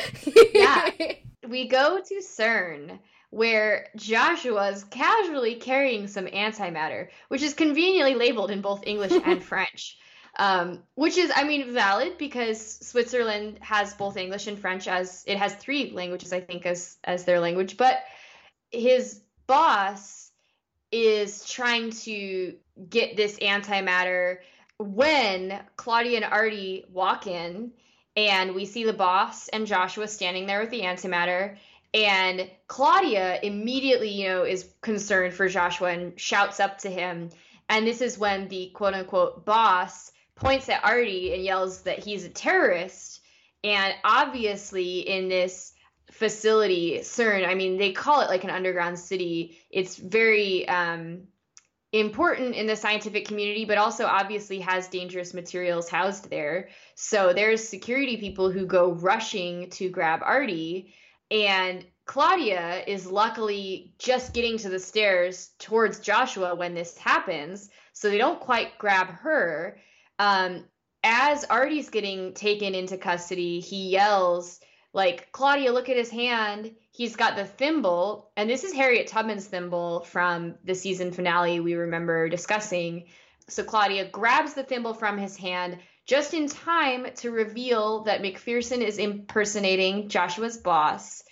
yeah. 0.55 0.91
We 1.49 1.69
go 1.69 2.01
to 2.01 2.15
CERN 2.17 2.99
where 3.31 3.89
Joshua's 3.97 4.85
casually 4.85 5.57
carrying 5.57 6.07
some 6.07 6.27
antimatter, 6.27 7.09
which 7.29 7.43
is 7.43 7.55
conveniently 7.55 8.14
labeled 8.14 8.51
in 8.51 8.61
both 8.61 8.87
English 8.87 9.12
and 9.24 9.43
French. 9.43 9.99
Um, 10.39 10.83
which 10.97 11.16
is, 11.16 11.33
I 11.35 11.45
mean, 11.45 11.72
valid 11.72 12.18
because 12.18 12.79
Switzerland 12.87 13.59
has 13.62 13.95
both 13.95 14.18
English 14.18 14.47
and 14.49 14.59
French 14.59 14.87
as 14.87 15.24
it 15.27 15.39
has 15.39 15.55
three 15.55 15.93
languages, 15.93 16.31
I 16.31 16.41
think, 16.41 16.66
as 16.66 16.99
as 17.05 17.24
their 17.24 17.41
language. 17.41 17.79
But 17.79 18.03
his 18.70 19.22
boss 19.47 20.31
is 20.93 21.49
trying 21.49 21.91
to 21.91 22.55
get 22.91 23.16
this 23.16 23.39
antimatter 23.39 24.39
when 24.79 25.59
Claudia 25.77 26.16
and 26.16 26.24
Artie 26.24 26.85
walk 26.93 27.27
in, 27.27 27.72
and 28.16 28.55
we 28.55 28.64
see 28.64 28.85
the 28.85 28.93
boss 28.93 29.49
and 29.49 29.66
Joshua 29.66 30.09
standing 30.09 30.47
there 30.47 30.61
with 30.61 30.70
the 30.70 30.83
antimatter. 30.83 31.57
And 31.95 32.51
Claudia 32.66 33.41
immediately, 33.43 34.11
you 34.11 34.28
know, 34.28 34.45
is 34.45 34.70
concerned 34.80 35.34
for 35.34 35.49
Joshua 35.49 35.91
and 35.91 36.18
shouts 36.18 36.61
up 36.61 36.78
to 36.78 36.91
him. 36.91 37.30
And 37.68 37.87
this 37.87 38.01
is 38.01 38.18
when 38.18 38.49
the 38.49 38.70
quote 38.74 38.95
unquote 38.95 39.45
boss 39.45 40.12
points 40.34 40.68
at 40.68 40.84
Artie 40.84 41.34
and 41.34 41.43
yells 41.43 41.82
that 41.82 41.99
he's 41.99 42.24
a 42.24 42.28
terrorist. 42.28 43.20
And 43.64 43.95
obviously, 44.05 45.01
in 45.01 45.28
this 45.28 45.72
facility, 46.11 46.99
CERN, 47.01 47.47
I 47.47 47.55
mean, 47.55 47.78
they 47.78 47.93
call 47.93 48.20
it 48.20 48.28
like 48.28 48.45
an 48.45 48.51
underground 48.51 48.99
city. 48.99 49.59
It's 49.70 49.97
very 49.97 50.68
um, 50.68 51.22
important 51.93 52.55
in 52.55 52.66
the 52.66 52.76
scientific 52.76 53.26
community, 53.26 53.64
but 53.64 53.78
also 53.78 54.07
obviously 54.07 54.61
has 54.61 54.89
dangerous 54.89 55.34
materials 55.34 55.89
housed 55.89 56.30
there. 56.30 56.68
So 56.95 57.32
there's 57.32 57.66
security 57.66 58.16
people 58.18 58.51
who 58.51 58.66
go 58.66 58.93
rushing 58.93 59.70
to 59.70 59.89
grab 59.89 60.20
Artie. 60.22 60.95
And 61.31 61.85
Claudia 62.05 62.85
is 62.87 63.07
luckily 63.07 63.95
just 63.99 64.33
getting 64.33 64.59
to 64.59 64.68
the 64.68 64.79
stairs 64.79 65.51
towards 65.59 65.99
Joshua 65.99 66.55
when 66.55 66.74
this 66.74 66.97
happens. 66.97 67.68
So 67.93 68.09
they 68.09 68.18
don't 68.18 68.41
quite 68.41 68.79
grab 68.79 69.09
her. 69.09 69.79
Um, 70.18 70.64
as 71.03 71.45
Artie's 71.45 71.91
getting 71.91 72.35
taken 72.35 72.74
into 72.74 72.97
custody, 72.97 73.61
he 73.61 73.91
yells, 73.91 74.61
like, 74.93 75.31
Claudia, 75.33 75.72
look 75.72 75.89
at 75.89 75.97
his 75.97 76.11
hand. 76.11 76.72
He's 76.93 77.16
got 77.16 77.37
the 77.37 77.45
thimble. 77.45 78.31
And 78.37 78.49
this 78.49 78.64
is 78.64 78.72
Harriet 78.72 79.09
Tubman's 79.09 79.47
thimble 79.47 80.01
from 80.01 80.55
the 80.64 80.74
season 80.74 81.12
finale 81.12 81.61
we 81.61 81.74
remember 81.74 82.29
discussing. 82.29 83.07
So 83.49 83.62
Claudia 83.62 84.09
grabs 84.09 84.55
the 84.55 84.64
thimble 84.64 84.95
from 84.95 85.18
his 85.18 85.37
hand 85.37 85.79
just 86.07 86.35
in 86.35 86.49
time 86.49 87.09
to 87.17 87.31
reveal 87.31 88.05
that 88.05 88.23
MacPherson 88.23 88.81
is 88.81 88.99
impersonating 88.99 90.09
Joshua's 90.09 90.57
boss. 90.57 91.23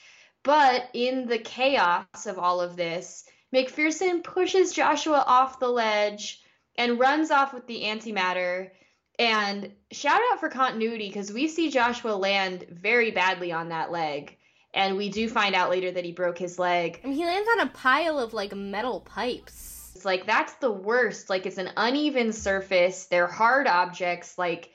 But 0.42 0.90
in 0.92 1.26
the 1.26 1.38
chaos 1.38 2.26
of 2.26 2.38
all 2.38 2.60
of 2.60 2.76
this, 2.76 3.24
MacPherson 3.54 4.22
pushes 4.22 4.72
Joshua 4.72 5.24
off 5.26 5.60
the 5.60 5.68
ledge 5.68 6.42
and 6.76 6.98
runs 6.98 7.30
off 7.30 7.54
with 7.54 7.66
the 7.66 7.82
antimatter. 7.84 8.70
And 9.18 9.72
shout 9.92 10.20
out 10.32 10.40
for 10.40 10.48
continuity 10.48 11.08
because 11.08 11.32
we 11.32 11.46
see 11.46 11.70
Joshua 11.70 12.12
land 12.12 12.66
very 12.68 13.12
badly 13.12 13.52
on 13.52 13.68
that 13.68 13.92
leg. 13.92 14.36
And 14.74 14.96
we 14.96 15.08
do 15.08 15.28
find 15.28 15.54
out 15.54 15.70
later 15.70 15.92
that 15.92 16.04
he 16.04 16.10
broke 16.10 16.36
his 16.36 16.58
leg. 16.58 17.00
I 17.04 17.06
mean, 17.06 17.16
he 17.16 17.24
lands 17.24 17.48
on 17.52 17.60
a 17.60 17.70
pile 17.70 18.18
of 18.18 18.34
like 18.34 18.52
metal 18.54 19.00
pipes. 19.00 19.73
Like 20.04 20.26
that's 20.26 20.54
the 20.54 20.70
worst. 20.70 21.30
Like 21.30 21.46
it's 21.46 21.58
an 21.58 21.70
uneven 21.76 22.32
surface. 22.32 23.06
They're 23.06 23.26
hard 23.26 23.66
objects. 23.66 24.38
Like 24.38 24.70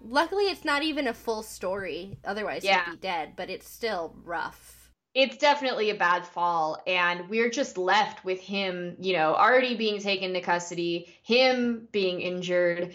luckily 0.00 0.44
it's 0.44 0.64
not 0.64 0.82
even 0.82 1.08
a 1.08 1.14
full 1.14 1.42
story. 1.42 2.18
Otherwise 2.24 2.64
yeah. 2.64 2.84
he'd 2.84 2.92
be 2.92 2.96
dead, 2.98 3.32
but 3.36 3.50
it's 3.50 3.68
still 3.68 4.14
rough 4.24 4.84
it's 5.14 5.36
definitely 5.36 5.90
a 5.90 5.94
bad 5.94 6.26
fall 6.26 6.82
and 6.86 7.28
we're 7.28 7.50
just 7.50 7.78
left 7.78 8.24
with 8.24 8.40
him 8.40 8.96
you 8.98 9.12
know 9.12 9.34
already 9.34 9.76
being 9.76 10.00
taken 10.00 10.34
to 10.34 10.40
custody 10.40 11.14
him 11.22 11.88
being 11.92 12.20
injured 12.20 12.94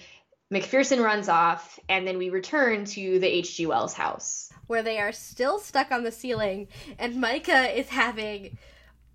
macpherson 0.51 1.01
runs 1.01 1.29
off 1.29 1.79
and 1.87 2.05
then 2.05 2.17
we 2.17 2.29
return 2.29 2.85
to 2.85 3.19
the 3.19 3.41
hg 3.41 3.65
wells 3.67 3.93
house 3.93 4.51
where 4.67 4.83
they 4.83 4.99
are 4.99 5.11
still 5.11 5.59
stuck 5.59 5.91
on 5.91 6.03
the 6.03 6.11
ceiling 6.11 6.67
and 6.97 7.15
myka 7.15 7.73
is 7.73 7.89
having 7.89 8.57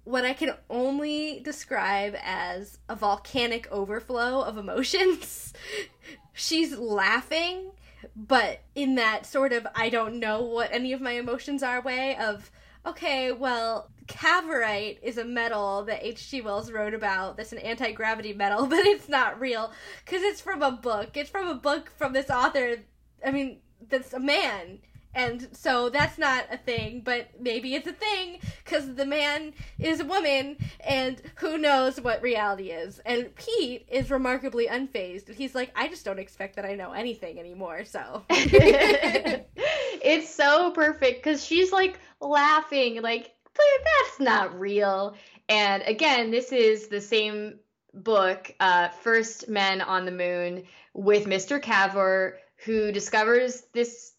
what 0.04 0.24
i 0.24 0.32
can 0.32 0.54
only 0.70 1.40
describe 1.40 2.14
as 2.22 2.78
a 2.88 2.96
volcanic 2.96 3.70
overflow 3.70 4.42
of 4.42 4.56
emotions 4.56 5.52
she's 6.32 6.76
laughing 6.76 7.70
but 8.14 8.60
in 8.74 8.94
that 8.94 9.26
sort 9.26 9.52
of 9.52 9.66
i 9.74 9.88
don't 9.88 10.18
know 10.18 10.42
what 10.42 10.72
any 10.72 10.92
of 10.92 11.00
my 11.00 11.12
emotions 11.12 11.62
are 11.62 11.80
way 11.80 12.16
of 12.16 12.50
okay, 12.86 13.32
well, 13.32 13.90
Cavorite 14.06 14.98
is 15.02 15.16
a 15.16 15.24
metal 15.24 15.84
that 15.84 16.04
H.G. 16.04 16.42
Wells 16.42 16.70
wrote 16.70 16.94
about 16.94 17.36
that's 17.36 17.52
an 17.52 17.58
anti 17.58 17.92
gravity 17.92 18.32
metal, 18.32 18.66
but 18.68 18.84
it's 18.86 19.08
not 19.08 19.40
real 19.40 19.72
because 20.04 20.22
it's 20.22 20.40
from 20.40 20.62
a 20.62 20.72
book. 20.72 21.16
It's 21.16 21.30
from 21.30 21.48
a 21.48 21.54
book 21.54 21.90
from 21.96 22.12
this 22.12 22.30
author. 22.30 22.76
I 23.24 23.30
mean, 23.30 23.60
that's 23.88 24.12
a 24.12 24.20
man. 24.20 24.80
And 25.14 25.48
so 25.52 25.90
that's 25.90 26.18
not 26.18 26.46
a 26.50 26.56
thing, 26.56 27.02
but 27.04 27.28
maybe 27.40 27.74
it's 27.74 27.86
a 27.86 27.92
thing 27.92 28.40
because 28.64 28.94
the 28.94 29.06
man 29.06 29.52
is 29.78 30.00
a 30.00 30.04
woman 30.04 30.56
and 30.80 31.20
who 31.36 31.58
knows 31.58 32.00
what 32.00 32.22
reality 32.22 32.70
is. 32.70 33.00
And 33.06 33.34
Pete 33.36 33.86
is 33.88 34.10
remarkably 34.10 34.66
unfazed. 34.66 35.32
He's 35.32 35.54
like, 35.54 35.70
I 35.76 35.88
just 35.88 36.04
don't 36.04 36.18
expect 36.18 36.56
that 36.56 36.64
I 36.64 36.74
know 36.74 36.92
anything 36.92 37.38
anymore, 37.38 37.84
so. 37.84 38.24
it's 38.30 40.34
so 40.34 40.70
perfect 40.72 41.22
because 41.22 41.44
she's 41.44 41.72
like 41.72 41.98
laughing, 42.20 43.00
like, 43.02 43.32
that's 43.56 44.20
not 44.20 44.58
real. 44.58 45.14
And 45.48 45.82
again, 45.84 46.30
this 46.30 46.52
is 46.52 46.88
the 46.88 47.00
same 47.00 47.60
book, 47.92 48.52
uh, 48.58 48.88
First 48.88 49.48
Men 49.48 49.80
on 49.80 50.04
the 50.04 50.10
Moon, 50.10 50.64
with 50.92 51.26
Mr. 51.26 51.62
Cavor, 51.62 52.38
who 52.64 52.92
discovers 52.92 53.62
this 53.72 54.13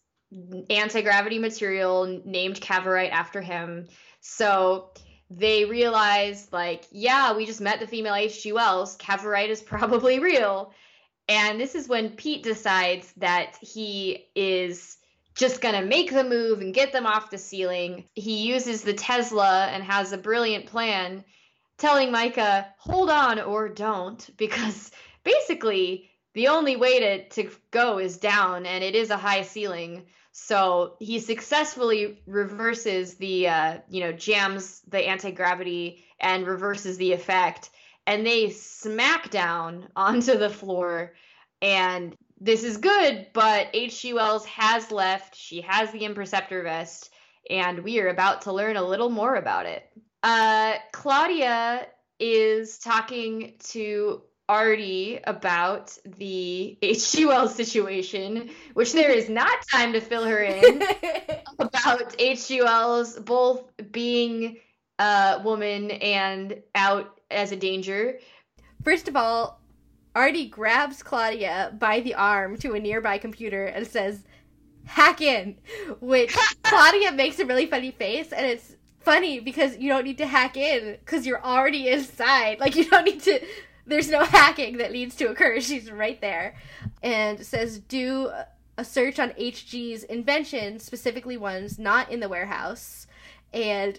anti 0.70 1.02
gravity 1.02 1.38
material 1.38 2.22
named 2.24 2.60
Cavorite 2.60 3.12
after 3.12 3.40
him. 3.40 3.88
So 4.20 4.90
they 5.30 5.64
realize, 5.64 6.48
like, 6.52 6.84
yeah, 6.90 7.34
we 7.34 7.46
just 7.46 7.60
met 7.60 7.80
the 7.80 7.86
female 7.86 8.14
H.G. 8.14 8.52
Wells. 8.52 8.96
Cavorite 8.96 9.50
is 9.50 9.62
probably 9.62 10.18
real. 10.20 10.72
And 11.28 11.60
this 11.60 11.74
is 11.74 11.88
when 11.88 12.10
Pete 12.10 12.44
decides 12.44 13.12
that 13.16 13.56
he 13.60 14.26
is 14.36 14.96
just 15.34 15.60
gonna 15.60 15.82
make 15.82 16.12
the 16.12 16.24
move 16.24 16.60
and 16.60 16.72
get 16.72 16.92
them 16.92 17.06
off 17.06 17.30
the 17.30 17.38
ceiling. 17.38 18.04
He 18.14 18.46
uses 18.46 18.82
the 18.82 18.94
Tesla 18.94 19.66
and 19.66 19.82
has 19.82 20.12
a 20.12 20.18
brilliant 20.18 20.66
plan, 20.66 21.24
telling 21.78 22.10
Myka, 22.10 22.66
hold 22.78 23.10
on 23.10 23.40
or 23.40 23.68
don't, 23.68 24.28
because 24.36 24.90
basically 25.24 26.10
the 26.36 26.48
only 26.48 26.76
way 26.76 27.00
to, 27.00 27.28
to 27.30 27.50
go 27.70 27.98
is 27.98 28.18
down 28.18 28.66
and 28.66 28.84
it 28.84 28.94
is 28.94 29.08
a 29.08 29.16
high 29.16 29.40
ceiling. 29.40 30.02
So 30.32 30.96
he 31.00 31.18
successfully 31.18 32.20
reverses 32.26 33.14
the, 33.14 33.48
uh, 33.48 33.78
you 33.88 34.00
know, 34.00 34.12
jams 34.12 34.82
the 34.86 34.98
anti 34.98 35.30
gravity 35.30 36.04
and 36.20 36.46
reverses 36.46 36.98
the 36.98 37.14
effect. 37.14 37.70
And 38.06 38.24
they 38.24 38.50
smack 38.50 39.30
down 39.30 39.88
onto 39.96 40.36
the 40.36 40.50
floor. 40.50 41.14
And 41.62 42.14
this 42.38 42.64
is 42.64 42.76
good, 42.76 43.28
but 43.32 43.68
H.G. 43.72 44.12
Wells 44.12 44.44
has 44.44 44.92
left. 44.92 45.34
She 45.34 45.62
has 45.62 45.90
the 45.90 46.04
Imperceptor 46.04 46.62
vest. 46.62 47.14
And 47.48 47.82
we 47.82 47.98
are 48.00 48.08
about 48.08 48.42
to 48.42 48.52
learn 48.52 48.76
a 48.76 48.86
little 48.86 49.08
more 49.08 49.36
about 49.36 49.64
it. 49.64 49.88
Uh, 50.22 50.74
Claudia 50.92 51.86
is 52.20 52.76
talking 52.76 53.54
to 53.70 54.20
Artie 54.48 55.18
about 55.24 55.96
the 56.04 56.78
HGL 56.82 57.48
situation, 57.48 58.50
which 58.74 58.92
there 58.92 59.10
is 59.10 59.28
not 59.28 59.66
time 59.70 59.92
to 59.92 60.00
fill 60.00 60.24
her 60.24 60.42
in 60.42 60.82
about 61.58 62.16
HGL's 62.18 63.18
both 63.20 63.64
being 63.90 64.58
a 64.98 65.40
woman 65.44 65.90
and 65.90 66.62
out 66.74 67.20
as 67.30 67.52
a 67.52 67.56
danger. 67.56 68.18
First 68.84 69.08
of 69.08 69.16
all, 69.16 69.60
Artie 70.14 70.48
grabs 70.48 71.02
Claudia 71.02 71.74
by 71.78 72.00
the 72.00 72.14
arm 72.14 72.56
to 72.58 72.74
a 72.74 72.80
nearby 72.80 73.18
computer 73.18 73.66
and 73.66 73.86
says, 73.86 74.24
hack 74.86 75.20
in, 75.20 75.58
which 76.00 76.34
Claudia 76.62 77.12
makes 77.12 77.38
a 77.38 77.44
really 77.44 77.66
funny 77.66 77.90
face, 77.90 78.32
and 78.32 78.46
it's 78.46 78.76
funny 79.00 79.40
because 79.40 79.76
you 79.76 79.88
don't 79.88 80.04
need 80.04 80.18
to 80.18 80.26
hack 80.26 80.56
in 80.56 80.96
because 81.04 81.26
you're 81.26 81.44
already 81.44 81.88
inside. 81.88 82.58
Like, 82.60 82.76
you 82.76 82.88
don't 82.88 83.04
need 83.04 83.22
to 83.22 83.40
there's 83.86 84.10
no 84.10 84.24
hacking 84.24 84.78
that 84.78 84.92
needs 84.92 85.14
to 85.16 85.30
occur. 85.30 85.60
She's 85.60 85.90
right 85.90 86.20
there. 86.20 86.56
And 87.02 87.44
says 87.44 87.78
do 87.78 88.30
a 88.78 88.84
search 88.84 89.18
on 89.18 89.30
HG's 89.30 90.04
inventions, 90.04 90.84
specifically 90.84 91.36
ones 91.36 91.78
not 91.78 92.10
in 92.10 92.20
the 92.20 92.28
warehouse. 92.28 93.06
And 93.52 93.98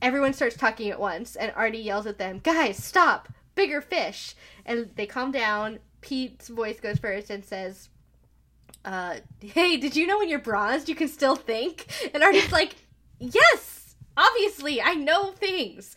everyone 0.00 0.32
starts 0.32 0.56
talking 0.56 0.90
at 0.90 1.00
once, 1.00 1.36
and 1.36 1.52
Artie 1.54 1.78
yells 1.78 2.06
at 2.06 2.18
them, 2.18 2.40
Guys, 2.42 2.82
stop! 2.82 3.28
Bigger 3.54 3.80
fish! 3.80 4.34
And 4.64 4.90
they 4.96 5.06
calm 5.06 5.32
down. 5.32 5.80
Pete's 6.00 6.48
voice 6.48 6.80
goes 6.80 6.98
first 6.98 7.28
and 7.28 7.44
says, 7.44 7.88
uh, 8.84 9.16
Hey, 9.40 9.76
did 9.76 9.96
you 9.96 10.06
know 10.06 10.18
when 10.18 10.28
you're 10.28 10.38
bronzed 10.38 10.88
you 10.88 10.94
can 10.94 11.08
still 11.08 11.36
think? 11.36 11.86
And 12.14 12.22
Artie's 12.22 12.52
like, 12.52 12.76
Yes! 13.18 13.96
Obviously, 14.16 14.82
I 14.82 14.94
know 14.94 15.30
things. 15.30 15.94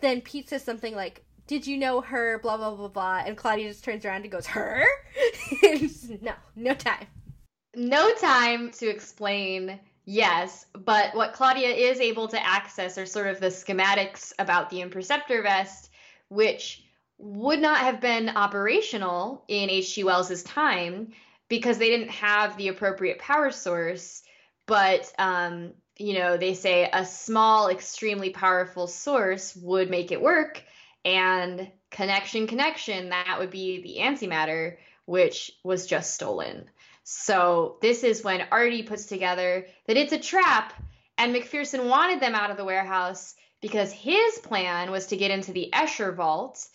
Then 0.00 0.20
Pete 0.20 0.48
says 0.48 0.64
something 0.64 0.96
like, 0.96 1.24
did 1.46 1.66
you 1.66 1.76
know 1.76 2.00
her? 2.00 2.38
Blah 2.38 2.56
blah 2.56 2.74
blah 2.74 2.88
blah. 2.88 3.22
And 3.26 3.36
Claudia 3.36 3.68
just 3.68 3.84
turns 3.84 4.04
around 4.04 4.22
and 4.22 4.30
goes, 4.32 4.46
her? 4.46 4.84
no, 6.20 6.32
no 6.56 6.74
time. 6.74 7.06
No 7.74 8.12
time 8.14 8.70
to 8.72 8.88
explain. 8.88 9.80
Yes, 10.04 10.66
but 10.72 11.14
what 11.14 11.32
Claudia 11.32 11.68
is 11.68 12.00
able 12.00 12.26
to 12.28 12.46
access 12.46 12.98
are 12.98 13.06
sort 13.06 13.28
of 13.28 13.38
the 13.38 13.46
schematics 13.46 14.32
about 14.38 14.68
the 14.68 14.80
Imperceptor 14.80 15.42
vest, 15.42 15.90
which 16.28 16.82
would 17.18 17.60
not 17.60 17.78
have 17.78 18.00
been 18.00 18.30
operational 18.30 19.44
in 19.46 19.70
H.G. 19.70 20.02
Wells's 20.02 20.42
time 20.42 21.12
because 21.48 21.78
they 21.78 21.88
didn't 21.88 22.10
have 22.10 22.56
the 22.56 22.68
appropriate 22.68 23.20
power 23.20 23.52
source. 23.52 24.22
But 24.66 25.12
um, 25.18 25.72
you 25.98 26.14
know, 26.14 26.36
they 26.36 26.54
say 26.54 26.88
a 26.92 27.04
small, 27.04 27.68
extremely 27.68 28.30
powerful 28.30 28.86
source 28.86 29.54
would 29.56 29.88
make 29.88 30.10
it 30.10 30.20
work 30.20 30.64
and 31.04 31.70
connection 31.90 32.46
connection 32.46 33.10
that 33.10 33.36
would 33.38 33.50
be 33.50 33.82
the 33.82 34.02
antimatter 34.02 34.76
which 35.04 35.52
was 35.64 35.86
just 35.86 36.14
stolen. 36.14 36.68
So 37.04 37.78
this 37.82 38.04
is 38.04 38.22
when 38.22 38.46
artie 38.50 38.84
puts 38.84 39.06
together 39.06 39.66
that 39.86 39.96
it's 39.96 40.12
a 40.12 40.18
trap 40.18 40.72
and 41.18 41.32
macpherson 41.32 41.88
wanted 41.88 42.20
them 42.20 42.34
out 42.34 42.50
of 42.50 42.56
the 42.56 42.64
warehouse 42.64 43.34
because 43.60 43.92
his 43.92 44.38
plan 44.38 44.90
was 44.90 45.06
to 45.08 45.16
get 45.16 45.30
into 45.30 45.52
the 45.52 45.70
escher 45.72 46.14
vault. 46.14 46.66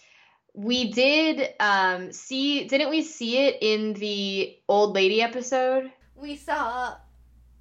We 0.54 0.92
did 0.92 1.54
um, 1.60 2.12
see 2.12 2.68
didn't 2.68 2.90
we 2.90 3.04
see 3.04 3.38
it 3.38 3.58
in 3.62 3.94
the 3.94 4.58
old 4.68 4.94
lady 4.94 5.22
episode? 5.22 5.92
We 6.16 6.36
saw 6.36 6.96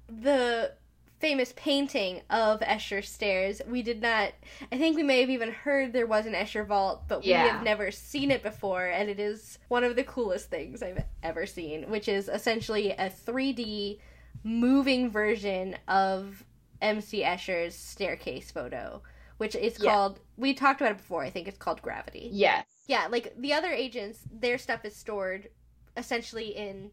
the 0.09 0.71
famous 1.19 1.53
painting 1.55 2.21
of 2.29 2.59
Escher 2.59 3.03
stairs. 3.03 3.61
We 3.67 3.81
did 3.81 4.01
not. 4.01 4.33
I 4.71 4.77
think 4.77 4.95
we 4.95 5.03
may 5.03 5.21
have 5.21 5.29
even 5.29 5.51
heard 5.51 5.93
there 5.93 6.07
was 6.07 6.25
an 6.25 6.33
Escher 6.33 6.65
vault, 6.65 7.03
but 7.07 7.23
we 7.23 7.31
have 7.31 7.63
never 7.63 7.91
seen 7.91 8.31
it 8.31 8.43
before, 8.43 8.85
and 8.85 9.09
it 9.09 9.19
is 9.19 9.57
one 9.67 9.83
of 9.83 9.95
the 9.95 10.03
coolest 10.03 10.49
things 10.49 10.83
I've 10.83 11.03
ever 11.23 11.45
seen, 11.45 11.89
which 11.89 12.07
is 12.07 12.29
essentially 12.29 12.91
a 12.91 13.09
3D 13.09 13.99
moving 14.43 15.09
version 15.09 15.75
of 15.87 16.43
MC 16.81 17.23
Escher's 17.23 17.75
staircase 17.75 18.51
photo, 18.51 19.01
which 19.37 19.55
is 19.55 19.79
yeah. 19.79 19.91
called. 19.91 20.19
We 20.37 20.53
talked 20.53 20.81
about 20.81 20.91
it 20.91 20.97
before. 20.97 21.23
I 21.23 21.29
think 21.29 21.47
it's 21.47 21.57
called 21.57 21.81
Gravity. 21.81 22.29
Yes. 22.31 22.65
Yeah, 22.87 23.07
like 23.09 23.33
the 23.37 23.53
other 23.53 23.69
agents, 23.69 24.19
their 24.31 24.57
stuff 24.57 24.85
is 24.85 24.95
stored 24.95 25.49
essentially 25.97 26.55
in 26.55 26.91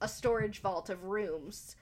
a 0.00 0.08
storage 0.08 0.60
vault 0.60 0.88
of 0.88 1.04
rooms 1.04 1.76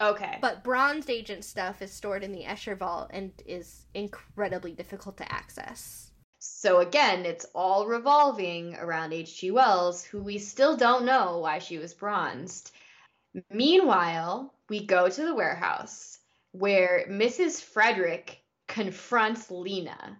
Okay. 0.00 0.38
But 0.40 0.64
bronzed 0.64 1.10
agent 1.10 1.44
stuff 1.44 1.82
is 1.82 1.92
stored 1.92 2.22
in 2.22 2.32
the 2.32 2.44
Escher 2.44 2.76
Vault 2.76 3.10
and 3.12 3.32
is 3.46 3.86
incredibly 3.94 4.72
difficult 4.72 5.16
to 5.18 5.32
access. 5.32 6.10
So 6.38 6.80
again, 6.80 7.24
it's 7.24 7.46
all 7.54 7.86
revolving 7.86 8.74
around 8.76 9.12
H.G. 9.12 9.50
Wells, 9.52 10.04
who 10.04 10.22
we 10.22 10.38
still 10.38 10.76
don't 10.76 11.04
know 11.04 11.38
why 11.38 11.58
she 11.58 11.78
was 11.78 11.94
bronzed. 11.94 12.72
Meanwhile, 13.50 14.52
we 14.68 14.84
go 14.84 15.08
to 15.08 15.24
the 15.24 15.34
warehouse 15.34 16.18
where 16.50 17.06
Mrs. 17.08 17.60
Frederick 17.60 18.42
confronts 18.68 19.50
Leena. 19.50 20.18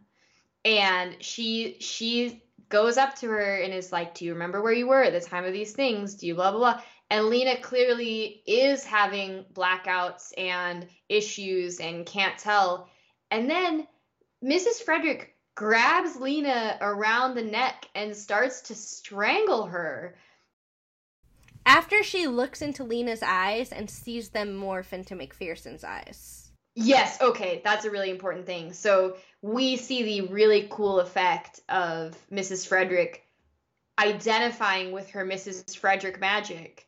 And 0.65 1.17
she 1.21 1.79
she 1.81 2.45
goes 2.69 2.97
up 2.97 3.17
to 3.17 3.29
her 3.29 3.57
and 3.57 3.75
is 3.75 3.93
like, 3.93 4.15
Do 4.15 4.25
you 4.25 4.33
remember 4.33 4.63
where 4.63 4.73
you 4.73 4.87
were 4.87 5.03
at 5.03 5.13
the 5.13 5.21
time 5.21 5.45
of 5.45 5.53
these 5.53 5.73
things? 5.73 6.15
Do 6.15 6.27
you 6.27 6.35
blah 6.35 6.53
blah 6.53 6.61
blah? 6.61 6.83
And 7.13 7.27
Leena 7.27 7.61
clearly 7.61 8.43
is 8.47 8.85
having 8.85 9.45
blackouts 9.53 10.33
and 10.39 10.89
issues 11.11 11.79
and 11.79 12.07
can't 12.07 12.39
tell. 12.39 12.89
And 13.31 13.51
then 13.51 13.87
Mrs. 14.43 14.83
Frederick 14.83 15.37
grabs 15.55 16.17
Leena 16.17 16.79
around 16.81 17.35
the 17.35 17.43
neck 17.43 17.87
and 17.95 18.17
starts 18.17 18.63
to 18.63 18.75
strangle 18.75 19.67
her. 19.67 20.17
After 21.67 22.03
she 22.03 22.29
looks 22.29 22.63
into 22.63 22.83
Leena's 22.83 23.23
eyes 23.23 23.73
and 23.73 23.91
sees 23.91 24.31
them 24.31 24.59
morph 24.59 24.95
into 24.95 25.15
MacPherson's 25.15 25.85
eyes. 25.85 26.51
Yes, 26.75 27.21
okay, 27.21 27.61
that's 27.63 27.85
a 27.85 27.91
really 27.91 28.09
important 28.09 28.47
thing. 28.47 28.73
So 28.73 29.19
we 29.43 29.77
see 29.77 30.03
the 30.03 30.29
really 30.29 30.67
cool 30.71 30.99
effect 30.99 31.61
of 31.69 32.17
Mrs. 32.33 32.67
Frederick 32.67 33.23
identifying 33.99 34.93
with 34.93 35.11
her 35.11 35.27
Mrs. 35.27 35.77
Frederick 35.77 36.19
magic 36.19 36.87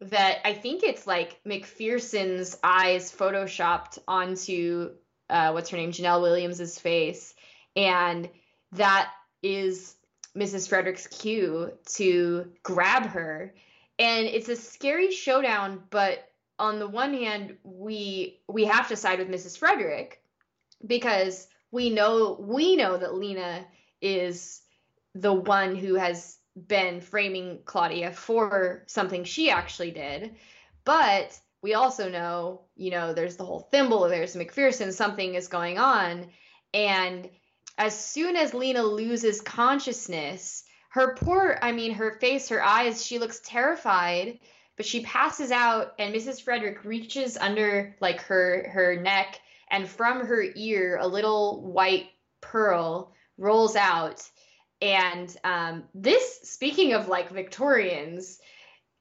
that 0.00 0.38
I 0.44 0.52
think 0.52 0.82
it's 0.82 1.06
like 1.06 1.40
MacPherson's 1.44 2.56
eyes 2.62 3.14
photoshopped 3.14 3.98
onto 4.06 4.92
uh, 5.28 5.50
what's 5.52 5.70
her 5.70 5.76
name, 5.76 5.92
Genelle 5.92 6.22
Williams's 6.22 6.78
face, 6.78 7.34
and 7.74 8.28
that 8.72 9.10
is 9.42 9.96
Mrs. 10.36 10.68
Frederick's 10.68 11.06
cue 11.06 11.72
to 11.94 12.52
grab 12.62 13.06
her, 13.06 13.54
and 13.98 14.26
it's 14.26 14.48
a 14.48 14.56
scary 14.56 15.10
showdown. 15.10 15.82
But 15.90 16.30
on 16.58 16.78
the 16.78 16.88
one 16.88 17.14
hand, 17.14 17.56
we 17.64 18.40
we 18.48 18.64
have 18.66 18.88
to 18.88 18.96
side 18.96 19.18
with 19.18 19.28
Mrs. 19.28 19.58
Frederick 19.58 20.22
because 20.86 21.48
we 21.70 21.90
know 21.90 22.36
we 22.38 22.76
know 22.76 22.96
that 22.96 23.14
Leena 23.14 23.66
is 24.00 24.62
the 25.14 25.32
one 25.32 25.74
who 25.74 25.94
has 25.94 26.35
been 26.56 27.00
framing 27.00 27.60
Claudia 27.64 28.12
for 28.12 28.84
something 28.86 29.24
she 29.24 29.50
actually 29.50 29.90
did. 29.90 30.36
But 30.84 31.38
we 31.62 31.74
also 31.74 32.08
know, 32.08 32.62
you 32.76 32.90
know, 32.90 33.12
there's 33.12 33.36
the 33.36 33.44
whole 33.44 33.68
thimble, 33.70 34.08
there's 34.08 34.36
MacPherson, 34.36 34.92
something 34.92 35.34
is 35.34 35.48
going 35.48 35.78
on. 35.78 36.28
And 36.72 37.28
as 37.78 37.98
soon 37.98 38.36
as 38.36 38.54
Leena 38.54 38.82
loses 38.82 39.40
consciousness, 39.40 40.64
her 40.90 41.14
poor, 41.14 41.58
I 41.60 41.72
mean, 41.72 41.92
her 41.94 42.18
face, 42.20 42.48
her 42.48 42.62
eyes, 42.62 43.04
she 43.04 43.18
looks 43.18 43.40
terrified, 43.44 44.38
but 44.76 44.86
she 44.86 45.02
passes 45.02 45.50
out 45.50 45.94
and 45.98 46.14
Mrs. 46.14 46.42
Frederick 46.42 46.84
reaches 46.84 47.36
under 47.36 47.96
like 48.00 48.20
her 48.22 48.68
her 48.70 49.00
neck 49.00 49.40
and 49.70 49.88
from 49.88 50.26
her 50.26 50.44
ear 50.54 50.98
a 51.00 51.06
little 51.06 51.62
white 51.62 52.06
pearl 52.40 53.12
rolls 53.38 53.76
out 53.76 54.22
and 54.80 55.34
um, 55.42 55.84
this, 55.94 56.40
speaking 56.42 56.92
of 56.92 57.08
like 57.08 57.30
Victorians, 57.30 58.38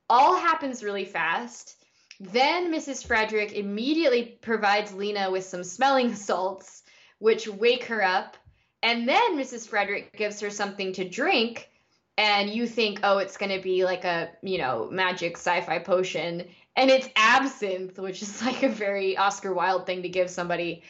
all 0.10 0.38
happens 0.38 0.84
really 0.84 1.06
fast. 1.06 1.76
Then 2.20 2.74
Mrs. 2.74 3.06
Frederick 3.06 3.54
immediately 3.54 4.38
provides 4.42 4.94
Leena 4.94 5.32
with 5.32 5.44
some 5.44 5.64
smelling 5.64 6.16
salts, 6.16 6.84
which 7.20 7.48
wake 7.48 7.86
her 7.86 8.04
up. 8.04 8.38
And 8.82 9.08
then 9.08 9.38
Mrs. 9.38 9.68
Frederick 9.68 10.16
gives 10.16 10.40
her 10.42 10.50
something 10.50 10.94
to 10.94 11.10
drink. 11.10 11.70
And 12.18 12.50
you 12.50 12.66
think, 12.66 13.02
oh, 13.04 13.18
it's 13.18 13.36
going 13.36 13.52
to 13.52 13.62
be 13.62 13.84
like 13.84 14.06
a, 14.06 14.30
you 14.42 14.58
know, 14.58 14.88
magic 14.90 15.38
sci 15.38 15.62
fi 15.62 15.80
potion. 15.80 16.46
And 16.78 16.90
it's 16.90 17.10
absinthe, 17.16 18.00
which 18.00 18.22
is 18.22 18.42
like 18.42 18.64
a 18.64 18.70
very 18.70 19.18
Oscar 19.18 19.54
Wilde 19.54 19.86
thing 19.86 20.04
to 20.04 20.10
give 20.10 20.30
somebody. 20.30 20.84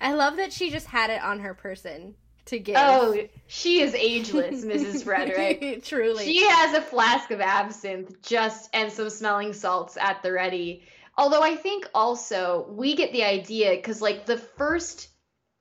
I 0.00 0.14
love 0.14 0.36
that 0.36 0.52
she 0.52 0.70
just 0.70 0.86
had 0.86 1.10
it 1.10 1.22
on 1.22 1.40
her 1.40 1.52
person 1.52 2.14
to 2.50 2.58
give. 2.58 2.76
Oh, 2.78 3.16
she 3.46 3.80
is 3.80 3.94
ageless, 3.94 4.64
Mrs. 4.64 5.04
Frederick. 5.04 5.82
Truly. 5.84 6.24
She 6.24 6.44
has 6.44 6.74
a 6.74 6.82
flask 6.82 7.30
of 7.30 7.40
absinthe 7.40 8.20
just 8.22 8.68
and 8.72 8.92
some 8.92 9.10
smelling 9.10 9.52
salts 9.52 9.96
at 9.96 10.22
the 10.22 10.32
ready. 10.32 10.82
Although 11.16 11.42
I 11.42 11.56
think 11.56 11.88
also 11.94 12.66
we 12.70 12.94
get 12.94 13.12
the 13.12 13.24
idea 13.24 13.74
because 13.76 14.02
like 14.02 14.26
the 14.26 14.36
first 14.36 15.08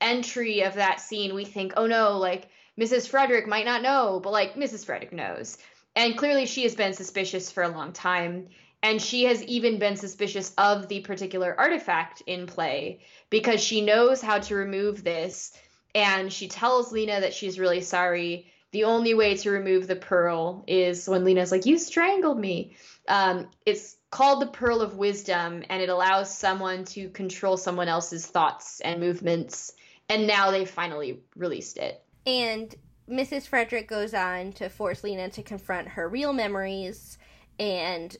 entry 0.01 0.61
of 0.61 0.75
that 0.75 0.99
scene, 0.99 1.33
we 1.33 1.45
think, 1.45 1.73
oh 1.77 1.87
no, 1.87 2.17
like 2.17 2.49
Mrs. 2.79 3.07
Frederick 3.07 3.47
might 3.47 3.65
not 3.65 3.81
know, 3.81 4.19
but 4.23 4.31
like 4.31 4.55
Mrs. 4.55 4.85
Frederick 4.85 5.13
knows. 5.13 5.57
And 5.95 6.17
clearly 6.17 6.45
she 6.45 6.63
has 6.63 6.75
been 6.75 6.93
suspicious 6.93 7.51
for 7.51 7.63
a 7.63 7.69
long 7.69 7.93
time. 7.93 8.47
And 8.81 9.01
she 9.01 9.25
has 9.25 9.43
even 9.43 9.77
been 9.77 9.97
suspicious 9.97 10.53
of 10.57 10.87
the 10.87 11.01
particular 11.01 11.53
artifact 11.59 12.21
in 12.25 12.47
play 12.47 13.01
because 13.29 13.61
she 13.61 13.81
knows 13.81 14.21
how 14.21 14.39
to 14.39 14.55
remove 14.55 15.03
this 15.03 15.51
and 15.95 16.31
she 16.31 16.47
tells 16.47 16.91
Leena 16.91 17.21
that 17.21 17.33
she's 17.33 17.59
really 17.59 17.81
sorry. 17.81 18.51
The 18.71 18.83
only 18.83 19.13
way 19.13 19.35
to 19.37 19.51
remove 19.51 19.87
the 19.87 19.95
pearl 19.95 20.63
is 20.67 21.07
when 21.07 21.23
Leena's 21.23 21.51
like, 21.51 21.65
"You 21.65 21.77
strangled 21.77 22.39
me." 22.39 22.75
Um, 23.07 23.49
it's 23.65 23.97
called 24.11 24.41
the 24.41 24.47
Pearl 24.47 24.81
of 24.81 24.95
Wisdom, 24.95 25.63
and 25.69 25.81
it 25.81 25.89
allows 25.89 26.35
someone 26.35 26.85
to 26.85 27.09
control 27.09 27.57
someone 27.57 27.87
else's 27.87 28.25
thoughts 28.25 28.79
and 28.81 28.99
movements. 28.99 29.73
And 30.07 30.27
now 30.27 30.51
they 30.51 30.65
finally 30.65 31.21
released 31.35 31.77
it. 31.77 32.03
And 32.25 32.73
Mrs. 33.09 33.47
Frederick 33.47 33.87
goes 33.87 34.13
on 34.13 34.53
to 34.53 34.69
force 34.69 35.03
Leena 35.03 35.29
to 35.29 35.43
confront 35.43 35.87
her 35.89 36.07
real 36.07 36.33
memories 36.33 37.17
and 37.57 38.15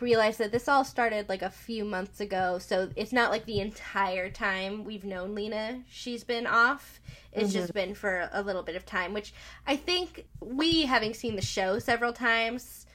realize 0.00 0.38
that 0.38 0.52
this 0.52 0.68
all 0.68 0.84
started 0.84 1.28
like 1.28 1.42
a 1.42 1.50
few 1.50 1.84
months 1.84 2.20
ago, 2.20 2.58
so 2.58 2.90
it's 2.96 3.12
not 3.12 3.30
like 3.30 3.46
the 3.46 3.60
entire 3.60 4.30
time 4.30 4.84
we've 4.84 5.04
known 5.04 5.34
Leena 5.34 5.82
she's 5.90 6.24
been 6.24 6.46
off. 6.46 7.00
It's 7.32 7.50
mm-hmm. 7.50 7.60
just 7.60 7.74
been 7.74 7.94
for 7.94 8.28
a 8.32 8.42
little 8.42 8.62
bit 8.62 8.76
of 8.76 8.84
time, 8.84 9.12
which 9.12 9.32
I 9.66 9.76
think 9.76 10.26
we, 10.40 10.82
having 10.82 11.14
seen 11.14 11.36
the 11.36 11.42
show 11.42 11.78
several 11.78 12.12
times, 12.12 12.86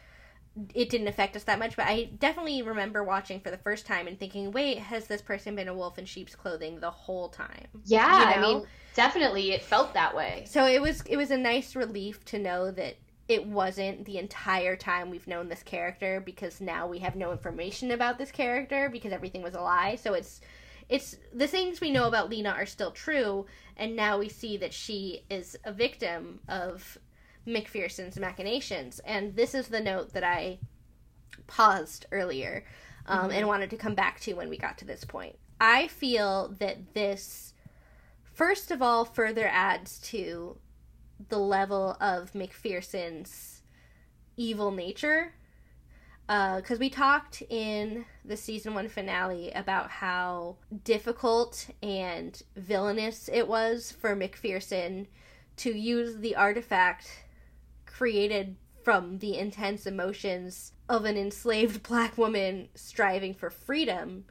it 0.73 0.89
didn't 0.89 1.07
affect 1.07 1.35
us 1.35 1.43
that 1.43 1.59
much. 1.59 1.75
But 1.75 1.87
I 1.87 2.09
definitely 2.19 2.61
remember 2.61 3.03
watching 3.03 3.39
for 3.39 3.51
the 3.51 3.57
first 3.57 3.85
time 3.85 4.07
and 4.07 4.19
thinking, 4.19 4.51
wait, 4.51 4.79
has 4.79 5.07
this 5.07 5.21
person 5.21 5.55
been 5.55 5.67
a 5.67 5.73
wolf 5.73 5.97
in 5.97 6.05
sheep's 6.05 6.35
clothing 6.35 6.79
the 6.79 6.91
whole 6.91 7.29
time? 7.29 7.67
Yeah, 7.85 8.35
you 8.35 8.41
know? 8.41 8.47
I 8.47 8.53
mean, 8.53 8.67
definitely 8.93 9.51
it 9.51 9.61
felt 9.61 9.93
that 9.93 10.15
way. 10.15 10.45
So 10.47 10.65
it 10.65 10.81
was 10.81 11.01
it 11.03 11.17
was 11.17 11.31
a 11.31 11.37
nice 11.37 11.75
relief 11.75 12.23
to 12.25 12.39
know 12.39 12.71
that 12.71 12.95
it 13.27 13.45
wasn't 13.45 14.05
the 14.05 14.17
entire 14.17 14.75
time 14.75 15.09
we've 15.09 15.27
known 15.27 15.49
this 15.49 15.63
character 15.63 16.21
because 16.23 16.61
now 16.61 16.87
we 16.87 16.99
have 16.99 17.15
no 17.15 17.31
information 17.31 17.91
about 17.91 18.17
this 18.17 18.31
character 18.31 18.89
because 18.89 19.11
everything 19.11 19.41
was 19.41 19.55
a 19.55 19.61
lie. 19.61 19.95
So 19.95 20.13
it's 20.13 20.41
it's 20.87 21.15
the 21.33 21.47
things 21.47 21.81
we 21.81 21.89
know 21.89 22.07
about 22.07 22.29
Leena 22.29 22.49
are 22.49 22.67
still 22.67 22.91
true 22.91 23.47
and 23.75 23.95
now 23.95 24.19
we 24.19 24.29
see 24.29 24.57
that 24.57 24.73
she 24.73 25.23
is 25.31 25.57
a 25.65 25.73
victim 25.73 26.39
of 26.47 26.99
MacPherson's 27.47 28.19
machinations. 28.19 28.99
And 28.99 29.35
this 29.35 29.55
is 29.55 29.67
the 29.67 29.81
note 29.81 30.13
that 30.13 30.23
I 30.23 30.59
paused 31.47 32.05
earlier 32.11 32.63
um, 33.07 33.21
mm-hmm. 33.21 33.31
and 33.31 33.47
wanted 33.47 33.69
to 33.71 33.77
come 33.77 33.95
back 33.95 34.19
to 34.21 34.33
when 34.33 34.49
we 34.49 34.57
got 34.57 34.77
to 34.79 34.85
this 34.85 35.03
point. 35.03 35.37
I 35.59 35.87
feel 35.87 36.53
that 36.59 36.93
this, 36.93 37.53
first 38.23 38.71
of 38.71 38.81
all, 38.81 39.05
further 39.05 39.47
adds 39.47 39.99
to 39.99 40.57
the 41.29 41.39
level 41.39 41.97
of 41.99 42.33
MacPherson's 42.33 43.61
evil 44.37 44.71
nature. 44.71 45.33
Because 46.27 46.77
uh, 46.77 46.79
we 46.79 46.89
talked 46.89 47.43
in 47.49 48.05
the 48.23 48.35
season 48.35 48.73
one 48.73 48.89
finale 48.89 49.51
about 49.51 49.91
how 49.91 50.55
difficult 50.83 51.69
and 51.83 52.41
villainous 52.55 53.29
it 53.31 53.47
was 53.47 53.91
for 53.91 54.15
MacPherson 54.15 55.05
to 55.57 55.71
use 55.71 56.17
the 56.17 56.35
artifact 56.35 57.25
created 57.85 58.55
from 58.83 59.19
the 59.19 59.37
intense 59.37 59.85
emotions 59.85 60.73
of 60.89 61.05
an 61.05 61.17
enslaved 61.17 61.83
black 61.83 62.17
woman 62.17 62.69
striving 62.75 63.33
for 63.33 63.49
freedom 63.49 64.25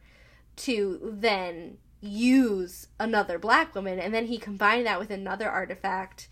to 0.56 1.00
then 1.02 1.78
use 2.00 2.88
another 3.00 3.38
black 3.38 3.74
woman 3.74 3.98
and 3.98 4.12
then 4.12 4.26
he 4.26 4.36
combined 4.36 4.86
that 4.86 5.00
with 5.00 5.10
another 5.10 5.48
artifact 5.48 6.28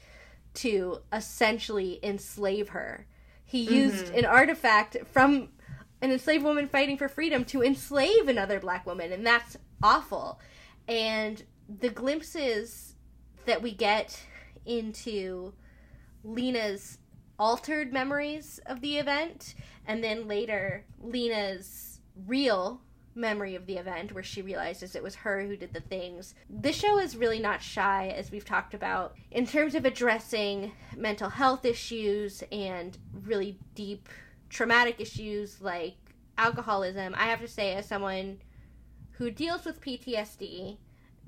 to 0.55 0.98
essentially 1.12 1.98
enslave 2.03 2.70
her. 2.70 3.07
He 3.44 3.62
used 3.62 4.07
mm-hmm. 4.07 4.18
an 4.18 4.24
artifact 4.24 4.96
from 5.12 5.48
an 6.00 6.11
enslaved 6.11 6.44
woman 6.44 6.68
fighting 6.68 6.96
for 6.96 7.09
freedom 7.09 7.44
to 7.46 7.62
enslave 7.62 8.28
another 8.28 8.59
black 8.59 8.86
woman, 8.86 9.12
and 9.12 9.26
that's 9.26 9.57
awful. 9.82 10.40
And 10.88 11.42
the 11.68 11.90
glimpses 11.90 12.94
that 13.46 13.62
we 13.62 13.72
get 13.72 14.20
into 14.66 15.53
Leena's 16.24 16.98
altered 17.38 17.92
memories 17.92 18.61
of 18.66 18.80
the 18.80 18.98
event, 18.98 19.55
and 19.86 20.03
then 20.03 20.28
later 20.28 20.84
Leena's 21.03 22.00
real 22.26 22.80
memory 23.14 23.54
of 23.54 23.66
the 23.66 23.76
event 23.76 24.12
where 24.12 24.22
she 24.22 24.42
realizes 24.42 24.94
it 24.94 25.02
was 25.02 25.14
her 25.16 25.42
who 25.42 25.56
did 25.56 25.72
the 25.72 25.80
things. 25.80 26.34
This 26.48 26.76
show 26.76 26.98
is 26.98 27.16
really 27.16 27.38
not 27.38 27.62
shy, 27.62 28.08
as 28.16 28.30
we've 28.30 28.44
talked 28.44 28.74
about, 28.74 29.14
in 29.30 29.46
terms 29.46 29.74
of 29.74 29.84
addressing 29.84 30.72
mental 30.96 31.30
health 31.30 31.64
issues 31.64 32.42
and 32.50 32.96
really 33.24 33.58
deep 33.74 34.08
traumatic 34.48 35.00
issues 35.00 35.60
like 35.60 35.94
alcoholism. 36.38 37.14
I 37.16 37.26
have 37.26 37.40
to 37.40 37.48
say, 37.48 37.74
as 37.74 37.86
someone 37.86 38.38
who 39.12 39.30
deals 39.30 39.64
with 39.64 39.80
PTSD, 39.80 40.78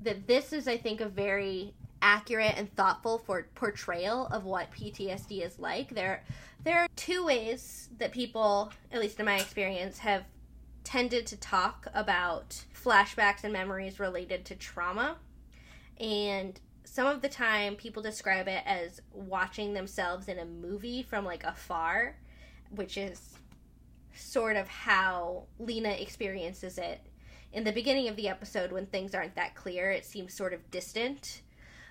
that 0.01 0.27
this 0.27 0.53
is, 0.53 0.67
I 0.67 0.77
think, 0.77 1.01
a 1.01 1.07
very 1.07 1.73
accurate 2.01 2.53
and 2.57 2.73
thoughtful 2.75 3.17
for 3.17 3.47
portrayal 3.55 4.27
of 4.27 4.43
what 4.43 4.71
PTSD 4.71 5.43
is 5.45 5.57
like. 5.57 5.89
There, 5.89 6.23
there 6.63 6.79
are 6.79 6.87
two 6.95 7.25
ways 7.25 7.89
that 7.97 8.11
people, 8.11 8.71
at 8.91 8.99
least 8.99 9.19
in 9.19 9.25
my 9.25 9.37
experience, 9.37 9.99
have 9.99 10.23
tended 10.85 11.25
to 11.27 11.35
talk 11.35 11.87
about 11.93 12.63
flashbacks 12.73 13.43
and 13.43 13.51
memories 13.51 13.99
related 13.99 14.45
to 14.45 14.55
trauma. 14.55 15.17
And 15.99 16.57
some 16.85 17.07
of 17.07 17.21
the 17.21 17.27
time, 17.27 17.75
people 17.75 18.01
describe 18.01 18.47
it 18.47 18.63
as 18.65 19.01
watching 19.11 19.73
themselves 19.73 20.29
in 20.29 20.39
a 20.39 20.45
movie 20.45 21.03
from 21.03 21.25
like 21.25 21.43
afar, 21.43 22.15
which 22.69 22.97
is 22.97 23.37
sort 24.15 24.55
of 24.55 24.67
how 24.67 25.43
Leena 25.59 25.89
experiences 25.89 26.77
it. 26.77 27.01
In 27.51 27.63
the 27.63 27.71
beginning 27.71 28.07
of 28.07 28.15
the 28.15 28.29
episode, 28.29 28.71
when 28.71 28.85
things 28.85 29.15
aren't 29.15 29.35
that 29.35 29.55
clear, 29.55 29.91
it 29.91 30.05
seems 30.05 30.33
sort 30.33 30.53
of 30.53 30.69
distant. 30.71 31.41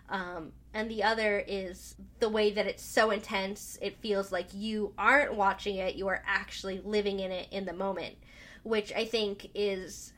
Um, 0.08 0.52
and 0.74 0.90
the 0.90 1.02
other 1.02 1.42
is 1.46 1.96
the 2.20 2.28
way 2.28 2.50
that 2.52 2.66
it's 2.66 2.82
so 2.82 3.10
intense, 3.10 3.78
it 3.80 3.96
feels 3.96 4.30
like 4.30 4.48
you 4.52 4.92
aren't 4.98 5.34
watching 5.34 5.76
it, 5.76 5.96
you 5.96 6.08
are 6.08 6.22
actually 6.26 6.80
living 6.84 7.20
in 7.20 7.32
it 7.32 7.48
in 7.50 7.64
the 7.64 7.72
moment 7.72 8.16
which 8.64 8.92
I 8.92 9.04
think 9.04 9.50
is 9.54 10.12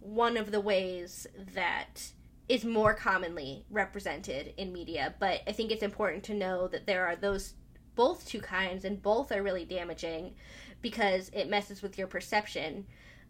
one 0.00 0.36
of 0.36 0.50
the 0.50 0.60
ways 0.60 1.26
that 1.54 2.12
is 2.48 2.64
more 2.64 2.94
commonly 2.94 3.64
represented 3.70 4.54
in 4.56 4.72
media. 4.72 5.14
But 5.20 5.42
I 5.46 5.52
think 5.52 5.70
it's 5.70 5.82
important 5.82 6.24
to 6.24 6.34
know 6.34 6.66
that 6.68 6.86
there 6.86 7.06
are 7.06 7.14
those 7.14 7.54
both 7.94 8.26
two 8.26 8.40
kinds, 8.40 8.84
and 8.84 9.02
both 9.02 9.32
are 9.32 9.42
really 9.42 9.64
damaging 9.64 10.34
because 10.80 11.30
it 11.34 11.50
messes 11.50 11.82
with 11.82 11.98
your 11.98 12.06
perception. 12.06 12.86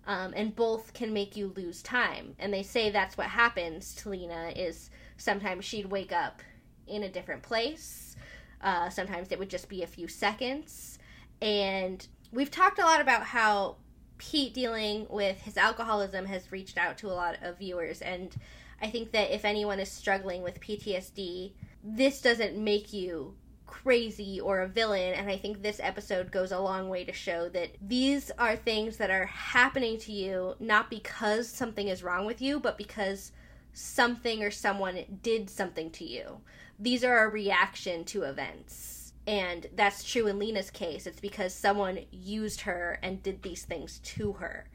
Um, 0.07 0.33
and 0.37 0.57
both 0.57 0.95
can 0.95 1.13
make 1.13 1.37
you 1.37 1.53
lose 1.57 1.83
time. 1.83 2.35
And 2.39 2.53
they 2.53 2.63
say 2.63 2.91
that's 2.91 3.19
what 3.19 3.27
happens 3.27 3.95
to 3.97 4.09
Leena 4.09 4.53
is 4.57 4.91
sometimes 5.19 5.67
she'd 5.67 5.91
wake 5.91 6.13
up 6.13 6.41
in 6.87 7.03
a 7.03 7.11
different 7.11 7.43
place. 7.43 8.17
Uh, 8.63 8.89
sometimes 8.89 9.33
it 9.33 9.39
would 9.39 9.51
just 9.51 9.69
be 9.69 9.83
a 9.83 9.87
few 9.87 10.09
seconds. 10.09 10.99
And 11.43 12.07
we've 12.33 12.51
talked 12.51 12.79
a 12.79 12.85
lot 12.85 13.03
about 13.03 13.23
how 13.23 13.77
Pete 14.19 14.53
dealing 14.53 15.07
with 15.09 15.41
his 15.41 15.57
alcoholism 15.57 16.27
has 16.27 16.53
reached 16.53 16.77
out 16.77 16.99
to 16.99 17.09
a 17.09 17.15
lot 17.15 17.37
of 17.43 17.59
viewers, 17.59 18.03
and 18.03 18.35
I 18.81 18.91
think 18.91 19.13
that 19.13 19.35
if 19.35 19.45
anyone 19.45 19.81
is 19.81 19.91
struggling 19.91 20.43
with 20.43 20.61
PTSD, 20.61 21.53
this 21.83 22.21
doesn't 22.21 22.57
make 22.57 22.93
you 22.93 23.35
crazy 23.67 24.41
or 24.41 24.61
a 24.61 24.69
villain, 24.69 25.15
and 25.15 25.29
I 25.29 25.37
think 25.37 25.63
this 25.63 25.81
episode 25.83 26.33
goes 26.33 26.53
a 26.53 26.59
long 26.59 26.89
way 26.89 27.05
to 27.05 27.13
show 27.13 27.49
that 27.51 27.71
these 27.81 28.31
are 28.39 28.57
things 28.57 28.97
that 28.97 29.11
are 29.11 29.27
happening 29.27 29.99
to 30.01 30.13
you 30.13 30.55
not 30.59 30.91
because 30.91 31.49
something 31.49 31.89
is 31.89 32.03
wrong 32.03 32.27
with 32.27 32.43
you, 32.43 32.59
but 32.59 32.79
because 32.79 33.33
something 33.73 34.43
or 34.43 34.51
someone 34.51 34.99
did 35.23 35.49
something 35.49 35.91
to 35.91 36.05
you. 36.05 36.39
These 36.79 37.05
are 37.05 37.25
a 37.25 37.29
reaction 37.29 38.05
to 38.07 38.23
events 38.23 38.98
and 39.29 39.67
that's 39.77 40.03
true 40.03 40.27
in 40.27 40.39
Leena's 40.39 40.71
case. 40.71 41.07
It's 41.07 41.21
because 41.21 41.55
someone 41.55 41.99
used 42.11 42.63
her 42.63 42.99
and 43.03 43.23
did 43.23 43.43
these 43.43 43.63
things 43.63 43.99
to 43.99 44.33
her. 44.33 44.71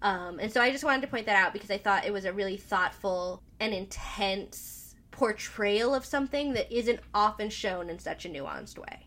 Um, 0.00 0.38
and 0.40 0.50
so 0.50 0.62
I 0.62 0.70
just 0.70 0.82
wanted 0.82 1.02
to 1.02 1.08
point 1.08 1.26
that 1.26 1.36
out 1.36 1.52
because 1.52 1.70
I 1.70 1.76
thought 1.76 2.06
it 2.06 2.12
was 2.12 2.24
a 2.24 2.32
really 2.32 2.56
thoughtful 2.56 3.42
and 3.60 3.74
intense 3.74 4.94
portrayal 5.10 5.94
of 5.94 6.06
something 6.06 6.54
that 6.54 6.74
isn't 6.74 7.00
often 7.12 7.50
shown 7.50 7.90
in 7.90 7.98
such 7.98 8.24
a 8.24 8.30
nuanced 8.30 8.78
way. 8.78 9.06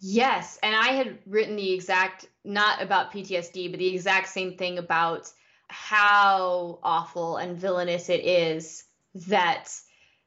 Yes, 0.00 0.58
and 0.62 0.74
I 0.74 0.92
had 0.92 1.18
written 1.26 1.54
the 1.54 1.70
exact 1.70 2.26
not 2.42 2.80
about 2.80 3.12
PTSD, 3.12 3.70
but 3.70 3.80
the 3.80 3.94
exact 3.94 4.28
same 4.28 4.56
thing 4.56 4.78
about 4.78 5.30
how 5.68 6.78
awful 6.82 7.36
and 7.36 7.58
villainous 7.58 8.08
it 8.08 8.24
is 8.24 8.84
that 9.14 9.68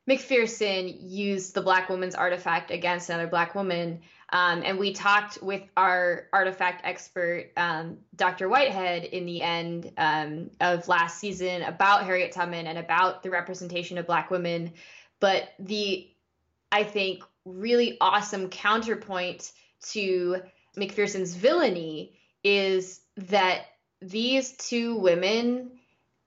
MacPherson 0.08 0.98
used 1.02 1.54
the 1.54 1.62
black 1.62 1.90
woman's 1.90 2.16
artifact 2.16 2.72
against 2.72 3.10
another 3.10 3.28
black 3.28 3.56
woman. 3.56 4.02
Um, 4.30 4.64
and 4.64 4.78
we 4.78 4.94
talked 4.94 5.42
with 5.42 5.64
our 5.78 6.28
artifact 6.34 6.82
expert, 6.84 7.52
um, 7.58 7.98
Dr. 8.16 8.50
Whitehead, 8.50 9.04
in 9.04 9.26
the 9.26 9.42
end 9.42 9.92
um, 9.98 10.52
of 10.62 10.88
last 10.88 11.20
season 11.20 11.64
about 11.64 12.06
Harriet 12.06 12.32
Tubman 12.32 12.68
and 12.68 12.78
about 12.78 13.24
the 13.24 13.30
representation 13.30 13.98
of 13.98 14.06
black 14.06 14.30
women. 14.30 14.74
But 15.20 15.50
the, 15.60 16.10
I 16.72 16.84
think, 16.84 17.24
really 17.46 17.98
awesome 18.02 18.50
counterpoint 18.50 19.52
to 19.92 20.42
MacPherson's 20.76 21.36
villainy 21.36 22.18
is 22.44 23.02
that 23.18 23.66
these 24.02 24.52
two 24.58 24.98
women, 24.98 25.72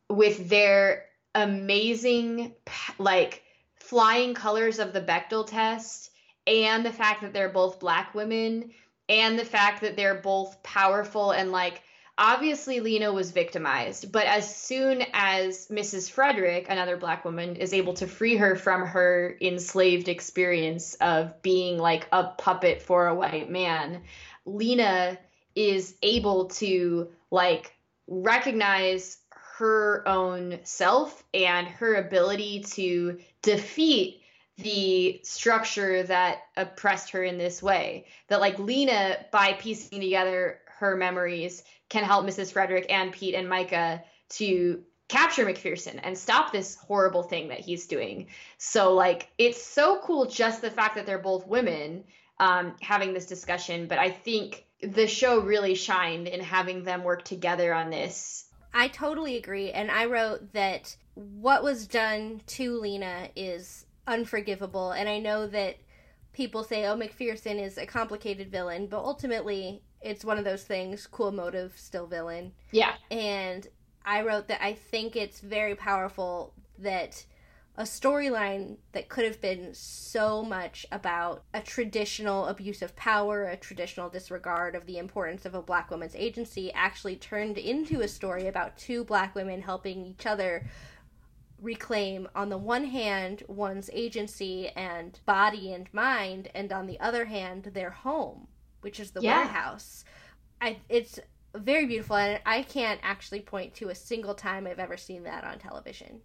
with 0.08 0.48
their 0.48 1.04
amazing, 1.34 2.54
like, 2.98 3.42
flying 3.88 4.34
colors 4.34 4.78
of 4.78 4.92
the 4.92 5.00
Bechdel 5.00 5.46
test 5.46 6.10
and 6.46 6.84
the 6.84 6.92
fact 6.92 7.22
that 7.22 7.32
they're 7.32 7.48
both 7.48 7.80
black 7.80 8.14
women 8.14 8.70
and 9.08 9.38
the 9.38 9.44
fact 9.46 9.80
that 9.80 9.96
they're 9.96 10.20
both 10.20 10.62
powerful 10.62 11.30
and 11.30 11.50
like 11.50 11.80
obviously 12.18 12.80
Leena 12.80 13.10
was 13.10 13.30
victimized, 13.30 14.12
but 14.12 14.26
as 14.26 14.54
soon 14.54 15.02
as 15.14 15.68
Mrs. 15.68 16.10
Frederick, 16.10 16.66
another 16.68 16.98
black 16.98 17.24
woman, 17.24 17.56
is 17.56 17.72
able 17.72 17.94
to 17.94 18.06
free 18.06 18.36
her 18.36 18.56
from 18.56 18.84
her 18.84 19.38
enslaved 19.40 20.08
experience 20.08 20.94
of 21.00 21.40
being 21.40 21.78
like 21.78 22.08
a 22.12 22.24
puppet 22.24 22.82
for 22.82 23.06
a 23.06 23.14
white 23.14 23.48
man, 23.48 24.02
Leena 24.44 25.16
is 25.54 25.94
able 26.02 26.46
to 26.46 27.08
like 27.30 27.72
recognize 28.06 29.18
her 29.58 30.06
own 30.06 30.60
self 30.62 31.24
and 31.34 31.66
her 31.66 31.96
ability 31.96 32.60
to 32.60 33.18
defeat 33.42 34.22
the 34.58 35.20
structure 35.24 36.02
that 36.04 36.42
oppressed 36.56 37.10
her 37.10 37.22
in 37.22 37.38
this 37.38 37.62
way. 37.62 38.06
That 38.28 38.40
like 38.40 38.58
Leena, 38.58 39.16
by 39.32 39.54
piecing 39.54 40.00
together 40.00 40.60
her 40.78 40.96
memories, 40.96 41.62
can 41.88 42.04
help 42.04 42.26
Mrs. 42.26 42.52
Frederick 42.52 42.86
and 42.88 43.12
Pete 43.12 43.34
and 43.34 43.48
Myka 43.48 44.02
to 44.30 44.82
capture 45.08 45.46
MacPherson 45.46 45.98
and 46.02 46.16
stop 46.16 46.52
this 46.52 46.76
horrible 46.76 47.22
thing 47.22 47.48
that 47.48 47.60
he's 47.60 47.86
doing. 47.86 48.28
So 48.58 48.94
like 48.94 49.28
it's 49.38 49.62
so 49.62 50.00
cool 50.02 50.26
just 50.26 50.60
the 50.60 50.70
fact 50.70 50.96
that 50.96 51.06
they're 51.06 51.18
both 51.18 51.46
women 51.46 52.04
um, 52.38 52.76
having 52.80 53.12
this 53.12 53.26
discussion. 53.26 53.88
But 53.88 53.98
I 53.98 54.10
think 54.10 54.64
the 54.82 55.08
show 55.08 55.40
really 55.40 55.74
shined 55.74 56.28
in 56.28 56.40
having 56.40 56.84
them 56.84 57.02
work 57.02 57.24
together 57.24 57.74
on 57.74 57.90
this. 57.90 58.44
I 58.72 58.88
totally 58.88 59.36
agree. 59.36 59.70
And 59.70 59.90
I 59.90 60.06
wrote 60.06 60.52
that 60.52 60.96
what 61.14 61.62
was 61.62 61.86
done 61.86 62.42
to 62.46 62.78
Leena 62.78 63.28
is 63.34 63.86
unforgivable. 64.06 64.92
And 64.92 65.08
I 65.08 65.18
know 65.18 65.46
that 65.46 65.76
people 66.32 66.62
say, 66.62 66.86
oh, 66.86 66.96
MacPherson 66.96 67.60
is 67.60 67.78
a 67.78 67.86
complicated 67.86 68.50
villain, 68.50 68.86
but 68.86 68.98
ultimately 68.98 69.82
it's 70.00 70.24
one 70.24 70.38
of 70.38 70.44
those 70.44 70.62
things 70.62 71.06
cool 71.06 71.32
motive, 71.32 71.74
still 71.76 72.06
villain. 72.06 72.52
Yeah. 72.70 72.94
And 73.10 73.66
I 74.04 74.22
wrote 74.22 74.48
that 74.48 74.62
I 74.62 74.74
think 74.74 75.16
it's 75.16 75.40
very 75.40 75.74
powerful 75.74 76.54
that 76.78 77.24
a 77.78 77.82
storyline 77.82 78.76
that 78.90 79.08
could 79.08 79.24
have 79.24 79.40
been 79.40 79.72
so 79.72 80.42
much 80.42 80.84
about 80.90 81.44
a 81.54 81.60
traditional 81.60 82.46
abuse 82.46 82.82
of 82.82 82.96
power, 82.96 83.44
a 83.44 83.56
traditional 83.56 84.10
disregard 84.10 84.74
of 84.74 84.84
the 84.84 84.98
importance 84.98 85.46
of 85.46 85.54
a 85.54 85.62
black 85.62 85.88
woman's 85.88 86.16
agency, 86.16 86.72
actually 86.72 87.14
turned 87.14 87.56
into 87.56 88.00
a 88.00 88.08
story 88.08 88.48
about 88.48 88.76
two 88.76 89.04
black 89.04 89.32
women 89.36 89.62
helping 89.62 90.04
each 90.04 90.26
other 90.26 90.66
reclaim, 91.62 92.26
on 92.34 92.48
the 92.48 92.58
one 92.58 92.84
hand, 92.84 93.44
one's 93.46 93.90
agency 93.92 94.68
and 94.70 95.20
body 95.24 95.72
and 95.72 95.88
mind, 95.94 96.50
and 96.56 96.72
on 96.72 96.88
the 96.88 96.98
other 96.98 97.26
hand, 97.26 97.70
their 97.74 97.90
home, 97.90 98.48
which 98.80 98.98
is 98.98 99.12
the 99.12 99.20
yeah. 99.20 99.38
warehouse. 99.38 100.04
I, 100.60 100.78
it's 100.88 101.20
very 101.54 101.86
beautiful, 101.86 102.16
and 102.16 102.40
I 102.44 102.62
can't 102.62 102.98
actually 103.04 103.40
point 103.40 103.74
to 103.74 103.90
a 103.90 103.94
single 103.94 104.34
time 104.34 104.66
I've 104.66 104.80
ever 104.80 104.96
seen 104.96 105.22
that 105.22 105.44
on 105.44 105.60
television. 105.60 106.22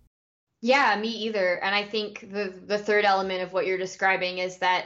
Yeah, 0.64 0.98
me 0.98 1.10
either. 1.10 1.62
And 1.62 1.76
I 1.76 1.84
think 1.84 2.32
the 2.32 2.54
the 2.66 2.78
third 2.78 3.04
element 3.04 3.44
of 3.44 3.52
what 3.52 3.68
you're 3.68 3.78
describing 3.78 4.38
is 4.38 4.60
that 4.60 4.86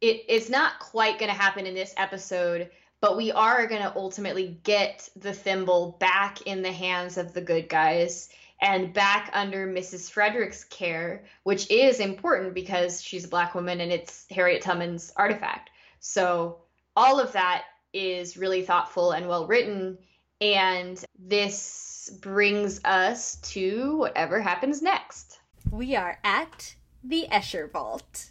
it, 0.00 0.24
it's 0.28 0.50
not 0.50 0.80
quite 0.80 1.20
going 1.20 1.30
to 1.30 1.40
happen 1.40 1.64
in 1.64 1.76
this 1.76 1.94
episode, 1.96 2.68
but 3.00 3.16
we 3.16 3.30
are 3.30 3.68
going 3.68 3.82
to 3.82 3.94
ultimately 3.94 4.58
get 4.64 5.08
the 5.14 5.32
thimble 5.32 5.96
back 6.00 6.42
in 6.42 6.62
the 6.62 6.72
hands 6.72 7.18
of 7.18 7.34
the 7.34 7.40
good 7.40 7.68
guys 7.68 8.30
and 8.60 8.92
back 8.92 9.30
under 9.32 9.64
Mrs. 9.64 10.10
Frederick's 10.10 10.64
care, 10.64 11.24
which 11.44 11.70
is 11.70 12.00
important 12.00 12.52
because 12.52 13.00
she's 13.00 13.24
a 13.24 13.28
black 13.28 13.54
woman 13.54 13.80
and 13.80 13.92
it's 13.92 14.26
Harriet 14.28 14.62
Tubman's 14.62 15.12
artifact. 15.16 15.70
So 16.00 16.62
all 16.96 17.20
of 17.20 17.30
that 17.34 17.66
is 17.92 18.36
really 18.36 18.62
thoughtful 18.64 19.12
and 19.12 19.28
well 19.28 19.46
written. 19.46 19.98
And 20.42 21.02
this 21.16 22.10
brings 22.20 22.80
us 22.84 23.36
to 23.52 23.98
whatever 23.98 24.40
happens 24.40 24.82
next. 24.82 25.38
We 25.70 25.94
are 25.94 26.18
at 26.24 26.74
the 27.04 27.28
Escher 27.30 27.70
Vault. 27.70 28.26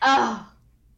Oh. 0.00 0.48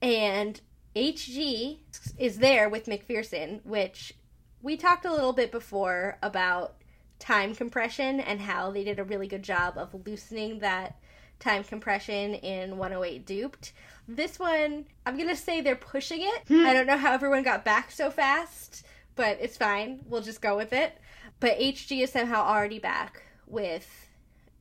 And 0.00 0.60
HG 0.94 1.78
is 2.16 2.38
there 2.38 2.68
with 2.68 2.86
MacPherson, 2.86 3.64
which 3.64 4.14
we 4.62 4.76
talked 4.76 5.04
a 5.04 5.12
little 5.12 5.32
bit 5.32 5.50
before 5.50 6.16
about 6.22 6.76
time 7.18 7.56
compression 7.56 8.20
and 8.20 8.40
how 8.40 8.70
they 8.70 8.84
did 8.84 9.00
a 9.00 9.04
really 9.04 9.26
good 9.26 9.42
job 9.42 9.76
of 9.76 10.06
loosening 10.06 10.60
that 10.60 10.96
time 11.40 11.64
compression 11.64 12.34
in 12.34 12.76
108 12.78 13.26
duped. 13.26 13.72
This 14.06 14.38
one, 14.38 14.86
I'm 15.06 15.18
gonna 15.18 15.36
say 15.36 15.60
they're 15.60 15.74
pushing 15.74 16.22
it. 16.22 16.42
Hmm. 16.46 16.66
I 16.66 16.72
don't 16.72 16.86
know 16.86 16.96
how 16.96 17.12
everyone 17.12 17.42
got 17.42 17.64
back 17.64 17.90
so 17.90 18.10
fast, 18.10 18.84
but 19.14 19.38
it's 19.40 19.56
fine. 19.56 20.00
We'll 20.06 20.22
just 20.22 20.40
go 20.40 20.56
with 20.56 20.72
it. 20.72 20.98
But 21.40 21.58
HG 21.58 22.02
is 22.02 22.12
somehow 22.12 22.42
already 22.42 22.78
back 22.78 23.22
with 23.46 24.08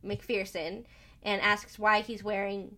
MacPherson 0.06 0.86
and 1.24 1.42
asks 1.42 1.78
why 1.78 2.02
he's 2.02 2.24
wearing 2.24 2.76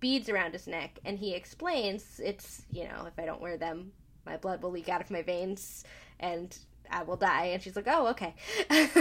beads 0.00 0.28
around 0.28 0.52
his 0.52 0.66
neck, 0.66 0.98
and 1.04 1.18
he 1.18 1.34
explains 1.34 2.20
it's, 2.22 2.62
you 2.70 2.84
know, 2.84 3.06
if 3.06 3.18
I 3.18 3.26
don't 3.26 3.40
wear 3.40 3.56
them, 3.56 3.92
my 4.24 4.36
blood 4.36 4.62
will 4.62 4.70
leak 4.70 4.88
out 4.88 5.00
of 5.00 5.10
my 5.10 5.22
veins 5.22 5.84
and 6.20 6.56
I 6.90 7.02
will 7.02 7.16
die. 7.16 7.46
And 7.46 7.62
she's 7.62 7.76
like, 7.76 7.88
oh, 7.88 8.08
okay. 8.08 8.34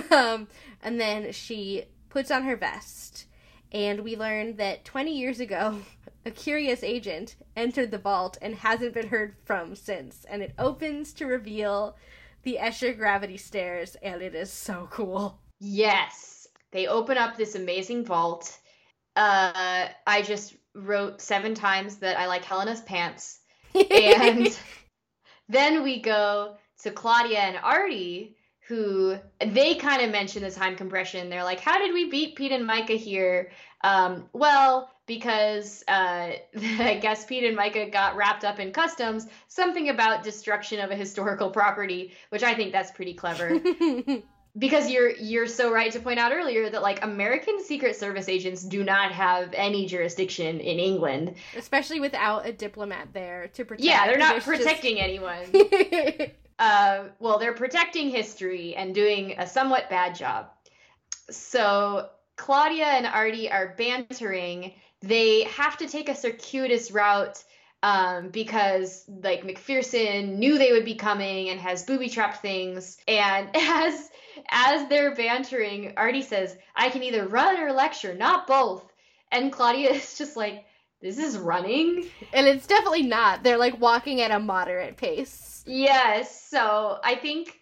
um, 0.12 0.48
and 0.82 1.00
then 1.00 1.32
she 1.32 1.86
puts 2.10 2.32
on 2.32 2.44
her 2.44 2.56
vest 2.56 3.26
and 3.72 4.02
we 4.02 4.16
learn 4.16 4.56
that 4.58 4.86
20 4.86 5.18
years 5.18 5.40
ago, 5.40 5.80
a 6.28 6.32
curious 6.32 6.84
agent 6.84 7.38
entered 7.56 7.90
the 7.90 7.98
vault 7.98 8.38
and 8.42 8.54
hasn't 8.54 8.94
been 8.94 9.08
heard 9.08 9.34
from 9.46 9.74
since. 9.76 10.26
And 10.30 10.44
it 10.44 10.54
opens 10.60 11.14
to 11.14 11.26
reveal 11.26 11.96
the 12.44 12.58
Escher 12.62 12.96
gravity 12.96 13.38
stairs, 13.38 13.96
and 14.04 14.22
it 14.22 14.36
is 14.36 14.52
so 14.52 14.90
cool. 14.92 15.40
Yes, 15.60 16.48
they 16.72 16.88
open 16.88 17.18
up 17.18 17.38
this 17.38 17.56
amazing 17.56 18.06
vault. 18.06 18.60
Uh, 19.16 19.88
I 20.06 20.22
just 20.22 20.56
wrote 20.76 21.22
seven 21.22 21.56
times 21.56 21.96
that 21.98 22.20
I 22.20 22.28
like 22.28 22.44
Helena's 22.44 22.82
pants. 22.82 23.40
And 23.74 24.58
then 25.50 25.84
we 25.84 26.02
go 26.02 26.58
to 26.82 26.92
Claudia 26.92 27.40
and 27.40 27.58
Artie, 27.58 28.37
who 28.68 29.18
they 29.40 29.76
kind 29.76 30.02
of 30.02 30.12
mention 30.12 30.44
the 30.44 30.52
time 30.52 30.76
compression. 30.76 31.30
They're 31.30 31.44
like, 31.44 31.60
"How 31.60 31.78
did 31.78 31.94
we 31.94 32.10
beat 32.10 32.36
Pete 32.36 32.52
and 32.52 32.68
Myka 32.68 32.98
here?" 32.98 33.52
Um, 33.82 34.26
well, 34.34 34.92
because 35.06 35.84
uh, 35.88 36.34
I 36.80 37.00
guess 37.02 37.26
Pete 37.26 37.46
and 37.46 37.58
Myka 37.58 37.92
got 37.92 38.16
wrapped 38.16 38.44
up 38.44 38.60
in 38.60 38.72
customs, 38.72 39.28
something 39.48 39.90
about 39.90 40.24
destruction 40.24 40.80
of 40.82 40.92
a 40.92 40.96
historical 40.96 41.50
property, 41.50 42.14
which 42.30 42.44
I 42.44 42.54
think 42.56 42.74
that's 42.74 42.92
pretty 42.92 43.14
clever. 43.14 43.60
because 44.58 44.90
you're 44.90 45.12
you're 45.12 45.48
so 45.48 45.72
right 45.72 45.92
to 45.94 46.00
point 46.00 46.20
out 46.20 46.34
earlier 46.34 46.70
that 46.70 46.82
like 46.82 47.04
American 47.04 47.64
Secret 47.64 47.96
Service 47.96 48.28
agents 48.28 48.64
do 48.64 48.84
not 48.84 49.14
have 49.14 49.54
any 49.54 49.86
jurisdiction 49.86 50.60
in 50.60 50.80
England, 50.80 51.36
especially 51.56 52.02
without 52.02 52.46
a 52.46 52.52
diplomat 52.52 53.10
there 53.14 53.48
to 53.54 53.64
protect. 53.64 53.86
Yeah, 53.86 54.08
they're 54.08 54.18
not 54.18 54.42
protecting 54.42 54.98
just... 54.98 55.08
anyone. 55.08 56.32
uh, 56.60 57.06
well, 57.20 57.38
they're 57.38 57.54
protecting 57.54 58.10
history 58.10 58.76
and 58.76 58.96
doing 58.96 59.36
a 59.38 59.48
somewhat 59.48 59.90
bad 59.90 60.16
job. 60.16 60.50
So 61.30 62.10
Claudia 62.36 62.86
and 62.86 63.06
Artie 63.06 63.52
are 63.52 63.76
bantering. 63.78 64.74
They 65.02 65.44
have 65.44 65.78
to 65.78 65.88
take 65.88 66.10
a 66.10 66.16
circuitous 66.16 66.92
route 66.92 67.44
um, 67.84 68.30
because 68.30 69.06
like 69.08 69.44
MacPherson 69.44 70.38
knew 70.38 70.58
they 70.58 70.72
would 70.72 70.86
be 70.86 70.96
coming 70.96 71.50
and 71.50 71.60
has 71.60 71.84
booby 71.84 72.10
trapped 72.10 72.42
things. 72.42 72.98
And 73.08 73.50
as 73.56 74.10
as 74.50 74.88
they're 74.88 75.16
bantering, 75.16 75.94
Artie 75.98 76.22
says, 76.22 76.58
"I 76.76 76.90
can 76.90 77.04
either 77.04 77.28
run 77.28 77.60
or 77.60 77.72
lecture, 77.72 78.16
not 78.16 78.48
both." 78.48 78.92
And 79.32 79.52
Claudia 79.52 79.92
is 79.94 80.18
just 80.18 80.38
like, 80.38 80.66
"This 81.02 81.18
is 81.18 81.38
running," 81.38 82.10
and 82.34 82.48
it's 82.48 82.68
definitely 82.68 83.04
not. 83.04 83.44
They're 83.44 83.58
like 83.58 83.80
walking 83.80 84.22
at 84.22 84.32
a 84.32 84.40
moderate 84.40 84.98
pace. 84.98 85.64
Yes. 85.68 86.50
So 86.50 87.00
I 87.04 87.16
think 87.16 87.60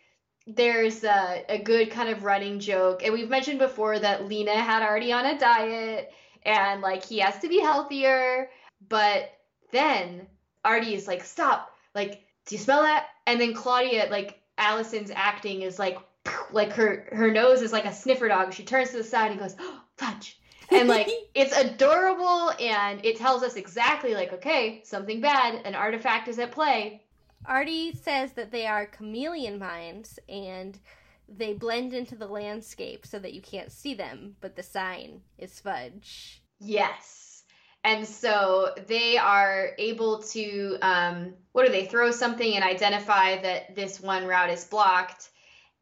there's 0.47 1.03
a, 1.03 1.43
a 1.49 1.57
good 1.57 1.89
kind 1.89 2.09
of 2.09 2.23
running 2.23 2.59
joke. 2.59 3.03
And 3.03 3.13
we've 3.13 3.29
mentioned 3.29 3.59
before 3.59 3.97
that 3.97 4.27
Leena 4.27 4.55
had 4.55 4.83
already 4.83 5.11
on 5.11 5.25
a 5.25 5.37
diet 5.37 6.13
and 6.43 6.81
like 6.81 7.03
he 7.03 7.19
has 7.19 7.39
to 7.39 7.49
be 7.49 7.59
healthier. 7.59 8.49
But 8.87 9.31
then 9.71 10.27
Artie 10.63 10.93
is 10.93 11.07
like, 11.07 11.23
stop. 11.23 11.71
Like, 11.95 12.23
do 12.45 12.55
you 12.55 12.59
smell 12.59 12.83
that? 12.83 13.07
And 13.25 13.41
then 13.41 13.53
Claudia, 13.55 14.07
like 14.11 14.39
Allison's 14.57 15.11
acting 15.13 15.63
is 15.63 15.79
like, 15.79 15.97
like 16.51 16.71
her 16.73 17.07
her 17.11 17.31
nose 17.31 17.61
is 17.61 17.71
like 17.73 17.85
a 17.85 17.93
sniffer 17.93 18.27
dog. 18.27 18.53
She 18.53 18.63
turns 18.63 18.91
to 18.91 18.97
the 18.97 19.03
side 19.03 19.31
and 19.31 19.39
goes, 19.39 19.55
oh, 19.59 19.81
fudge. 19.97 20.39
And 20.75 20.89
like 20.89 21.09
it's 21.33 21.57
adorable 21.57 22.51
and 22.59 23.03
it 23.05 23.17
tells 23.17 23.43
us 23.43 23.55
exactly 23.55 24.13
like, 24.13 24.33
okay, 24.33 24.81
something 24.83 25.21
bad, 25.21 25.61
an 25.65 25.75
artifact 25.75 26.27
is 26.27 26.39
at 26.39 26.51
play. 26.51 27.01
Artie 27.45 27.93
says 27.95 28.33
that 28.33 28.51
they 28.51 28.65
are 28.65 28.85
chameleon 28.85 29.59
minds 29.59 30.19
and 30.27 30.79
they 31.27 31.53
blend 31.53 31.93
into 31.93 32.15
the 32.15 32.27
landscape 32.27 33.05
so 33.05 33.19
that 33.19 33.33
you 33.33 33.41
can't 33.41 33.71
see 33.71 33.93
them, 33.93 34.35
but 34.41 34.55
the 34.55 34.63
sign 34.63 35.21
is 35.37 35.59
fudge. 35.59 36.41
Yes. 36.59 37.43
And 37.83 38.07
so 38.07 38.73
they 38.87 39.17
are 39.17 39.71
able 39.77 40.23
to, 40.23 40.77
um, 40.81 41.33
what 41.51 41.65
do 41.65 41.71
they 41.71 41.85
throw 41.85 42.11
something 42.11 42.55
and 42.55 42.63
identify 42.63 43.41
that 43.41 43.75
this 43.75 44.01
one 44.01 44.25
route 44.25 44.49
is 44.49 44.65
blocked. 44.65 45.29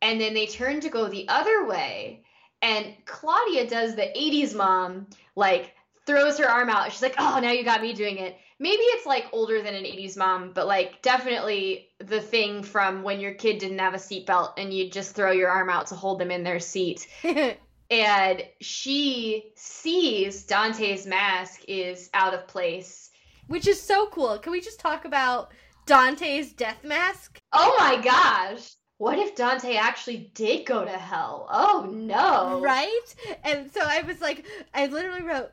And 0.02 0.20
then 0.20 0.34
they 0.34 0.48
turn 0.48 0.82
to 0.82 0.90
go 0.90 1.08
the 1.08 1.30
other 1.30 1.66
way. 1.66 2.24
And 2.64 2.96
Claudia 3.06 3.70
does 3.70 3.94
the 3.94 4.10
80s 4.18 4.56
mom, 4.56 5.08
like 5.36 5.76
throws 6.06 6.38
her 6.40 6.48
arm 6.50 6.70
out. 6.70 6.94
She's 6.94 7.02
like, 7.02 7.16
oh, 7.20 7.40
now 7.42 7.52
you 7.52 7.66
got 7.66 7.82
me 7.82 7.92
doing 7.92 8.18
it. 8.18 8.38
maybe 8.58 8.82
it's 8.82 9.06
like 9.06 9.26
older 9.34 9.62
than 9.62 9.76
an 9.76 9.84
80s 9.84 10.16
mom, 10.16 10.54
but 10.54 10.66
like 10.66 11.02
definitely 11.02 11.90
the 12.00 12.22
thing 12.22 12.64
from 12.64 13.04
when 13.04 13.20
your 13.20 13.34
kid 13.34 13.58
didn't 13.58 13.80
have 13.80 13.94
a 13.94 13.98
seatbelt 13.98 14.54
and 14.58 14.74
you 14.74 14.90
just 14.90 15.14
throw 15.14 15.32
your 15.32 15.50
arm 15.50 15.70
out 15.70 15.88
to 15.88 15.96
hold 15.96 16.20
them 16.20 16.32
in 16.32 16.44
their 16.44 16.62
seat. 16.62 17.06
and 17.92 18.44
she 18.62 19.52
sees 19.56 20.46
Dante's 20.46 21.06
mask 21.06 21.66
is 21.68 22.10
out 22.14 22.34
of 22.34 22.48
place. 22.48 23.10
Which 23.48 23.68
is 23.68 23.82
so 23.82 24.08
cool. 24.08 24.40
Can 24.40 24.54
we 24.54 24.62
just 24.62 24.80
talk 24.80 25.04
about 25.04 25.52
Dante's 25.86 26.54
death 26.54 26.82
mask? 26.86 27.40
Oh 27.52 27.76
my 27.78 28.02
gosh. 28.02 28.74
What 28.98 29.18
if 29.18 29.36
Dante 29.36 29.76
actually 29.76 30.32
did 30.34 30.66
go 30.66 30.86
to 30.86 30.92
hell? 30.92 31.48
Oh 31.52 31.90
no. 31.92 32.62
Right? 32.62 33.16
And 33.44 33.72
so 33.72 33.82
I 33.84 34.02
was 34.02 34.22
like, 34.22 34.46
I 34.74 34.88
literally 34.88 35.24
wrote, 35.24 35.52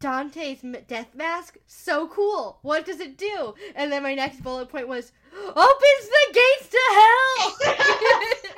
Dante's 0.00 0.64
death 0.88 1.14
mask, 1.14 1.58
so 1.66 2.08
cool. 2.08 2.58
What 2.62 2.86
does 2.86 3.00
it 3.00 3.18
do? 3.18 3.54
And 3.74 3.92
then 3.92 4.02
my 4.02 4.14
next 4.14 4.42
bullet 4.42 4.70
point 4.70 4.88
was, 4.88 5.12
opens 5.34 5.56
the 5.56 6.32
gates 6.32 6.68
to 6.70 6.80
hell. 6.90 7.56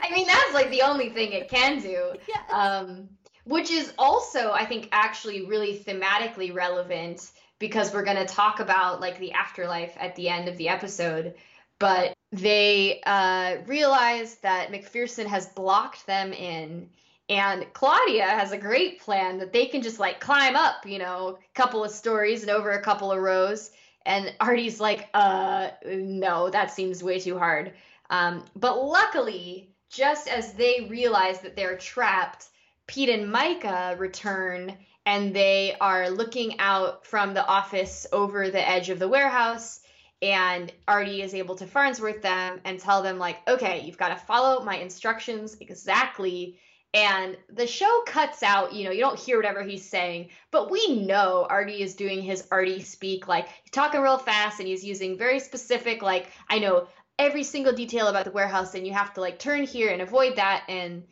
I 0.03 0.11
mean, 0.13 0.27
that's 0.27 0.55
like 0.55 0.71
the 0.71 0.83
only 0.83 1.11
thing 1.11 1.33
it 1.33 1.49
can 1.49 1.81
do. 1.81 2.15
Yes. 2.29 2.53
Um, 2.53 3.09
which 3.45 3.71
is 3.73 3.93
also, 3.99 4.53
I 4.53 4.65
think, 4.65 4.89
actually 4.93 5.47
really 5.47 5.77
thematically 5.77 6.55
relevant 6.55 7.29
because 7.59 7.93
we're 7.93 8.05
going 8.05 8.17
to 8.17 8.25
talk 8.25 8.61
about 8.61 9.01
like 9.01 9.19
the 9.19 9.33
afterlife 9.33 9.95
at 9.99 10.15
the 10.15 10.29
end 10.29 10.49
of 10.49 10.57
the 10.57 10.69
episode. 10.69 11.35
But 11.81 12.15
they 12.33 13.01
uh, 13.05 13.59
realize 13.67 14.37
that 14.37 14.73
MacPherson 14.73 15.27
has 15.27 15.47
blocked 15.47 16.07
them 16.07 16.33
in 16.33 16.89
and 17.29 17.73
Claudia 17.73 18.25
has 18.25 18.53
a 18.53 18.59
great 18.59 19.01
plan 19.01 19.39
that 19.39 19.53
they 19.53 19.67
can 19.67 19.83
just 19.83 19.99
like 19.99 20.21
climb 20.21 20.57
up, 20.57 20.87
you 20.87 20.99
know, 20.99 21.39
a 21.39 21.55
couple 21.55 21.85
of 21.85 21.91
stories 21.91 22.43
and 22.43 22.51
over 22.51 22.73
a 22.73 22.83
couple 22.83 23.13
of 23.13 23.23
rows. 23.23 23.71
And 24.05 24.35
Artie's 24.41 24.81
like, 24.81 25.09
uh, 25.15 25.71
no, 25.87 26.51
that 26.51 26.73
seems 26.73 27.03
way 27.03 27.21
too 27.21 27.39
hard. 27.39 27.73
Um, 28.11 28.45
but 28.57 28.83
luckily, 28.85 29.71
just 29.89 30.29
as 30.29 30.55
they 30.55 30.87
realize 30.91 31.41
that 31.41 31.55
they're 31.55 31.77
trapped, 31.77 32.49
Pete 32.87 33.09
and 33.09 33.33
Myka 33.33 33.99
return 33.99 34.77
and 35.07 35.35
they 35.35 35.77
are 35.81 36.11
looking 36.11 36.59
out 36.59 37.07
from 37.07 37.35
the 37.35 37.47
office 37.47 38.07
over 38.13 38.51
the 38.51 38.69
edge 38.69 38.91
of 38.91 38.99
the 38.99 39.09
warehouse. 39.09 39.81
And 40.23 40.73
Artie 40.87 41.21
is 41.21 41.35
able 41.35 41.57
to 41.57 41.67
Farnsworth 41.67 42.23
them 42.23 42.61
and 42.65 42.79
tell 42.79 43.03
them, 43.03 43.19
like, 43.19 43.39
okay, 43.49 43.83
you've 43.85 43.99
got 43.99 44.11
to 44.11 44.17
follow 44.17 44.65
my 44.65 44.77
instructions 44.77 45.57
exactly 45.61 46.59
and 46.95 47.39
the 47.49 47.67
show 47.67 48.03
cuts 48.07 48.43
out, 48.43 48.75
you 48.75 48.85
know, 48.85 48.91
you 48.91 49.01
don't 49.01 49.19
hear 49.19 49.37
whatever 49.39 49.63
he's 49.63 49.89
saying, 49.89 50.29
but 50.51 50.71
we 50.71 51.05
know 51.07 51.47
Artie 51.49 51.81
is 51.81 51.95
doing 51.95 52.21
his 52.21 52.47
Artie 52.51 52.83
speak. 52.83 53.27
Like, 53.27 53.49
he's 53.49 53.71
talking 53.71 54.03
real 54.03 54.19
fast 54.19 54.59
and 54.59 54.69
he's 54.69 54.85
using 54.85 55.17
very 55.17 55.41
specific, 55.41 56.03
like, 56.03 56.27
I 56.51 56.59
know 56.59 56.89
every 57.19 57.45
single 57.45 57.73
detail 57.73 58.09
about 58.09 58.27
the 58.27 58.31
warehouse, 58.31 58.75
and 58.75 58.87
you 58.87 58.93
have 58.93 59.15
to, 59.15 59.21
like, 59.21 59.39
turn 59.39 59.65
here 59.65 59.91
and 59.91 60.03
avoid 60.03 60.37
that. 60.37 60.65
And 60.69 61.05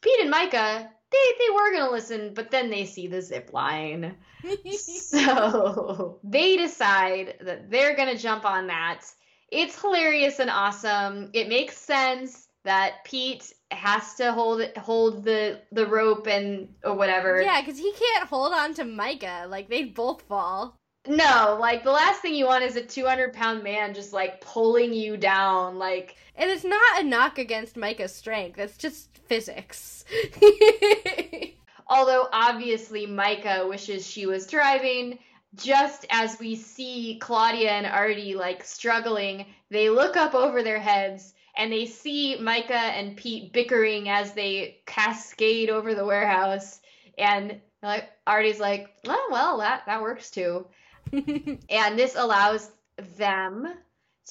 Pete 0.00 0.20
and 0.20 0.32
Myka, 0.32 0.88
they, 1.10 1.18
they 1.38 1.54
were 1.54 1.72
going 1.72 1.86
to 1.86 1.90
listen, 1.90 2.34
but 2.34 2.50
then 2.50 2.70
they 2.70 2.84
see 2.84 3.06
the 3.06 3.22
zip 3.22 3.52
line. 3.52 4.16
so 4.80 6.18
they 6.24 6.56
decide 6.56 7.34
that 7.40 7.70
they're 7.70 7.96
going 7.96 8.14
to 8.14 8.20
jump 8.20 8.44
on 8.44 8.66
that. 8.66 9.02
It's 9.50 9.80
hilarious 9.80 10.40
and 10.40 10.50
awesome. 10.50 11.30
It 11.32 11.48
makes 11.48 11.76
sense 11.76 12.48
that 12.64 13.04
Pete 13.04 13.52
has 13.70 14.14
to 14.14 14.32
hold 14.32 14.62
hold 14.76 15.24
the 15.24 15.62
the 15.72 15.86
rope 15.86 16.26
and 16.26 16.68
or 16.84 16.94
whatever. 16.94 17.40
Yeah, 17.40 17.60
because 17.60 17.78
he 17.78 17.92
can't 17.92 18.28
hold 18.28 18.52
on 18.52 18.74
to 18.74 18.82
Myka. 18.82 19.48
Like 19.48 19.68
they'd 19.68 19.94
both 19.94 20.22
fall. 20.22 20.76
No, 21.08 21.56
like 21.60 21.84
the 21.84 21.90
last 21.92 22.20
thing 22.20 22.34
you 22.34 22.46
want 22.46 22.64
is 22.64 22.76
a 22.76 22.82
200 22.82 23.32
pound 23.32 23.62
man 23.62 23.94
just 23.94 24.12
like 24.12 24.40
pulling 24.40 24.92
you 24.92 25.16
down. 25.16 25.78
Like, 25.78 26.16
and 26.36 26.50
it's 26.50 26.64
not 26.64 27.00
a 27.00 27.04
knock 27.04 27.38
against 27.38 27.76
Myka's 27.76 28.14
strength. 28.14 28.58
It's 28.58 28.76
just 28.76 29.16
physics. 29.26 30.04
Although 31.88 32.28
obviously 32.32 33.06
Myka 33.06 33.68
wishes 33.68 34.06
she 34.06 34.26
was 34.26 34.46
driving. 34.46 35.18
Just 35.54 36.04
as 36.10 36.38
we 36.38 36.56
see 36.56 37.18
Claudia 37.20 37.70
and 37.70 37.86
Artie 37.86 38.34
like 38.34 38.64
struggling, 38.64 39.46
they 39.70 39.88
look 39.88 40.16
up 40.16 40.34
over 40.34 40.62
their 40.62 40.80
heads 40.80 41.32
and 41.56 41.72
they 41.72 41.86
see 41.86 42.36
Myka 42.38 42.70
and 42.70 43.16
Pete 43.16 43.52
bickering 43.52 44.08
as 44.08 44.32
they 44.32 44.78
cascade 44.86 45.70
over 45.70 45.94
the 45.94 46.04
warehouse. 46.04 46.80
And 47.16 47.60
like 47.82 48.10
Artie's 48.26 48.60
like, 48.60 48.88
oh 49.06 49.28
well, 49.30 49.58
that 49.58 49.82
that 49.86 50.02
works 50.02 50.30
too. 50.30 50.66
and 51.70 51.98
this 51.98 52.14
allows 52.16 52.70
them 53.16 53.72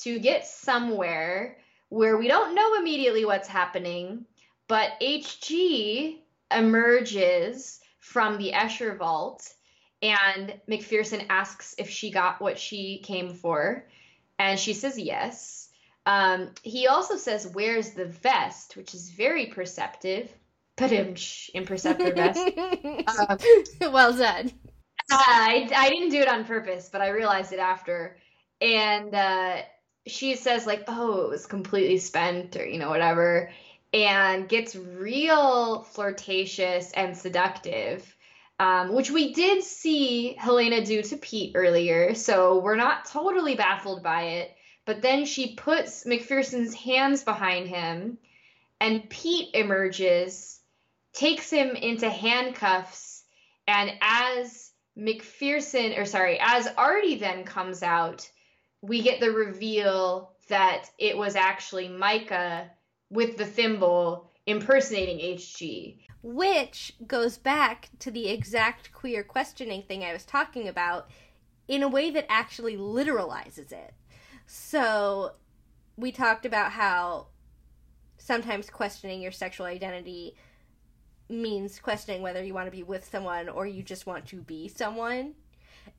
to 0.02 0.20
get 0.20 0.46
somewhere 0.46 1.58
where 1.90 2.18
we 2.18 2.28
don't 2.28 2.56
know 2.56 2.76
immediately 2.80 3.26
what's 3.26 3.48
happening, 3.48 4.26
but 4.68 4.92
HG 5.02 6.18
emerges 6.52 7.80
from 8.00 8.38
the 8.38 8.52
Escher 8.52 8.98
vault 8.98 9.52
and 10.02 10.54
MacPherson 10.70 11.26
asks 11.30 11.76
if 11.78 11.90
she 11.90 12.12
got 12.12 12.42
what 12.42 12.60
she 12.60 13.00
came 13.04 13.34
for. 13.34 13.88
And 14.38 14.60
she 14.60 14.74
says 14.74 15.00
yes. 15.00 15.70
Um, 16.06 16.52
he 16.62 16.88
also 16.88 17.16
says, 17.18 17.48
"Where's 17.48 17.92
the 17.92 18.06
vest?" 18.06 18.78
which 18.78 18.94
is 18.94 19.10
very 19.10 19.48
perceptive. 19.48 20.30
But 20.78 20.92
imperceptive 20.92 22.16
vest. 22.16 22.40
Um, 23.08 23.94
well 23.94 24.16
done. 24.16 24.52
Uh, 25.12 25.18
I, 25.18 25.70
I 25.76 25.90
didn't 25.90 26.10
do 26.10 26.20
it 26.20 26.28
on 26.28 26.46
purpose, 26.46 26.90
but 26.92 27.02
I 27.02 27.10
realized 27.10 27.54
it 27.54 27.60
after. 27.60 28.18
And 28.60 29.14
uh, 29.14 29.62
she 30.08 30.36
says 30.36 30.66
like, 30.66 30.86
"Oh, 30.88 31.22
it 31.22 31.30
was 31.30 31.46
completely 31.46 31.98
spent," 31.98 32.56
or 32.56 32.66
you 32.66 32.80
know, 32.80 32.90
whatever, 32.90 33.52
and 33.94 34.50
gets 34.50 34.76
real 34.76 35.84
flirtatious 35.84 36.92
and 36.94 37.16
seductive. 37.18 38.12
Um, 38.58 38.94
which 38.94 39.12
we 39.12 39.34
did 39.34 39.64
see 39.64 40.34
Helena 40.40 40.86
do 40.86 41.02
to 41.02 41.18
Pete 41.18 41.52
earlier, 41.56 42.16
so 42.16 42.60
we're 42.60 42.78
not 42.78 43.04
totally 43.04 43.56
baffled 43.56 44.02
by 44.02 44.22
it. 44.24 44.56
But 44.86 45.02
then 45.02 45.26
she 45.26 45.56
puts 45.56 46.06
MacPherson's 46.06 46.74
hands 46.74 47.24
behind 47.24 47.68
him, 47.68 48.18
and 48.80 49.10
Pete 49.10 49.50
emerges, 49.56 50.62
takes 51.12 51.50
him 51.50 51.76
into 51.76 52.10
handcuffs, 52.10 53.24
and 53.68 53.92
as 54.02 54.65
MacPherson, 54.98 55.98
or 56.00 56.06
sorry, 56.06 56.40
as 56.40 56.68
Artie 56.78 57.18
then 57.18 57.44
comes 57.44 57.84
out, 57.84 58.30
we 58.82 59.02
get 59.02 59.20
the 59.20 59.32
reveal 59.32 60.32
that 60.48 60.90
it 60.98 61.18
was 61.18 61.36
actually 61.36 61.90
Myka 61.90 62.70
with 63.10 63.38
the 63.38 63.46
thimble 63.46 64.32
impersonating 64.46 65.20
HG. 65.20 66.00
Which 66.22 66.94
goes 67.06 67.38
back 67.38 67.90
to 68.00 68.12
the 68.12 68.28
exact 68.28 68.92
queer 68.92 69.24
questioning 69.24 69.84
thing 69.84 70.04
I 70.04 70.14
was 70.14 70.26
talking 70.26 70.68
about 70.68 71.10
in 71.68 71.84
a 71.84 71.88
way 71.88 72.12
that 72.12 72.26
actually 72.30 72.78
literalizes 72.78 73.72
it. 73.72 73.94
So 74.46 75.34
we 75.98 76.12
talked 76.12 76.46
about 76.46 76.72
how 76.72 77.28
sometimes 78.18 78.70
questioning 78.70 79.22
your 79.22 79.32
sexual 79.32 79.66
identity 79.66 80.36
means 81.30 81.80
questioning 81.80 82.22
whether 82.22 82.44
you 82.44 82.54
want 82.54 82.68
to 82.68 82.72
be 82.72 82.84
with 82.84 83.10
someone 83.10 83.50
or 83.50 83.66
you 83.66 83.84
just 83.84 84.06
want 84.06 84.28
to 84.28 84.42
be 84.42 84.68
someone. 84.68 85.34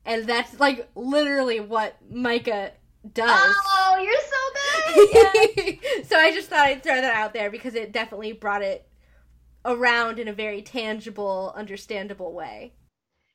And 0.05 0.25
that's 0.25 0.59
like 0.59 0.89
literally 0.95 1.59
what 1.59 1.95
Myka 2.11 2.71
does. 3.13 3.55
Oh, 3.55 3.97
you're 4.01 4.13
so 4.21 5.33
good. 5.63 6.05
so 6.07 6.17
I 6.17 6.31
just 6.33 6.49
thought 6.49 6.59
I'd 6.59 6.83
throw 6.83 6.95
that 6.95 7.15
out 7.15 7.33
there 7.33 7.49
because 7.49 7.75
it 7.75 7.91
definitely 7.91 8.33
brought 8.33 8.61
it 8.61 8.87
around 9.65 10.19
in 10.19 10.27
a 10.27 10.33
very 10.33 10.61
tangible, 10.61 11.53
understandable 11.55 12.33
way. 12.33 12.73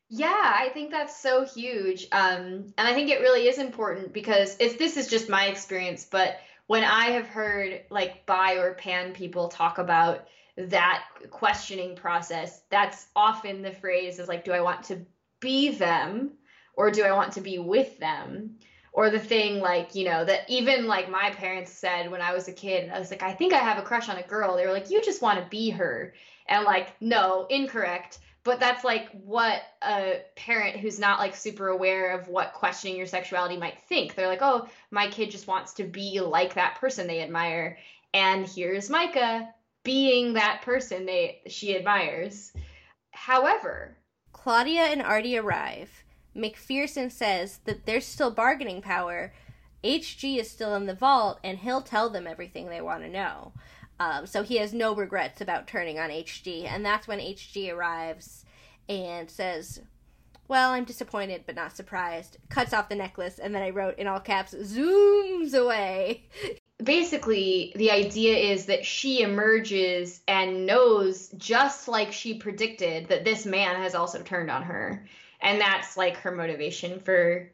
Yeah, 0.08 0.28
I 0.58 0.68
think 0.70 0.90
that's 0.90 1.18
so 1.18 1.46
huge. 1.46 2.06
Um, 2.12 2.72
and 2.76 2.88
I 2.88 2.92
think 2.92 3.08
it 3.08 3.20
really 3.20 3.48
is 3.48 3.58
important 3.58 4.12
because 4.12 4.56
if 4.60 4.78
this 4.78 4.96
is 4.96 5.08
just 5.08 5.28
my 5.28 5.46
experience, 5.46 6.06
but 6.10 6.36
when 6.66 6.84
I 6.84 7.12
have 7.12 7.26
heard 7.26 7.82
like 7.90 8.26
bi 8.26 8.56
or 8.56 8.74
pan 8.74 9.12
people 9.12 9.48
talk 9.48 9.78
about 9.78 10.26
that 10.56 11.04
questioning 11.30 11.96
process, 11.96 12.62
that's 12.70 13.06
often 13.16 13.62
the 13.62 13.72
phrase 13.72 14.18
is 14.18 14.28
like, 14.28 14.44
do 14.44 14.52
I 14.52 14.60
want 14.60 14.84
to 14.84 15.04
be 15.40 15.70
them 15.70 16.32
or 16.74 16.90
do 16.90 17.02
I 17.04 17.12
want 17.12 17.32
to 17.34 17.40
be 17.40 17.58
with 17.58 17.98
them? 17.98 18.56
Or 18.92 19.08
the 19.08 19.18
thing 19.18 19.60
like, 19.60 19.94
you 19.94 20.04
know, 20.04 20.24
that 20.24 20.48
even 20.48 20.86
like 20.86 21.10
my 21.10 21.30
parents 21.30 21.72
said 21.72 22.10
when 22.10 22.20
I 22.20 22.34
was 22.34 22.48
a 22.48 22.52
kid, 22.52 22.90
I 22.90 22.98
was 22.98 23.10
like, 23.10 23.22
I 23.22 23.32
think 23.32 23.54
I 23.54 23.58
have 23.58 23.78
a 23.78 23.82
crush 23.82 24.10
on 24.10 24.18
a 24.18 24.22
girl. 24.22 24.56
They 24.56 24.66
were 24.66 24.72
like, 24.72 24.90
you 24.90 25.00
just 25.00 25.22
want 25.22 25.38
to 25.38 25.48
be 25.48 25.70
her. 25.70 26.12
And 26.46 26.64
like, 26.64 27.00
no, 27.00 27.46
incorrect 27.48 28.18
but 28.44 28.58
that's 28.58 28.84
like 28.84 29.08
what 29.24 29.62
a 29.82 30.20
parent 30.34 30.76
who's 30.76 30.98
not 30.98 31.20
like 31.20 31.36
super 31.36 31.68
aware 31.68 32.18
of 32.18 32.28
what 32.28 32.54
questioning 32.54 32.96
your 32.96 33.06
sexuality 33.06 33.56
might 33.56 33.78
think. 33.88 34.14
They're 34.14 34.26
like, 34.26 34.42
"Oh, 34.42 34.68
my 34.90 35.08
kid 35.08 35.30
just 35.30 35.46
wants 35.46 35.74
to 35.74 35.84
be 35.84 36.20
like 36.20 36.54
that 36.54 36.76
person 36.76 37.06
they 37.06 37.22
admire." 37.22 37.78
And 38.12 38.46
here's 38.46 38.88
Myka 38.88 39.48
being 39.84 40.34
that 40.34 40.62
person 40.62 41.06
they 41.06 41.42
she 41.46 41.76
admires. 41.76 42.52
However, 43.10 43.96
Claudia 44.32 44.82
and 44.82 45.02
Artie 45.02 45.36
arrive 45.36 46.02
MacPherson 46.36 47.10
says 47.10 47.60
that 47.64 47.86
there's 47.86 48.06
still 48.06 48.30
bargaining 48.30 48.82
power. 48.82 49.32
HG 49.84 50.38
is 50.38 50.50
still 50.50 50.74
in 50.74 50.86
the 50.86 50.94
vault, 50.94 51.38
and 51.42 51.58
he'll 51.58 51.82
tell 51.82 52.08
them 52.08 52.26
everything 52.26 52.68
they 52.68 52.80
want 52.80 53.02
to 53.02 53.08
know. 53.08 53.52
Um, 54.00 54.26
so 54.26 54.42
he 54.42 54.56
has 54.56 54.72
no 54.72 54.94
regrets 54.94 55.40
about 55.40 55.66
turning 55.66 55.98
on 55.98 56.10
HG, 56.10 56.64
and 56.64 56.84
that's 56.84 57.06
when 57.06 57.18
HG 57.18 57.72
arrives 57.72 58.44
and 58.88 59.30
says, 59.30 59.82
Well, 60.48 60.70
I'm 60.70 60.84
disappointed 60.84 61.44
but 61.46 61.54
not 61.54 61.76
surprised. 61.76 62.38
Cuts 62.48 62.72
off 62.72 62.88
the 62.88 62.94
necklace, 62.94 63.38
and 63.38 63.54
then 63.54 63.62
I 63.62 63.70
wrote 63.70 63.98
in 63.98 64.06
all 64.06 64.20
caps, 64.20 64.54
zooms 64.54 65.54
away. 65.54 66.28
Basically, 66.82 67.72
the 67.76 67.90
idea 67.90 68.36
is 68.36 68.66
that 68.66 68.84
she 68.84 69.22
emerges 69.22 70.20
and 70.26 70.66
knows, 70.66 71.28
just 71.36 71.88
like 71.88 72.12
she 72.12 72.34
predicted, 72.34 73.08
that 73.08 73.24
this 73.24 73.46
man 73.46 73.76
has 73.76 73.94
also 73.94 74.22
turned 74.22 74.50
on 74.50 74.62
her. 74.62 75.06
And 75.40 75.60
that's 75.60 75.96
like 75.96 76.16
her 76.18 76.32
motivation 76.32 77.00
for, 77.00 77.50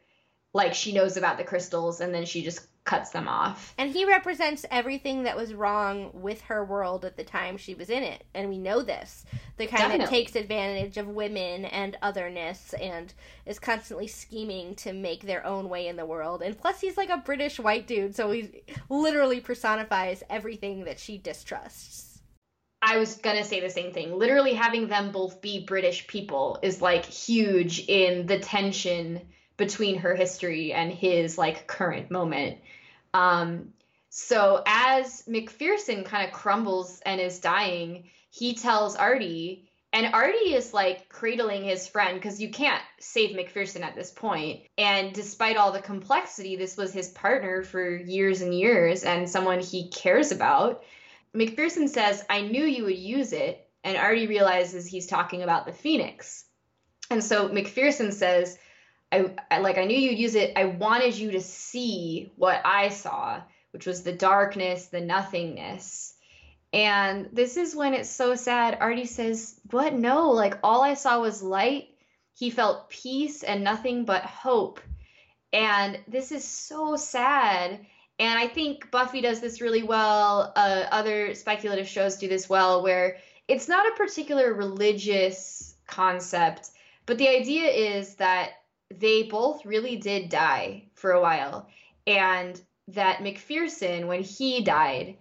like, 0.52 0.74
she 0.74 0.92
knows 0.92 1.16
about 1.16 1.38
the 1.38 1.44
crystals 1.44 2.00
and 2.00 2.14
then 2.14 2.24
she 2.24 2.42
just 2.42 2.66
cuts 2.88 3.10
them 3.10 3.28
off. 3.28 3.74
And 3.76 3.90
he 3.90 4.06
represents 4.06 4.64
everything 4.70 5.24
that 5.24 5.36
was 5.36 5.52
wrong 5.52 6.10
with 6.14 6.40
her 6.42 6.64
world 6.64 7.04
at 7.04 7.18
the 7.18 7.22
time 7.22 7.58
she 7.58 7.74
was 7.74 7.90
in 7.90 8.02
it. 8.02 8.24
And 8.34 8.48
we 8.48 8.56
know 8.56 8.82
this. 8.82 9.26
The 9.58 9.66
kind 9.66 9.82
Definitely. 9.82 10.04
that 10.06 10.10
takes 10.10 10.36
advantage 10.36 10.96
of 10.96 11.06
women 11.06 11.66
and 11.66 11.98
otherness 12.00 12.74
and 12.80 13.12
is 13.44 13.58
constantly 13.58 14.06
scheming 14.06 14.74
to 14.76 14.94
make 14.94 15.22
their 15.22 15.44
own 15.44 15.68
way 15.68 15.86
in 15.88 15.96
the 15.96 16.06
world. 16.06 16.40
And 16.40 16.58
plus, 16.58 16.80
he's 16.80 16.96
like 16.96 17.10
a 17.10 17.18
British 17.18 17.60
white 17.60 17.86
dude, 17.86 18.16
so 18.16 18.30
he 18.30 18.62
literally 18.88 19.40
personifies 19.40 20.22
everything 20.30 20.84
that 20.84 20.98
she 20.98 21.18
distrusts. 21.18 22.20
I 22.80 22.96
was 22.96 23.16
gonna 23.16 23.44
say 23.44 23.60
the 23.60 23.68
same 23.68 23.92
thing. 23.92 24.16
Literally 24.16 24.54
having 24.54 24.88
them 24.88 25.12
both 25.12 25.42
be 25.42 25.64
British 25.64 26.06
people 26.06 26.58
is 26.62 26.80
like 26.80 27.04
huge 27.04 27.84
in 27.86 28.26
the 28.26 28.38
tension 28.38 29.20
between 29.58 29.98
her 29.98 30.14
history 30.14 30.72
and 30.72 30.90
his 30.90 31.36
like 31.36 31.66
current 31.66 32.10
moment. 32.10 32.58
Um, 33.14 33.72
so 34.10 34.62
as 34.66 35.22
MacPherson 35.28 36.04
kind 36.04 36.26
of 36.26 36.32
crumbles 36.32 37.00
and 37.04 37.20
is 37.20 37.40
dying, 37.40 38.04
he 38.30 38.54
tells 38.54 38.96
Artie, 38.96 39.68
and 39.92 40.14
Artie 40.14 40.54
is 40.54 40.74
like 40.74 41.08
cradling 41.08 41.64
his 41.64 41.88
friend 41.88 42.14
because 42.14 42.40
you 42.40 42.50
can't 42.50 42.82
save 43.00 43.34
MacPherson 43.36 43.82
at 43.82 43.94
this 43.94 44.10
point. 44.10 44.60
And 44.76 45.14
despite 45.14 45.56
all 45.56 45.72
the 45.72 45.80
complexity, 45.80 46.56
this 46.56 46.76
was 46.76 46.92
his 46.92 47.08
partner 47.08 47.62
for 47.62 47.96
years 47.96 48.42
and 48.42 48.54
years 48.54 49.02
and 49.04 49.28
someone 49.28 49.60
he 49.60 49.88
cares 49.88 50.30
about. 50.30 50.84
MacPherson 51.34 51.88
says, 51.88 52.24
I 52.28 52.42
knew 52.42 52.64
you 52.64 52.84
would 52.84 52.98
use 52.98 53.32
it. 53.32 53.66
And 53.82 53.96
Artie 53.96 54.26
realizes 54.26 54.86
he's 54.86 55.06
talking 55.06 55.42
about 55.42 55.64
the 55.64 55.72
Phoenix. 55.72 56.44
And 57.10 57.24
so 57.24 57.48
MacPherson 57.48 58.12
says, 58.12 58.58
I, 59.10 59.34
I 59.50 59.58
like 59.58 59.78
I 59.78 59.84
knew 59.84 59.98
you'd 59.98 60.18
use 60.18 60.34
it. 60.34 60.52
I 60.56 60.66
wanted 60.66 61.16
you 61.16 61.32
to 61.32 61.40
see 61.40 62.32
what 62.36 62.60
I 62.64 62.90
saw, 62.90 63.40
which 63.70 63.86
was 63.86 64.02
the 64.02 64.12
darkness, 64.12 64.86
the 64.86 65.00
nothingness. 65.00 66.14
And 66.72 67.30
this 67.32 67.56
is 67.56 67.74
when 67.74 67.94
it's 67.94 68.10
so 68.10 68.34
sad. 68.34 68.76
Artie 68.80 69.06
says, 69.06 69.58
What? 69.70 69.94
No, 69.94 70.30
like 70.30 70.58
all 70.62 70.82
I 70.82 70.94
saw 70.94 71.20
was 71.20 71.42
light. 71.42 71.88
He 72.34 72.50
felt 72.50 72.90
peace 72.90 73.42
and 73.42 73.64
nothing 73.64 74.04
but 74.04 74.24
hope. 74.24 74.80
And 75.52 75.98
this 76.06 76.30
is 76.30 76.44
so 76.44 76.96
sad. 76.96 77.80
And 78.18 78.38
I 78.38 78.48
think 78.48 78.90
Buffy 78.90 79.22
does 79.22 79.40
this 79.40 79.60
really 79.60 79.82
well. 79.82 80.52
Uh, 80.54 80.84
other 80.90 81.34
speculative 81.34 81.88
shows 81.88 82.16
do 82.16 82.28
this 82.28 82.48
well, 82.48 82.82
where 82.82 83.16
it's 83.46 83.68
not 83.68 83.86
a 83.86 83.96
particular 83.96 84.52
religious 84.52 85.74
concept, 85.86 86.70
but 87.06 87.16
the 87.16 87.28
idea 87.28 87.68
is 87.68 88.16
that 88.16 88.50
they 88.94 89.24
both 89.24 89.64
really 89.64 89.96
did 89.96 90.28
die 90.28 90.84
for 90.94 91.12
a 91.12 91.20
while. 91.20 91.68
And 92.06 92.60
that 92.88 93.18
MacPherson, 93.18 94.06
when 94.06 94.22
he 94.22 94.62
died, 94.62 95.16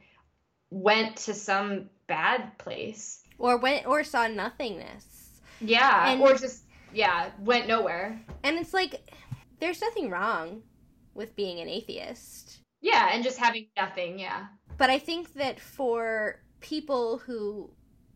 went 0.69 1.17
to 1.17 1.33
some 1.33 1.89
bad 2.07 2.57
place. 2.57 3.21
Or 3.37 3.57
went 3.57 3.85
or 3.85 4.03
saw 4.03 4.27
nothingness. 4.27 5.41
Yeah. 5.59 6.11
And- 6.11 6.21
or 6.21 6.35
just, 6.35 6.63
yeah, 6.93 7.31
went 7.39 7.67
nowhere. 7.67 8.21
And 8.43 8.57
it's 8.57 8.73
like 8.73 9.11
there's 9.59 9.81
nothing 9.81 10.09
wrong 10.09 10.63
with 11.13 11.35
being 11.35 11.59
an 11.59 11.67
atheist. 11.67 12.59
Yeah. 12.81 13.09
And 13.11 13.23
just 13.23 13.37
having 13.37 13.67
nothing. 13.75 14.19
Yeah. 14.19 14.45
But 14.77 14.89
I 14.89 14.99
think 14.99 15.33
that 15.33 15.59
for 15.59 16.41
people 16.61 17.17
who 17.17 17.71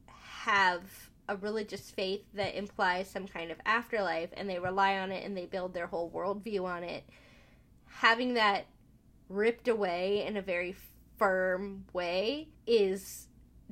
have 0.07 1.10
a 1.27 1.35
religious 1.35 1.89
faith 1.89 2.23
that 2.33 2.57
implies 2.57 3.09
some 3.09 3.27
kind 3.27 3.51
of 3.51 3.57
afterlife 3.65 4.29
and 4.33 4.49
they 4.49 4.59
rely 4.59 4.97
on 4.97 5.11
it 5.11 5.25
and 5.25 5.35
they 5.35 5.45
build 5.45 5.73
their 5.73 5.87
whole 5.87 6.09
worldview 6.11 6.63
on 6.63 6.83
it, 6.83 7.03
having 7.85 8.33
that 8.33 8.65
ripped 9.29 9.67
away 9.67 10.25
in 10.25 10.35
a 10.37 10.41
very 10.41 10.75
firm 11.17 11.85
way 11.93 12.49
is 12.67 13.27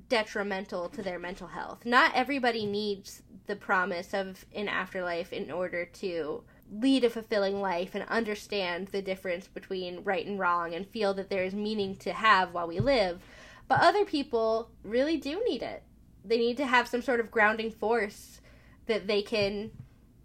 detrimental 0.08 0.88
to 0.90 1.02
their 1.02 1.20
mental 1.20 1.48
health. 1.48 1.86
Not 1.86 2.16
everybody 2.16 2.66
needs 2.66 3.24
the 3.48 3.56
promise 3.56 4.14
of 4.14 4.46
an 4.54 4.68
afterlife 4.68 5.34
in 5.34 5.52
order 5.52 5.86
to 5.86 6.44
lead 6.72 7.04
a 7.04 7.10
fulfilling 7.10 7.60
life 7.60 7.96
and 7.96 8.06
understand 8.08 8.90
the 8.90 9.02
difference 9.02 9.48
between 9.48 10.04
right 10.04 10.26
and 10.26 10.40
wrong 10.40 10.74
and 10.74 10.88
feel 10.88 11.14
that 11.16 11.30
there 11.30 11.44
is 11.44 11.54
meaning 11.54 11.96
to 11.98 12.14
have 12.14 12.54
while 12.54 12.68
we 12.68 12.80
live. 12.80 13.20
But 13.68 13.82
other 13.82 14.06
people 14.06 14.70
really 14.84 15.18
do 15.18 15.44
need 15.48 15.64
it. 15.64 15.84
They 16.30 16.38
need 16.38 16.58
to 16.58 16.66
have 16.68 16.88
some 16.88 17.02
sort 17.02 17.20
of 17.20 17.32
grounding 17.32 17.72
force 17.72 18.40
that 18.86 19.08
they 19.08 19.22
can 19.22 19.72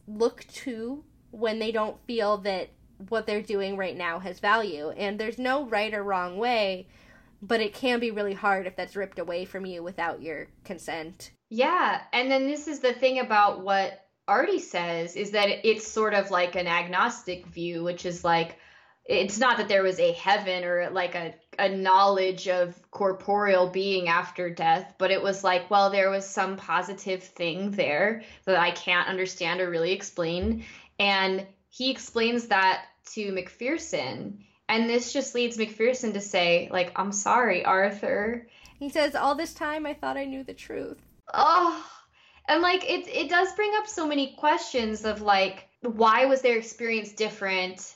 look 0.07 0.45
to 0.49 1.03
when 1.31 1.59
they 1.59 1.73
don't 1.73 1.97
feel 2.07 2.39
that 2.39 2.71
what 3.09 3.27
they're 3.27 3.43
doing 3.43 3.77
right 3.77 3.97
now 3.97 4.19
has 4.19 4.39
value. 4.39 4.91
And 4.91 5.19
there's 5.19 5.39
no 5.39 5.67
right 5.67 5.93
or 5.93 6.03
wrong 6.03 6.37
way, 6.37 6.89
but 7.43 7.61
it 7.61 7.75
can 7.75 8.01
be 8.01 8.11
really 8.11 8.35
hard 8.35 8.67
if 8.67 8.77
that's 8.77 8.97
ripped 8.97 9.19
away 9.19 9.47
from 9.47 9.67
you 9.67 9.83
without 9.83 10.23
your 10.23 10.49
consent. 10.65 11.33
Yeah, 11.49 12.01
and 12.13 12.31
then 12.31 12.47
this 12.47 12.69
is 12.69 12.81
the 12.81 12.93
thing 12.93 13.19
about 13.19 13.63
what 13.63 14.01
Artie 14.29 14.61
says 14.61 15.17
is 15.17 15.33
that 15.33 15.67
it's 15.67 15.87
sort 15.87 16.15
of 16.15 16.31
like 16.31 16.55
an 16.55 16.67
agnostic 16.67 17.47
view, 17.47 17.83
which 17.83 18.07
is 18.07 18.25
like 18.25 18.59
it's 19.05 19.39
not 19.39 19.59
that 19.59 19.69
there 19.69 19.83
was 19.83 20.01
a 20.01 20.13
heaven 20.13 20.65
or 20.65 20.89
like 20.91 21.15
a, 21.15 21.35
a 21.59 21.69
knowledge 21.69 22.49
of 22.49 22.75
corporeal 22.91 23.69
being 23.69 24.09
after 24.09 24.51
death, 24.51 24.95
but 24.99 25.11
it 25.11 25.23
was 25.23 25.45
like, 25.45 25.71
well, 25.71 25.91
there 25.91 26.11
was 26.11 26.29
some 26.29 26.57
positive 26.57 27.23
thing 27.23 27.71
there 27.71 28.23
that 28.45 28.59
I 28.59 28.71
can't 28.71 29.09
understand 29.09 29.61
or 29.61 29.71
really 29.71 29.93
explain. 29.93 30.65
And 30.99 31.47
he 31.71 31.91
explains 31.91 32.49
that 32.49 32.87
to 33.13 33.33
MacPherson. 33.33 34.39
And 34.69 34.89
this 34.89 35.13
just 35.13 35.35
leads 35.35 35.59
MacPherson 35.59 36.15
to 36.15 36.21
say, 36.21 36.69
like, 36.73 36.93
I'm 36.97 37.13
sorry, 37.13 37.65
Arthur. 37.65 38.49
He 38.79 38.89
says, 38.89 39.15
All 39.15 39.35
this 39.35 39.55
time 39.55 39.87
I 39.87 39.95
thought 39.95 40.17
I 40.17 40.25
knew 40.25 40.43
the 40.43 40.55
truth. 40.55 40.99
Oh, 41.33 41.85
and 42.49 42.63
like 42.63 42.85
it 42.85 43.09
it 43.09 43.31
does 43.31 43.53
bring 43.55 43.73
up 43.77 43.87
so 43.87 44.07
many 44.07 44.35
questions 44.39 45.05
of 45.05 45.23
like 45.23 45.69
why 45.81 46.27
was 46.27 46.43
their 46.43 46.59
experience 46.59 47.13
different? 47.13 47.95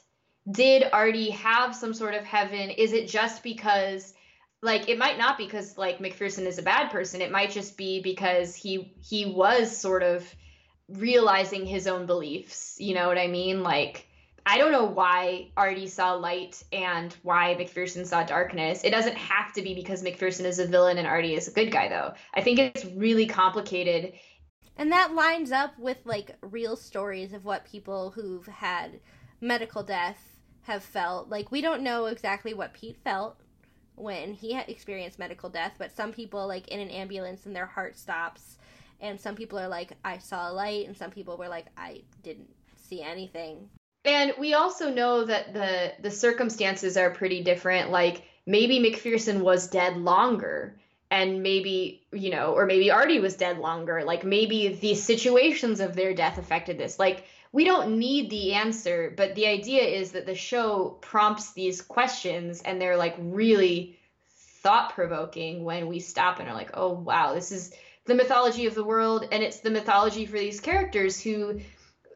Did 0.51 0.85
Artie 0.93 1.31
have 1.31 1.75
some 1.75 1.93
sort 1.93 2.15
of 2.15 2.25
heaven? 2.25 2.71
Is 2.71 2.93
it 2.93 3.09
just 3.09 3.43
because 3.43 4.15
like 4.63 4.89
it 4.89 4.99
might 4.99 5.19
not 5.19 5.39
be 5.39 5.45
because 5.45 5.79
like 5.79 5.99
MacPherson 5.99 6.47
is 6.47 6.59
a 6.59 6.63
bad 6.63 6.91
person. 6.91 7.21
It 7.21 7.31
might 7.31 7.51
just 7.51 7.77
be 7.77 8.01
because 8.01 8.55
he 8.55 8.93
he 9.03 9.27
was 9.27 9.77
sort 9.77 10.03
of 10.03 10.25
realizing 10.89 11.67
his 11.67 11.87
own 11.87 12.07
beliefs. 12.07 12.77
You 12.79 12.95
know 12.95 13.09
what 13.09 13.19
I 13.19 13.27
mean? 13.27 13.63
Like 13.63 14.09
I 14.51 14.57
don't 14.57 14.73
know 14.73 14.87
why 14.87 15.51
Artie 15.59 15.89
saw 15.89 16.15
light 16.15 16.63
and 16.73 17.15
why 17.23 17.55
MacPherson 17.55 18.07
saw 18.07 18.23
darkness. 18.23 18.83
It 18.83 18.91
doesn't 18.91 19.17
have 19.17 19.53
to 19.53 19.63
be 19.63 19.75
because 19.75 20.03
MacPherson 20.03 20.47
is 20.47 20.59
a 20.59 20.67
villain 20.67 20.97
and 20.97 21.07
Artie 21.07 21.35
is 21.35 21.49
a 21.49 21.51
good 21.53 21.71
guy, 21.71 21.91
though. 21.91 22.15
I 22.33 22.41
think 22.41 22.59
it's 22.59 22.87
really 22.87 23.27
complicated. 23.27 24.15
And 24.79 24.91
that 24.93 25.13
lines 25.13 25.53
up 25.53 25.79
with 25.79 25.99
like 26.07 26.35
real 26.41 26.77
stories 26.77 27.35
of 27.35 27.45
what 27.45 27.67
people 27.67 28.11
who've 28.13 28.47
had 28.47 29.01
medical 29.43 29.83
death 29.83 30.38
have 30.69 30.85
felt. 30.85 31.29
Like, 31.29 31.51
we 31.51 31.61
don't 31.61 31.83
know 31.83 32.07
exactly 32.07 32.55
what 32.55 32.75
Pete 32.75 32.99
felt 33.03 33.41
when 33.97 34.35
he 34.35 34.57
experienced 34.57 35.19
medical 35.19 35.49
death, 35.49 35.73
but 35.79 35.97
some 35.97 36.13
people, 36.13 36.47
like 36.47 36.69
in 36.69 36.79
an 36.79 36.91
ambulance 36.91 37.47
and 37.47 37.57
their 37.57 37.67
heart 37.67 37.99
stops, 37.99 38.59
and 39.01 39.21
some 39.21 39.35
people 39.35 39.59
are 39.59 39.69
like, 39.69 39.93
I 40.05 40.19
saw 40.19 40.51
a 40.51 40.53
light, 40.53 40.87
and 40.87 40.97
some 40.97 41.11
people 41.11 41.37
were 41.37 41.49
like, 41.49 41.67
I 41.77 42.03
didn't 42.23 42.51
see 42.77 43.03
anything. 43.03 43.69
And 44.05 44.35
we 44.39 44.55
also 44.55 44.91
know 44.91 45.25
that 45.25 45.53
the 45.53 45.93
the 46.01 46.11
circumstances 46.11 46.97
are 46.97 47.11
pretty 47.11 47.43
different. 47.43 47.91
Like 47.91 48.23
maybe 48.47 48.79
MacPherson 48.79 49.41
was 49.41 49.69
dead 49.69 49.97
longer, 49.97 50.79
and 51.11 51.43
maybe 51.43 52.07
you 52.13 52.31
know, 52.31 52.53
or 52.53 52.67
maybe 52.67 52.91
Artie 52.91 53.21
was 53.21 53.37
dead 53.37 53.59
longer. 53.59 54.05
Like 54.05 54.25
maybe 54.25 54.69
the 54.69 54.95
situations 54.95 55.81
of 55.81 55.97
their 55.97 56.15
death 56.15 56.39
affected 56.39 56.79
this. 56.79 56.99
Like 56.99 57.25
we 57.53 57.65
don't 57.65 57.99
need 57.99 58.31
the 58.31 58.55
answer, 58.55 59.13
but 59.17 59.35
the 59.35 59.47
idea 59.47 59.83
is 59.83 60.13
that 60.13 60.27
the 60.27 60.35
show 60.35 60.99
prompts 61.01 61.53
these 61.53 61.81
questions, 61.81 62.63
and 62.63 62.81
they're 62.81 62.97
like 62.97 63.17
really 63.19 63.99
thought 64.63 64.95
provoking 64.95 65.65
when 65.65 65.87
we 65.87 66.01
stop 66.01 66.41
and 66.41 66.49
are 66.49 66.55
like, 66.55 66.71
oh 66.75 66.93
wow, 66.93 67.35
this 67.35 67.53
is 67.53 67.73
the 68.05 68.15
mythology 68.15 68.67
of 68.67 68.75
the 68.75 68.85
world, 68.85 69.27
and 69.33 69.43
it's 69.43 69.61
the 69.61 69.71
mythology 69.71 70.27
for 70.27 70.39
these 70.39 70.61
characters 70.61 71.21
who 71.21 71.61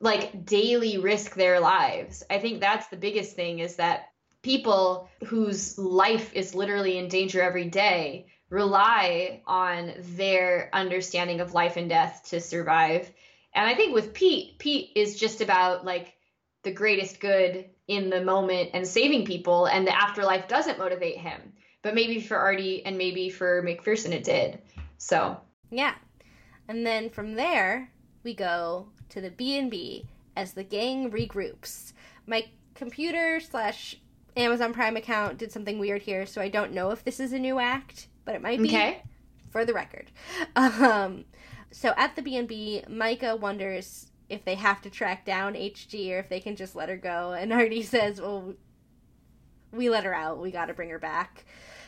like 0.01 0.45
daily 0.45 0.99
risk 0.99 1.35
their 1.35 1.61
lives. 1.61 2.25
I 2.29 2.39
think 2.39 2.61
that's 2.61 2.89
the 2.89 2.97
biggest 2.97 3.37
thing 3.37 3.61
is 3.61 3.77
that 3.77 4.09
people 4.43 5.09
whose 5.25 5.79
life 5.79 6.35
is 6.35 6.55
literally 6.55 6.99
in 6.99 7.09
danger 7.09 7.41
every 7.41 7.67
day 7.67 8.27
rely 8.51 9.41
on 9.47 9.95
their 9.99 10.69
understanding 10.73 11.41
of 11.41 11.55
life 11.55 11.77
and 11.77 11.89
death 11.89 12.25
to 12.31 12.41
survive. 12.41 13.11
And 13.55 13.67
I 13.67 13.75
think 13.75 13.95
with 13.95 14.15
Pete, 14.15 14.59
Pete 14.59 14.91
is 14.95 15.19
just 15.19 15.41
about 15.41 15.85
like 15.85 16.15
the 16.63 16.73
greatest 16.73 17.21
good 17.21 17.67
in 17.89 18.11
the 18.11 18.23
moment 18.23 18.71
and 18.75 18.87
saving 18.87 19.25
people, 19.25 19.67
and 19.67 19.87
the 19.87 19.97
afterlife 19.97 20.49
doesn't 20.49 20.79
motivate 20.79 21.19
him. 21.19 21.53
But 21.83 21.95
maybe 21.95 22.21
for 22.21 22.37
Artie 22.37 22.85
and 22.87 22.97
maybe 22.97 23.29
for 23.29 23.63
MacPherson 23.63 24.13
it 24.13 24.25
did. 24.25 24.63
So 24.99 25.39
yeah, 25.71 25.95
and 26.69 26.87
then 26.87 27.11
from 27.11 27.35
there 27.35 27.91
we 28.23 28.35
go 28.35 28.89
to 29.11 29.21
the 29.21 29.31
B 29.31 29.59
and 29.59 29.71
B 29.71 30.07
as 30.37 30.53
the 30.53 30.65
gang 30.65 31.11
regroups. 31.11 31.93
My 32.27 32.47
computer 32.75 33.41
slash 33.41 33.97
Amazon 34.37 34.73
Prime 34.73 34.97
account 34.97 35.39
did 35.39 35.53
something 35.53 35.79
weird 35.79 36.03
here, 36.03 36.25
so 36.25 36.41
I 36.41 36.49
don't 36.49 36.73
know 36.73 36.91
if 36.91 37.05
this 37.05 37.21
is 37.21 37.33
a 37.33 37.39
new 37.39 37.59
act, 37.59 38.09
but 38.25 38.35
it 38.35 38.43
might 38.43 38.63
be. 38.63 38.69
Okay. 38.69 39.03
For 39.51 39.67
the 39.67 39.75
record, 39.75 40.11
um, 40.57 41.27
so 41.73 41.95
at 41.97 42.17
the 42.17 42.23
B 42.23 42.37
and 42.37 42.47
B, 42.47 42.83
Myka 42.89 43.39
wonders 43.39 44.11
if 44.29 44.45
they 44.45 44.55
have 44.55 44.81
to 44.83 44.91
track 44.91 45.27
down 45.27 45.55
HG 45.55 46.11
or 46.13 46.19
if 46.19 46.29
they 46.29 46.41
can 46.41 46.57
just 46.57 46.75
let 46.75 46.89
her 46.89 46.97
go, 46.97 47.33
and 47.33 47.53
Artie 47.53 47.83
says, 47.83 48.21
"Well, 48.21 48.55
we 49.73 49.91
let 49.91 50.05
her 50.05 50.15
out. 50.15 50.41
We 50.41 50.51
got 50.51 50.67
to 50.67 50.75
bring 50.75 50.91
her 50.91 50.99
back," 50.99 51.45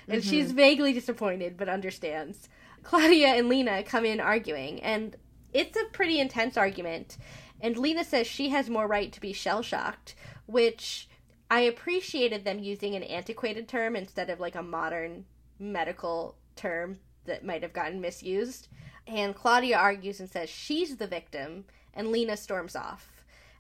and 0.09 0.21
mm-hmm. 0.21 0.31
she's 0.31 0.53
vaguely 0.53 0.93
disappointed 0.93 1.57
but 1.57 1.69
understands. 1.69 2.49
Claudia 2.83 3.29
and 3.29 3.49
Leena 3.49 3.83
come 3.83 4.05
in 4.05 4.21
arguing, 4.21 4.81
and 4.83 5.17
it's 5.53 5.77
a 5.77 5.91
pretty 5.93 6.21
intense 6.21 6.57
argument. 6.57 7.17
And 7.61 7.79
Leena 7.79 8.05
says 8.05 8.27
she 8.27 8.51
has 8.51 8.69
more 8.69 8.87
right 8.87 9.11
to 9.13 9.21
be 9.21 9.33
shell 9.33 9.63
shocked, 9.63 10.15
which 10.47 11.09
I 11.51 11.61
appreciated 11.61 12.45
them 12.45 12.59
using 12.59 12.95
an 12.95 13.03
antiquated 13.03 13.69
term 13.69 13.97
instead 13.97 14.29
of 14.29 14.41
like 14.41 14.55
a 14.55 14.63
modern 14.63 15.25
medical 15.59 16.37
term 16.57 16.99
that 17.25 17.45
might 17.45 17.63
have 17.63 17.73
gotten 17.73 18.01
misused. 18.01 18.69
And 19.07 19.35
Claudia 19.35 19.77
argues 19.77 20.21
and 20.21 20.31
says 20.31 20.49
she's 20.49 20.97
the 20.97 21.07
victim, 21.07 21.65
and 21.93 22.09
Leena 22.09 22.37
storms 22.37 22.75
off. 22.75 23.11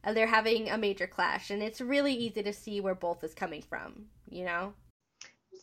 And 0.03 0.16
they're 0.16 0.27
having 0.27 0.71
a 0.71 0.79
major 0.79 1.07
clash, 1.07 1.51
and 1.51 1.62
it's 1.62 1.81
really 1.81 2.12
easy 2.12 2.43
to 2.43 2.53
see 2.53 2.81
where 2.81 2.95
both 2.95 3.25
is 3.25 3.35
coming 3.35 3.62
from, 3.62 4.07
you 4.29 4.45
know? 4.45 4.75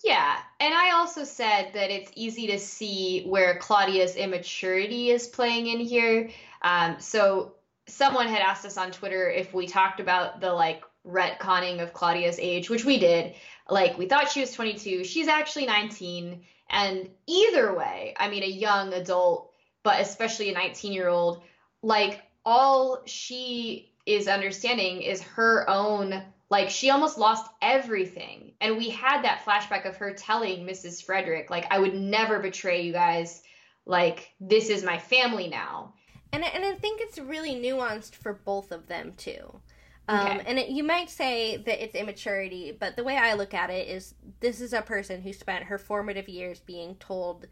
Yeah, 0.03 0.37
and 0.59 0.73
I 0.73 0.91
also 0.91 1.23
said 1.23 1.71
that 1.73 1.91
it's 1.91 2.11
easy 2.15 2.47
to 2.47 2.59
see 2.59 3.23
where 3.25 3.59
Claudia's 3.59 4.15
immaturity 4.15 5.11
is 5.11 5.27
playing 5.27 5.67
in 5.67 5.79
here. 5.79 6.29
Um, 6.63 6.99
so 6.99 7.55
someone 7.87 8.27
had 8.27 8.41
asked 8.41 8.65
us 8.65 8.77
on 8.77 8.91
Twitter 8.91 9.29
if 9.29 9.53
we 9.53 9.67
talked 9.67 9.99
about 9.99 10.39
the 10.41 10.51
like 10.51 10.83
retconning 11.05 11.81
of 11.81 11.93
Claudia's 11.93 12.39
age, 12.39 12.69
which 12.69 12.85
we 12.85 12.99
did. 12.99 13.35
Like 13.69 13.97
we 13.97 14.07
thought 14.07 14.31
she 14.31 14.41
was 14.41 14.53
22, 14.53 15.03
she's 15.03 15.27
actually 15.27 15.65
19, 15.65 16.41
and 16.69 17.09
either 17.27 17.75
way, 17.75 18.15
I 18.17 18.29
mean 18.29 18.43
a 18.43 18.47
young 18.47 18.93
adult, 18.93 19.50
but 19.83 19.99
especially 20.01 20.49
a 20.49 20.55
19-year-old, 20.55 21.41
like 21.81 22.21
all 22.45 23.01
she 23.05 23.91
is 24.05 24.27
understanding 24.27 25.01
is 25.01 25.21
her 25.21 25.69
own 25.69 26.23
like 26.49 26.69
she 26.69 26.89
almost 26.89 27.17
lost 27.17 27.49
everything. 27.61 28.51
And 28.59 28.77
we 28.77 28.89
had 28.89 29.23
that 29.23 29.43
flashback 29.45 29.87
of 29.87 29.95
her 29.95 30.13
telling 30.13 30.67
Mrs. 30.67 31.03
Frederic 31.03 31.49
like 31.49 31.65
I 31.71 31.79
would 31.79 31.95
never 31.95 32.39
betray 32.39 32.81
you 32.81 32.91
guys. 32.91 33.41
Like 33.85 34.31
this 34.39 34.69
is 34.69 34.83
my 34.83 34.97
family 34.97 35.47
now. 35.47 35.93
And 36.33 36.43
and 36.43 36.65
I 36.65 36.73
think 36.73 37.01
it's 37.01 37.17
really 37.17 37.55
nuanced 37.55 38.15
for 38.15 38.33
both 38.33 38.71
of 38.71 38.87
them 38.87 39.13
too. 39.17 39.61
Um, 40.07 40.19
okay. 40.19 40.41
And 40.45 40.59
it, 40.59 40.69
you 40.69 40.83
might 40.83 41.09
say 41.09 41.57
that 41.57 41.81
it's 41.81 41.95
immaturity, 41.95 42.75
but 42.77 42.95
the 42.95 43.03
way 43.03 43.17
I 43.17 43.33
look 43.33 43.53
at 43.53 43.69
it 43.69 43.87
is 43.87 44.15
this 44.41 44.59
is 44.59 44.73
a 44.73 44.81
person 44.81 45.21
who 45.21 45.31
spent 45.31 45.65
her 45.65 45.77
formative 45.77 46.27
years 46.27 46.59
being 46.59 46.95
told 46.95 47.47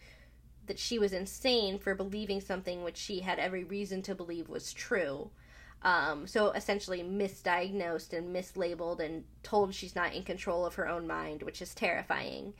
that 0.69 0.79
she 0.79 0.99
was 0.99 1.13
insane 1.13 1.79
for 1.79 1.95
believing 1.95 2.39
something 2.39 2.83
which 2.83 2.95
she 2.95 3.19
had 3.19 3.39
every 3.39 3.63
reason 3.63 4.01
to 4.03 4.15
believe 4.15 4.47
was 4.47 4.71
true. 4.71 5.31
Um, 5.81 6.27
so 6.27 6.51
essentially 6.51 7.01
misdiagnosed 7.01 8.13
and 8.13 8.33
mislabeled 8.35 8.99
and 8.99 9.23
told 9.41 9.73
she's 9.73 9.95
not 9.95 10.13
in 10.13 10.23
control 10.23 10.65
of 10.65 10.75
her 10.75 10.87
own 10.87 11.07
mind, 11.07 11.41
which 11.41 11.61
is 11.61 11.73
terrifying. 11.73 12.53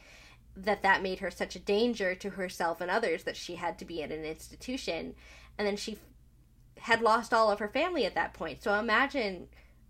That 0.57 0.81
that 0.81 1.03
made 1.03 1.19
her 1.19 1.29
such 1.29 1.55
a 1.55 1.59
danger 1.59 2.15
to 2.15 2.31
herself 2.31 2.81
and 2.81 2.89
others 2.89 3.23
that 3.25 3.37
she 3.37 3.55
had 3.55 3.77
to 3.77 3.85
be 3.85 4.01
in 4.01 4.11
an 4.11 4.25
institution, 4.25 5.13
and 5.57 5.67
then 5.67 5.77
she 5.77 5.99
had 6.79 7.01
lost 7.01 7.31
all 7.31 7.51
of 7.51 7.59
her 7.59 7.69
family 7.69 8.05
at 8.05 8.15
that 8.15 8.33
point. 8.33 8.63
So 8.63 8.73
imagine 8.73 9.49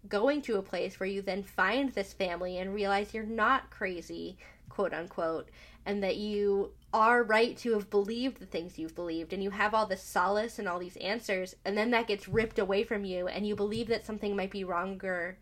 going 0.09 0.41
to 0.41 0.57
a 0.57 0.61
place 0.61 0.99
where 0.99 1.07
you 1.07 1.21
then 1.21 1.43
find 1.43 1.91
this 1.93 2.11
family 2.11 2.57
and 2.57 2.73
realize 2.73 3.13
you're 3.13 3.23
not 3.23 3.69
crazy, 3.69 4.37
quote 4.67 4.93
unquote, 4.93 5.49
and 5.85 6.03
that 6.03 6.17
you 6.17 6.73
are 6.93 7.23
right 7.23 7.55
to 7.57 7.73
have 7.73 7.89
believed 7.89 8.39
the 8.39 8.45
things 8.45 8.79
you've 8.79 8.95
believed 8.95 9.31
and 9.31 9.43
you 9.43 9.51
have 9.51 9.73
all 9.73 9.85
this 9.85 10.01
solace 10.03 10.57
and 10.57 10.67
all 10.67 10.79
these 10.79 10.97
answers 10.97 11.55
and 11.63 11.77
then 11.77 11.91
that 11.91 12.07
gets 12.07 12.27
ripped 12.27 12.57
away 12.57 12.83
from 12.83 13.05
you 13.05 13.27
and 13.27 13.45
you 13.47 13.55
believe 13.55 13.87
that 13.87 14.05
something 14.05 14.35
might 14.35 14.51
be 14.51 14.63
wronger 14.63 15.37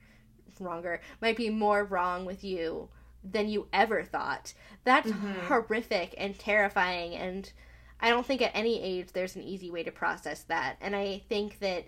wronger 0.60 1.00
might 1.22 1.38
be 1.38 1.50
more 1.50 1.86
wrong 1.86 2.26
with 2.26 2.44
you 2.44 2.90
than 3.24 3.48
you 3.48 3.68
ever 3.72 4.04
thought 4.04 4.54
that's 4.84 5.10
mm-hmm. 5.10 5.46
horrific 5.46 6.14
and 6.18 6.38
terrifying 6.38 7.14
and 7.16 7.54
i 8.02 8.10
don't 8.10 8.26
think 8.26 8.42
at 8.42 8.52
any 8.54 8.82
age 8.82 9.12
there's 9.14 9.36
an 9.36 9.44
easy 9.44 9.72
way 9.72 9.84
to 9.84 9.92
process 9.92 10.44
that 10.44 10.76
and 10.82 10.96
i 10.96 11.22
think 11.30 11.60
that 11.60 11.86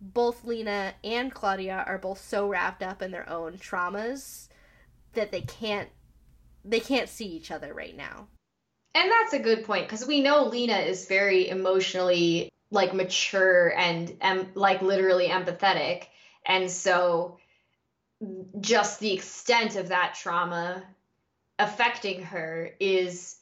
both 0.00 0.44
leena 0.44 0.94
and 1.04 1.32
claudia 1.32 1.84
are 1.86 1.98
both 1.98 2.20
so 2.20 2.48
wrapped 2.48 2.82
up 2.82 3.02
in 3.02 3.10
their 3.10 3.28
own 3.28 3.56
traumas 3.56 4.48
that 5.12 5.30
they 5.30 5.42
can't 5.42 5.90
they 6.64 6.80
can't 6.80 7.08
see 7.08 7.26
each 7.26 7.50
other 7.50 7.72
right 7.72 7.96
now 7.96 8.26
and 8.94 9.10
that's 9.10 9.32
a 9.32 9.38
good 9.38 9.64
point 9.64 9.86
because 9.86 10.06
we 10.06 10.20
know 10.20 10.44
Leena 10.44 10.78
is 10.78 11.06
very 11.06 11.48
emotionally 11.48 12.50
like 12.70 12.94
mature 12.94 13.72
and 13.76 14.16
um, 14.20 14.48
like 14.54 14.82
literally 14.82 15.28
empathetic. 15.28 16.04
And 16.46 16.70
so 16.70 17.38
just 18.60 19.00
the 19.00 19.12
extent 19.12 19.76
of 19.76 19.88
that 19.88 20.14
trauma 20.14 20.82
affecting 21.58 22.22
her 22.22 22.70
is 22.80 23.36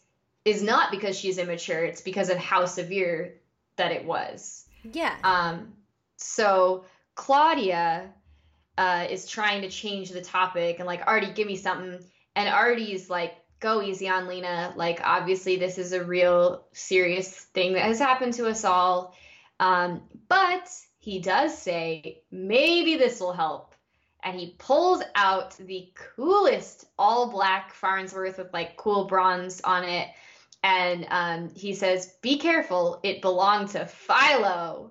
is 0.45 0.63
not 0.63 0.91
because 0.91 1.19
she's 1.19 1.37
immature, 1.37 1.85
it's 1.85 2.01
because 2.01 2.31
of 2.31 2.39
how 2.39 2.65
severe 2.65 3.35
that 3.77 3.93
it 3.93 4.05
was. 4.05 4.67
Yeah. 4.93 5.15
Um 5.23 5.75
so 6.17 6.85
Claudia 7.15 8.13
uh, 8.77 9.07
is 9.11 9.27
trying 9.27 9.63
to 9.63 9.69
change 9.69 10.11
the 10.11 10.21
topic 10.21 10.79
and 10.79 10.87
like 10.87 11.03
Artie, 11.05 11.33
give 11.33 11.49
me 11.49 11.57
something. 11.57 11.99
And 12.37 12.49
Artie's 12.49 13.11
like 13.11 13.35
go 13.61 13.83
easy 13.83 14.09
on 14.09 14.29
Leena. 14.29 14.73
Like, 14.77 15.01
obviously, 15.03 15.57
this 15.57 15.79
is 15.79 15.93
a 15.93 16.05
real 16.05 16.65
serious 16.73 17.29
thing 17.29 17.75
that 17.75 17.83
has 17.83 17.99
happened 17.99 18.35
to 18.35 18.47
us 18.47 18.65
all. 18.65 19.15
Um, 19.61 20.03
but 20.29 20.69
he 20.99 21.21
does 21.21 21.57
say, 21.57 22.23
maybe 22.31 22.97
this 22.97 23.21
will 23.21 23.33
help. 23.33 23.75
And 24.23 24.39
he 24.39 24.57
pulls 24.59 25.03
out 25.15 25.57
the 25.59 25.93
coolest 25.95 26.87
all 26.99 27.31
black 27.31 27.73
Farnsworth 27.73 28.39
with 28.39 28.53
like 28.53 28.77
cool 28.77 29.07
bronze 29.07 29.61
on 29.61 29.85
it. 29.85 30.09
And 30.65 31.07
um, 31.11 31.51
he 31.55 31.75
says, 31.75 32.15
Be 32.21 32.37
careful, 32.37 32.99
it 33.05 33.23
belonged 33.23 33.71
to 33.71 33.87
Philo. 33.87 34.91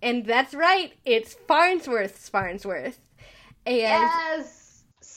And 0.00 0.24
that's 0.24 0.54
right, 0.54 0.92
it's 1.04 1.34
Farnsworth's 1.34 2.28
Farnsworth. 2.28 3.00
And 3.66 3.76
yes 3.76 4.59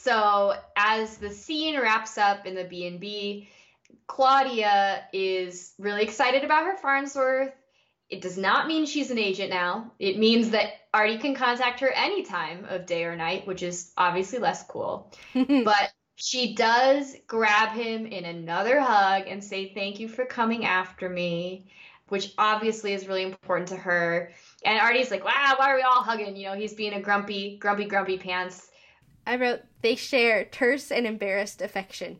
so 0.03 0.53
as 0.75 1.17
the 1.17 1.29
scene 1.29 1.79
wraps 1.79 2.17
up 2.17 2.45
in 2.45 2.55
the 2.55 2.65
B&B, 2.65 3.47
Claudia 4.07 5.05
is 5.13 5.73
really 5.79 6.03
excited 6.03 6.43
about 6.43 6.65
her 6.65 6.75
Farnsworth. 6.75 7.53
It 8.09 8.21
does 8.21 8.37
not 8.37 8.67
mean 8.67 8.85
she's 8.85 9.11
an 9.11 9.17
agent 9.17 9.49
now. 9.49 9.91
It 9.99 10.19
means 10.19 10.49
that 10.49 10.73
Artie 10.93 11.19
can 11.19 11.35
contact 11.35 11.79
her 11.79 11.89
any 11.89 12.23
time 12.23 12.65
of 12.65 12.85
day 12.85 13.05
or 13.05 13.15
night, 13.15 13.47
which 13.47 13.63
is 13.63 13.93
obviously 13.97 14.39
less 14.39 14.63
cool. 14.67 15.11
but 15.33 15.93
she 16.15 16.53
does 16.53 17.15
grab 17.25 17.71
him 17.71 18.05
in 18.05 18.25
another 18.25 18.81
hug 18.81 19.23
and 19.27 19.41
say, 19.41 19.73
Thank 19.73 20.01
you 20.01 20.09
for 20.09 20.25
coming 20.25 20.65
after 20.65 21.07
me, 21.07 21.71
which 22.09 22.33
obviously 22.37 22.93
is 22.93 23.07
really 23.07 23.23
important 23.23 23.69
to 23.69 23.77
her. 23.77 24.31
And 24.65 24.79
Artie's 24.79 25.11
like, 25.11 25.23
Wow, 25.23 25.55
why 25.57 25.71
are 25.71 25.75
we 25.75 25.81
all 25.81 26.03
hugging? 26.03 26.35
You 26.35 26.47
know, 26.47 26.55
he's 26.55 26.73
being 26.73 26.93
a 26.93 27.01
grumpy, 27.01 27.57
grumpy, 27.57 27.85
grumpy 27.85 28.17
pants. 28.17 28.69
I 29.25 29.37
wrote 29.37 29.61
they 29.81 29.95
share 29.95 30.45
terse 30.45 30.91
and 30.91 31.05
embarrassed 31.05 31.61
affection. 31.61 32.19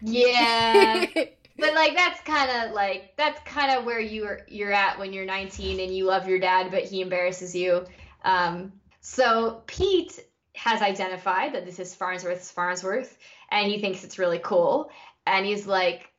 Yeah. 0.00 1.06
but 1.14 1.74
like 1.74 1.94
that's 1.94 2.20
kind 2.20 2.50
of 2.50 2.74
like 2.74 3.14
that's 3.16 3.40
kind 3.48 3.76
of 3.76 3.84
where 3.84 4.00
you're 4.00 4.40
you're 4.48 4.72
at 4.72 4.98
when 4.98 5.12
you're 5.12 5.24
19 5.24 5.80
and 5.80 5.94
you 5.94 6.04
love 6.04 6.28
your 6.28 6.38
dad 6.38 6.70
but 6.70 6.84
he 6.84 7.00
embarrasses 7.00 7.54
you. 7.54 7.84
Um, 8.24 8.72
so 9.00 9.62
Pete 9.66 10.20
has 10.54 10.82
identified 10.82 11.54
that 11.54 11.64
this 11.64 11.78
is 11.78 11.94
Farnsworth's 11.94 12.50
Farnsworth 12.50 13.16
and 13.50 13.70
he 13.70 13.80
thinks 13.80 14.04
it's 14.04 14.18
really 14.18 14.40
cool 14.40 14.90
and 15.26 15.46
he's 15.46 15.66
like, 15.66 16.12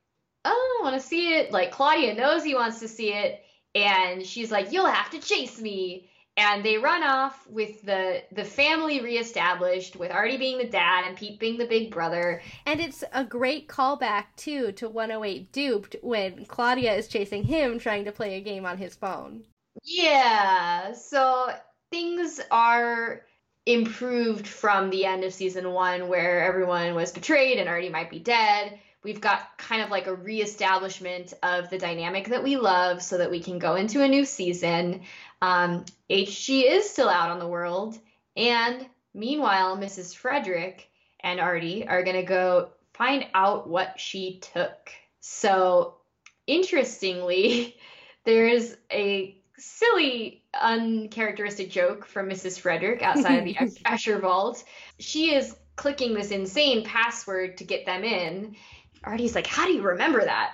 "Oh, 0.45 0.80
I 0.80 0.84
want 0.84 1.02
to 1.02 1.08
see 1.08 1.36
it." 1.36 1.52
Like 1.52 1.72
Claudia 1.72 2.14
knows 2.16 2.44
he 2.44 2.56
wants 2.56 2.80
to 2.80 2.88
see 2.88 3.14
it 3.14 3.44
and 3.76 4.26
she's 4.26 4.52
like, 4.52 4.72
"You'll 4.72 4.86
have 4.86 5.10
to 5.12 5.20
chase 5.20 5.60
me." 5.60 6.10
And 6.35 6.65
they 6.65 6.77
run 6.77 7.03
off 7.03 7.47
with 7.47 7.81
the 7.84 8.23
the 8.31 8.43
family 8.43 9.01
reestablished 9.01 9.95
with 9.95 10.11
Artie 10.11 10.38
being 10.38 10.57
the 10.57 10.68
dad 10.68 11.05
and 11.05 11.15
Pete 11.15 11.39
being 11.39 11.57
the 11.57 11.65
big 11.65 11.91
brother. 11.91 12.41
And 12.65 12.80
it's 12.80 13.03
a 13.14 13.23
great 13.23 13.68
callback 13.68 14.26
too 14.35 14.72
to 14.73 14.89
108 14.89 15.51
Duped 15.51 15.95
when 16.01 16.45
Claudia 16.45 16.93
is 16.93 17.07
chasing 17.07 17.43
him 17.43 17.80
trying 17.80 18.05
to 18.05 18.11
play 18.11 18.35
a 18.35 18.41
game 18.41 18.65
on 18.65 18.77
his 18.77 18.95
phone. 18.95 19.43
Yeah, 19.84 20.93
so 20.93 21.53
things 21.91 22.39
are 22.51 23.22
improved 23.65 24.47
from 24.47 24.89
the 24.89 25.05
end 25.05 25.23
of 25.23 25.34
season 25.34 25.72
1 25.72 26.07
where 26.07 26.43
everyone 26.43 26.95
was 26.95 27.11
betrayed 27.11 27.60
and 27.60 27.69
Artie 27.69 27.89
might 27.89 28.10
be 28.10 28.19
dead. 28.19 28.80
We've 29.03 29.22
got 29.22 29.57
kind 29.57 29.81
of 29.81 29.89
like 29.89 30.07
a 30.07 30.15
reestablishment 30.15 31.34
of 31.43 31.69
the 31.69 31.77
dynamic 31.77 32.30
that 32.30 32.43
we 32.43 32.55
love 32.55 33.01
so 33.01 33.18
that 33.18 33.30
we 33.30 33.41
can 33.41 33.60
go 33.60 33.76
into 33.76 34.01
a 34.01 34.07
new 34.07 34.23
season. 34.23 35.01
Um, 35.44 35.84
HG 36.10 36.64
is 36.72 36.90
still 36.90 37.10
out 37.10 37.30
on 37.30 37.38
the 37.38 37.48
world, 37.48 37.99
and 38.38 38.86
meanwhile, 39.14 39.76
Mrs. 39.76 40.15
Frederic 40.15 40.90
and 41.20 41.41
Artie 41.41 41.86
are 41.86 42.02
going 42.02 42.15
to 42.15 42.24
go 42.24 42.70
find 42.94 43.26
out 43.34 43.68
what 43.68 43.99
she 43.99 44.40
took. 44.53 44.90
So, 45.20 45.95
interestingly, 46.48 47.76
there 48.24 48.48
is 48.48 48.78
a 48.90 49.38
silly, 49.57 50.45
uncharacteristic 50.57 51.70
joke 51.70 52.06
from 52.06 52.30
Mrs. 52.30 52.57
Frederic 52.57 53.02
outside 53.02 53.40
of 53.40 53.44
the 53.44 53.53
Escher 53.86 54.22
vault. 54.22 54.64
She 54.98 55.36
is 55.36 55.53
clicking 55.76 56.14
this 56.14 56.32
insane 56.32 56.86
password 56.86 57.57
to 57.57 57.65
get 57.65 57.86
them 57.86 58.06
in. 58.06 58.56
Artie's 59.03 59.36
like, 59.36 59.48
How 59.48 59.65
do 59.65 59.74
you 59.74 59.82
remember 59.82 60.24
that? 60.24 60.53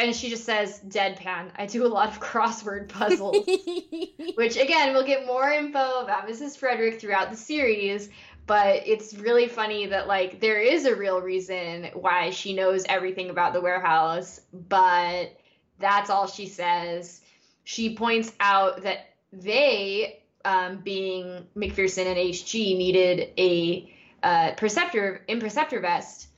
And 0.00 0.16
she 0.16 0.30
just 0.30 0.44
says 0.44 0.80
deadpan. 0.88 1.50
I 1.56 1.66
do 1.66 1.84
a 1.84 1.88
lot 1.88 2.08
of 2.08 2.20
crossword 2.20 2.88
puzzles. 2.88 3.46
Which 4.34 4.56
again 4.56 4.94
we'll 4.94 5.06
get 5.06 5.26
more 5.26 5.50
info 5.50 6.00
about 6.00 6.26
mrs 6.26 6.56
frederic 6.56 7.00
throughout 7.00 7.30
the 7.30 7.36
series 7.36 8.08
but 8.46 8.86
it's 8.86 9.14
really 9.14 9.46
funny 9.46 9.86
that 9.86 10.08
like 10.08 10.40
there 10.40 10.58
is 10.58 10.86
a 10.86 10.96
real 10.96 11.20
reason 11.20 11.90
why 11.92 12.30
she 12.30 12.54
knows 12.54 12.84
everything 12.88 13.28
about 13.28 13.52
the 13.52 13.60
warehouse 13.60 14.40
but 14.52 15.36
that's 15.78 16.10
all 16.10 16.26
she 16.26 16.46
says. 16.46 17.20
She 17.64 17.94
points 17.94 18.32
out 18.40 18.82
that 18.82 19.10
they 19.32 20.22
um, 20.44 20.78
being 20.78 21.46
macpherson 21.54 22.06
and 22.06 22.16
hg 22.16 22.54
needed 22.54 23.28
a 23.38 23.94
uh, 24.22 24.52
perceptor 24.56 25.22
imperceptor 25.28 25.80
vest. 25.80 26.28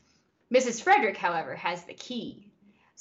Mrs 0.52 0.82
frederic 0.82 1.16
however 1.16 1.54
has 1.54 1.84
the 1.84 1.94
key 1.94 2.51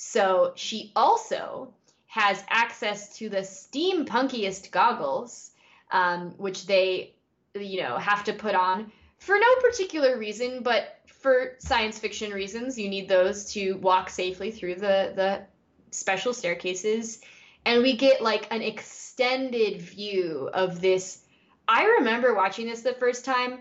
so 0.03 0.51
she 0.55 0.91
also 0.95 1.71
has 2.07 2.43
access 2.49 3.15
to 3.17 3.29
the 3.29 3.41
steampunkiest 3.41 4.71
goggles, 4.71 5.51
um, 5.91 6.31
which 6.37 6.65
they, 6.65 7.13
you 7.53 7.83
know, 7.83 7.97
have 7.97 8.23
to 8.23 8.33
put 8.33 8.55
on 8.55 8.91
for 9.19 9.35
no 9.35 9.55
particular 9.61 10.17
reason, 10.17 10.63
but 10.63 10.99
for 11.05 11.53
science 11.59 11.99
fiction 11.99 12.31
reasons. 12.31 12.79
You 12.79 12.89
need 12.89 13.07
those 13.07 13.53
to 13.53 13.73
walk 13.73 14.09
safely 14.09 14.49
through 14.49 14.75
the 14.75 15.13
the 15.15 15.43
special 15.91 16.33
staircases, 16.33 17.21
and 17.63 17.83
we 17.83 17.95
get 17.95 18.23
like 18.23 18.51
an 18.51 18.63
extended 18.63 19.81
view 19.81 20.49
of 20.51 20.81
this. 20.81 21.23
I 21.67 21.85
remember 21.99 22.33
watching 22.33 22.65
this 22.65 22.81
the 22.81 22.93
first 22.93 23.23
time, 23.23 23.59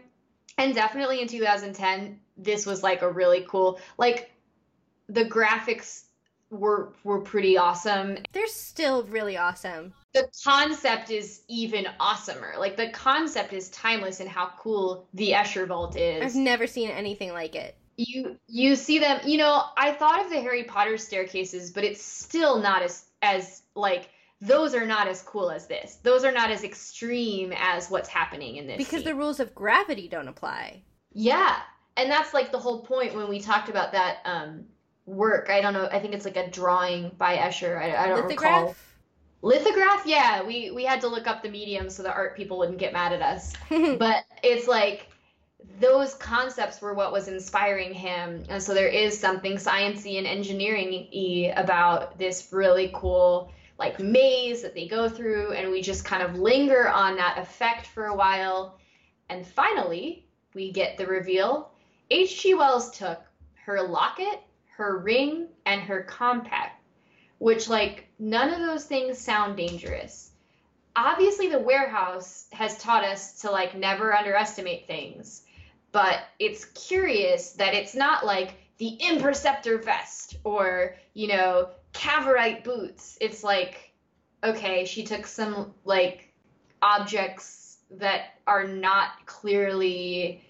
and 0.56 0.74
definitely 0.74 1.20
in 1.20 1.28
2010, 1.28 2.18
this 2.38 2.64
was 2.64 2.82
like 2.82 3.02
a 3.02 3.12
really 3.12 3.44
cool 3.46 3.78
like 3.98 4.30
the 5.10 5.26
graphics 5.26 6.04
were 6.50 6.92
were 7.04 7.20
pretty 7.20 7.56
awesome. 7.56 8.18
They're 8.32 8.46
still 8.48 9.04
really 9.04 9.36
awesome. 9.36 9.92
The 10.12 10.28
concept 10.44 11.10
is 11.10 11.42
even 11.48 11.86
awesomer. 12.00 12.58
Like 12.58 12.76
the 12.76 12.90
concept 12.90 13.52
is 13.52 13.70
timeless 13.70 14.20
and 14.20 14.28
how 14.28 14.50
cool 14.58 15.08
the 15.14 15.30
Escher 15.30 15.66
Vault 15.66 15.96
is. 15.96 16.22
I've 16.22 16.40
never 16.40 16.66
seen 16.66 16.90
anything 16.90 17.32
like 17.32 17.54
it. 17.54 17.76
You 17.96 18.36
you 18.48 18.76
see 18.76 18.98
them, 18.98 19.20
you 19.24 19.38
know, 19.38 19.62
I 19.76 19.92
thought 19.92 20.24
of 20.24 20.30
the 20.30 20.40
Harry 20.40 20.64
Potter 20.64 20.98
staircases, 20.98 21.70
but 21.70 21.84
it's 21.84 22.02
still 22.02 22.58
not 22.58 22.82
as 22.82 23.04
as 23.22 23.62
like 23.74 24.10
those 24.40 24.74
are 24.74 24.86
not 24.86 25.06
as 25.06 25.22
cool 25.22 25.50
as 25.50 25.66
this. 25.66 25.98
Those 26.02 26.24
are 26.24 26.32
not 26.32 26.50
as 26.50 26.64
extreme 26.64 27.52
as 27.56 27.90
what's 27.90 28.08
happening 28.08 28.56
in 28.56 28.66
this. 28.66 28.78
Because 28.78 29.02
scene. 29.02 29.04
the 29.04 29.14
rules 29.14 29.38
of 29.38 29.54
gravity 29.54 30.08
don't 30.08 30.28
apply. 30.28 30.82
Yeah. 31.12 31.58
And 31.96 32.10
that's 32.10 32.32
like 32.32 32.50
the 32.50 32.58
whole 32.58 32.82
point 32.82 33.14
when 33.14 33.28
we 33.28 33.40
talked 33.40 33.68
about 33.68 33.92
that 33.92 34.18
um 34.24 34.64
work. 35.10 35.50
I 35.50 35.60
don't 35.60 35.74
know. 35.74 35.88
I 35.90 35.98
think 35.98 36.14
it's 36.14 36.24
like 36.24 36.36
a 36.36 36.48
drawing 36.48 37.10
by 37.18 37.36
Escher. 37.36 37.78
I, 37.78 38.04
I 38.04 38.08
don't 38.08 38.26
Lithograph? 38.26 38.60
recall. 38.60 38.76
Lithograph, 39.42 40.02
yeah. 40.06 40.42
We 40.42 40.70
we 40.70 40.84
had 40.84 41.00
to 41.02 41.08
look 41.08 41.26
up 41.26 41.42
the 41.42 41.50
medium 41.50 41.90
so 41.90 42.02
the 42.02 42.12
art 42.12 42.36
people 42.36 42.58
wouldn't 42.58 42.78
get 42.78 42.92
mad 42.92 43.12
at 43.12 43.22
us. 43.22 43.52
but 43.98 44.24
it's 44.42 44.68
like 44.68 45.08
those 45.78 46.14
concepts 46.14 46.80
were 46.80 46.94
what 46.94 47.12
was 47.12 47.28
inspiring 47.28 47.92
him, 47.92 48.44
and 48.48 48.62
so 48.62 48.74
there 48.74 48.88
is 48.88 49.18
something 49.18 49.54
sciency 49.56 50.18
and 50.18 50.26
engineering-y 50.26 51.52
about 51.56 52.18
this 52.18 52.48
really 52.52 52.90
cool 52.94 53.52
like 53.78 53.98
maze 53.98 54.60
that 54.60 54.74
they 54.74 54.86
go 54.86 55.08
through, 55.08 55.52
and 55.52 55.70
we 55.70 55.80
just 55.80 56.04
kind 56.04 56.22
of 56.22 56.38
linger 56.38 56.88
on 56.88 57.16
that 57.16 57.38
effect 57.38 57.86
for 57.86 58.06
a 58.06 58.14
while, 58.14 58.78
and 59.30 59.46
finally 59.46 60.26
we 60.54 60.70
get 60.70 60.98
the 60.98 61.06
reveal. 61.06 61.70
H.G. 62.10 62.54
Wells 62.54 62.90
took 62.90 63.22
her 63.64 63.80
locket 63.80 64.42
her 64.80 64.96
ring, 64.96 65.46
and 65.66 65.82
her 65.82 66.02
compact, 66.02 66.82
which, 67.36 67.68
like, 67.68 68.08
none 68.18 68.48
of 68.48 68.60
those 68.60 68.86
things 68.86 69.18
sound 69.18 69.54
dangerous. 69.54 70.30
Obviously, 70.96 71.48
the 71.48 71.58
warehouse 71.58 72.46
has 72.52 72.78
taught 72.78 73.04
us 73.04 73.42
to, 73.42 73.50
like, 73.50 73.76
never 73.76 74.14
underestimate 74.14 74.86
things, 74.86 75.42
but 75.92 76.20
it's 76.38 76.64
curious 76.64 77.52
that 77.52 77.74
it's 77.74 77.94
not 77.94 78.24
like 78.24 78.54
the 78.78 78.88
imperceptor 78.88 79.76
vest 79.76 80.38
or, 80.44 80.96
you 81.12 81.28
know, 81.28 81.68
cavorite 81.92 82.64
boots. 82.64 83.18
It's 83.20 83.44
like, 83.44 83.92
okay, 84.42 84.86
she 84.86 85.04
took 85.04 85.26
some, 85.26 85.74
like, 85.84 86.32
objects 86.80 87.76
that 87.90 88.36
are 88.46 88.66
not 88.66 89.26
clearly 89.26 90.42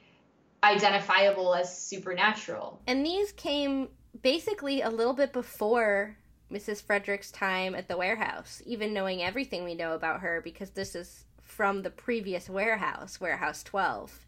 identifiable 0.62 1.52
as 1.52 1.76
supernatural. 1.76 2.80
And 2.86 3.04
these 3.04 3.32
came 3.32 3.88
basically 4.22 4.82
a 4.82 4.90
little 4.90 5.14
bit 5.14 5.32
before 5.32 6.16
Mrs. 6.50 6.82
Frederic's 6.82 7.30
time 7.30 7.74
at 7.74 7.88
the 7.88 7.96
warehouse, 7.96 8.62
even 8.66 8.92
knowing 8.92 9.22
everything 9.22 9.64
we 9.64 9.74
know 9.74 9.94
about 9.94 10.20
her 10.20 10.40
because 10.42 10.70
this 10.70 10.94
is 10.94 11.24
from 11.40 11.82
the 11.82 11.90
previous 11.90 12.48
warehouse, 12.48 13.20
Warehouse 13.20 13.62
12. 13.62 14.26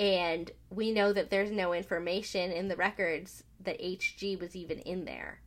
And 0.00 0.50
we 0.70 0.90
know 0.92 1.12
that 1.12 1.30
there's 1.30 1.50
no 1.50 1.72
information 1.72 2.50
in 2.50 2.68
the 2.68 2.76
records 2.76 3.44
that 3.60 3.80
HG 3.80 4.40
was 4.40 4.56
even 4.56 4.80
in 4.80 5.04
there. 5.04 5.40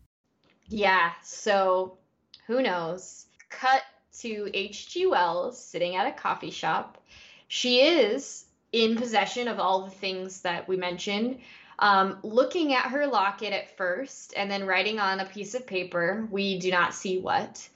Yeah, 0.68 1.12
so 1.24 1.98
who 2.46 2.62
knows? 2.62 3.26
Cut 3.50 3.84
to 4.20 4.50
H.G. 4.54 5.08
Wells 5.08 5.64
sitting 5.64 5.96
at 5.96 6.08
a 6.08 6.12
coffee 6.12 6.52
shop. 6.52 7.04
She 7.48 7.82
is 7.82 8.46
in 8.72 8.96
possession 8.96 9.48
of 9.48 9.60
all 9.60 9.84
the 9.84 9.92
things 9.92 10.42
that 10.42 10.68
we 10.68 10.76
mentioned 10.76 11.40
um, 11.80 12.18
looking 12.24 12.74
at 12.74 12.92
her 12.92 13.06
locket 13.08 13.54
at 13.54 13.78
first 13.78 14.34
and 14.36 14.50
then 14.50 14.66
writing 14.66 15.00
on 15.00 15.20
a 15.20 15.26
piece 15.26 15.54
of 15.54 15.68
paper, 15.68 16.28
we 16.32 16.60
do 16.60 16.72
not 16.72 16.94
see 16.94 17.20
what. 17.20 17.68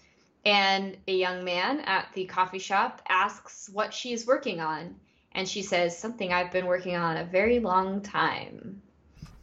And 0.44 0.98
a 1.08 1.16
young 1.16 1.44
man 1.44 1.82
at 1.82 2.08
the 2.14 2.26
coffee 2.26 2.60
shop 2.60 3.02
asks 3.08 3.70
what 3.72 3.94
she 3.94 4.12
is 4.12 4.26
working 4.26 4.60
on. 4.60 4.96
And 5.34 5.48
she 5.48 5.62
says, 5.62 5.98
Something 5.98 6.34
I've 6.34 6.52
been 6.52 6.66
working 6.66 6.96
on 6.96 7.18
a 7.18 7.24
very 7.24 7.60
long 7.60 8.02
time. 8.02 8.82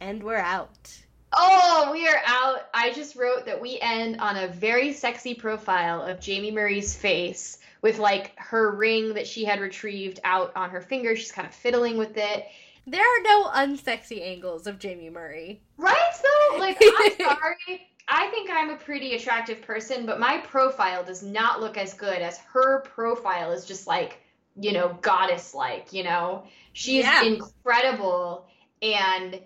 And 0.01 0.21
we're 0.21 0.37
out. 0.37 0.99
Oh, 1.31 1.89
we 1.93 2.07
are 2.07 2.21
out. 2.25 2.67
I 2.73 2.91
just 2.91 3.15
wrote 3.15 3.45
that 3.45 3.61
we 3.61 3.79
end 3.79 4.19
on 4.19 4.35
a 4.35 4.47
very 4.47 4.93
sexy 4.93 5.35
profile 5.35 6.01
of 6.01 6.25
Jaime 6.25 6.51
Murray's 6.51 6.95
face 6.95 7.59
with 7.81 7.99
like 7.99 8.37
her 8.37 8.71
ring 8.71 9.13
that 9.13 9.27
she 9.27 9.45
had 9.45 9.61
retrieved 9.61 10.19
out 10.23 10.51
on 10.55 10.71
her 10.71 10.81
finger. 10.81 11.15
She's 11.15 11.31
kind 11.31 11.47
of 11.47 11.53
fiddling 11.53 11.97
with 11.97 12.17
it. 12.17 12.45
There 12.89 13.01
are 13.01 13.23
no 13.23 13.45
unsexy 13.49 14.21
angles 14.21 14.65
of 14.65 14.81
Jaime 14.81 15.09
Murray. 15.09 15.61
Right 15.77 15.95
though? 16.23 16.57
Like 16.59 16.77
I'm 16.81 17.11
sorry. 17.17 17.87
I 18.07 18.29
think 18.31 18.49
I'm 18.51 18.71
a 18.71 18.75
pretty 18.75 19.13
attractive 19.13 19.61
person, 19.61 20.07
but 20.07 20.19
my 20.19 20.39
profile 20.39 21.03
does 21.03 21.21
not 21.21 21.61
look 21.61 21.77
as 21.77 21.93
good 21.93 22.17
as 22.17 22.39
her 22.53 22.81
profile 22.81 23.51
is 23.51 23.65
just 23.65 23.85
like, 23.85 24.19
you 24.59 24.73
know, 24.73 24.97
goddess 25.01 25.53
like, 25.53 25.93
you 25.93 26.03
know. 26.03 26.45
She's 26.73 27.03
yeah. 27.03 27.23
incredible 27.23 28.47
and 28.81 29.39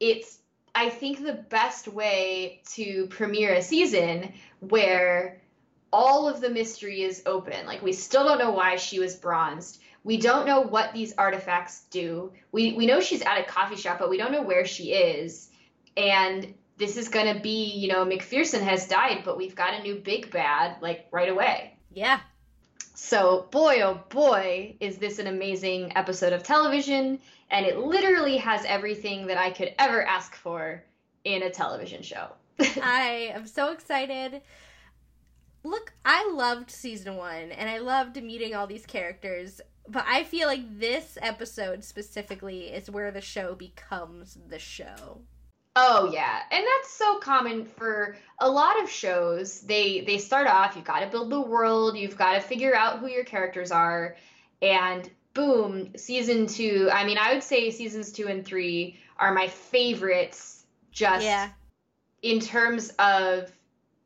it's 0.00 0.38
I 0.74 0.88
think 0.90 1.24
the 1.24 1.32
best 1.32 1.88
way 1.88 2.62
to 2.74 3.06
premiere 3.06 3.54
a 3.54 3.62
season 3.62 4.32
where 4.60 5.40
all 5.92 6.28
of 6.28 6.40
the 6.40 6.50
mystery 6.50 7.02
is 7.02 7.22
open. 7.26 7.66
Like 7.66 7.82
we 7.82 7.92
still 7.92 8.24
don't 8.24 8.38
know 8.38 8.52
why 8.52 8.76
she 8.76 8.98
was 8.98 9.16
bronzed. 9.16 9.80
We 10.06 10.18
don't 10.18 10.46
know 10.46 10.60
what 10.60 10.92
these 10.92 11.12
artifacts 11.18 11.82
do. 11.90 12.32
We 12.52 12.74
we 12.74 12.86
know 12.86 13.00
she's 13.00 13.22
at 13.22 13.40
a 13.40 13.42
coffee 13.42 13.74
shop, 13.74 13.98
but 13.98 14.08
we 14.08 14.16
don't 14.16 14.30
know 14.30 14.42
where 14.42 14.64
she 14.64 14.92
is. 14.92 15.50
And 15.96 16.54
this 16.76 16.96
is 16.96 17.08
gonna 17.08 17.40
be, 17.40 17.64
you 17.72 17.88
know, 17.88 18.04
MacPherson 18.04 18.60
has 18.60 18.86
died, 18.86 19.22
but 19.24 19.36
we've 19.36 19.56
got 19.56 19.74
a 19.74 19.82
new 19.82 19.96
big 19.96 20.30
bad 20.30 20.80
like 20.80 21.08
right 21.10 21.28
away. 21.28 21.76
Yeah. 21.92 22.20
So, 22.94 23.48
boy, 23.50 23.80
oh 23.82 24.00
boy, 24.08 24.76
is 24.78 24.98
this 24.98 25.18
an 25.18 25.26
amazing 25.26 25.96
episode 25.96 26.32
of 26.32 26.44
television, 26.44 27.18
and 27.50 27.66
it 27.66 27.76
literally 27.76 28.36
has 28.36 28.64
everything 28.64 29.26
that 29.26 29.38
I 29.38 29.50
could 29.50 29.74
ever 29.76 30.06
ask 30.06 30.36
for 30.36 30.84
in 31.24 31.42
a 31.42 31.50
television 31.50 32.02
show. 32.02 32.28
I 32.80 33.32
am 33.34 33.44
so 33.48 33.72
excited. 33.72 34.40
Look, 35.64 35.92
I 36.04 36.30
loved 36.32 36.70
season 36.70 37.16
one, 37.16 37.50
and 37.50 37.68
I 37.68 37.78
loved 37.78 38.22
meeting 38.22 38.54
all 38.54 38.68
these 38.68 38.86
characters, 38.86 39.60
but 39.88 40.04
I 40.06 40.24
feel 40.24 40.48
like 40.48 40.78
this 40.78 41.16
episode 41.20 41.84
specifically 41.84 42.68
is 42.68 42.90
where 42.90 43.10
the 43.10 43.20
show 43.20 43.54
becomes 43.54 44.38
the 44.48 44.58
show. 44.58 45.22
Oh 45.78 46.10
yeah, 46.10 46.40
and 46.50 46.64
that's 46.64 46.90
so 46.90 47.18
common 47.18 47.66
for 47.66 48.16
a 48.40 48.50
lot 48.50 48.82
of 48.82 48.88
shows. 48.90 49.60
They 49.60 50.00
they 50.00 50.18
start 50.18 50.46
off, 50.46 50.74
you've 50.74 50.84
got 50.86 51.00
to 51.00 51.06
build 51.06 51.30
the 51.30 51.40
world, 51.40 51.98
you've 51.98 52.16
got 52.16 52.32
to 52.34 52.40
figure 52.40 52.74
out 52.74 52.98
who 52.98 53.08
your 53.08 53.24
characters 53.24 53.70
are, 53.70 54.16
and 54.62 55.10
boom, 55.34 55.92
season 55.96 56.46
2. 56.46 56.88
I 56.90 57.04
mean, 57.04 57.18
I 57.18 57.34
would 57.34 57.42
say 57.42 57.70
seasons 57.70 58.10
2 58.12 58.26
and 58.28 58.42
3 58.44 58.98
are 59.18 59.34
my 59.34 59.48
favorites 59.48 60.64
just 60.92 61.24
Yeah. 61.24 61.50
in 62.22 62.40
terms 62.40 62.88
of 62.98 63.52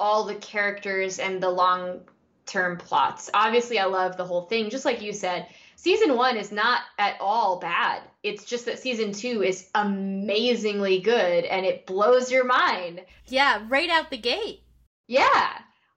all 0.01 0.24
the 0.24 0.35
characters 0.35 1.20
and 1.20 1.40
the 1.40 1.48
long-term 1.51 2.78
plots. 2.78 3.31
Obviously, 3.32 3.78
I 3.78 3.85
love 3.85 4.16
the 4.16 4.24
whole 4.24 4.43
thing 4.43 4.70
just 4.70 4.85
like 4.85 5.02
you 5.02 5.12
said. 5.12 5.47
Season 5.82 6.15
1 6.15 6.36
is 6.36 6.52
not 6.52 6.82
at 6.98 7.16
all 7.23 7.59
bad. 7.59 8.02
It's 8.23 8.44
just 8.44 8.66
that 8.66 8.81
season 8.81 9.12
2 9.12 9.43
is 9.43 9.70
amazingly 9.74 11.01
good 11.01 11.47
and 11.47 11.65
it 11.65 11.86
blows 11.86 12.31
your 12.31 12.44
mind. 12.44 13.01
Yeah, 13.28 13.62
right 13.66 13.89
out 13.89 14.11
the 14.11 14.19
gate. 14.19 14.61
Yeah. 15.07 15.57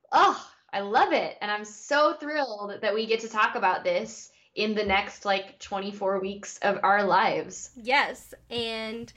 Oh, 0.09 0.41
I 0.71 0.79
love 0.79 1.11
it. 1.11 1.35
And 1.41 1.51
I'm 1.51 1.65
so 1.65 2.13
thrilled 2.13 2.79
that 2.79 2.93
we 2.93 3.05
get 3.05 3.19
to 3.19 3.27
talk 3.27 3.55
about 3.55 3.83
this 3.83 4.31
in 4.55 4.73
the 4.73 4.85
next 4.85 5.25
like 5.25 5.59
24 5.59 6.21
weeks 6.21 6.59
of 6.59 6.79
our 6.81 7.03
lives. 7.03 7.71
Yes, 7.75 8.33
and 8.49 9.11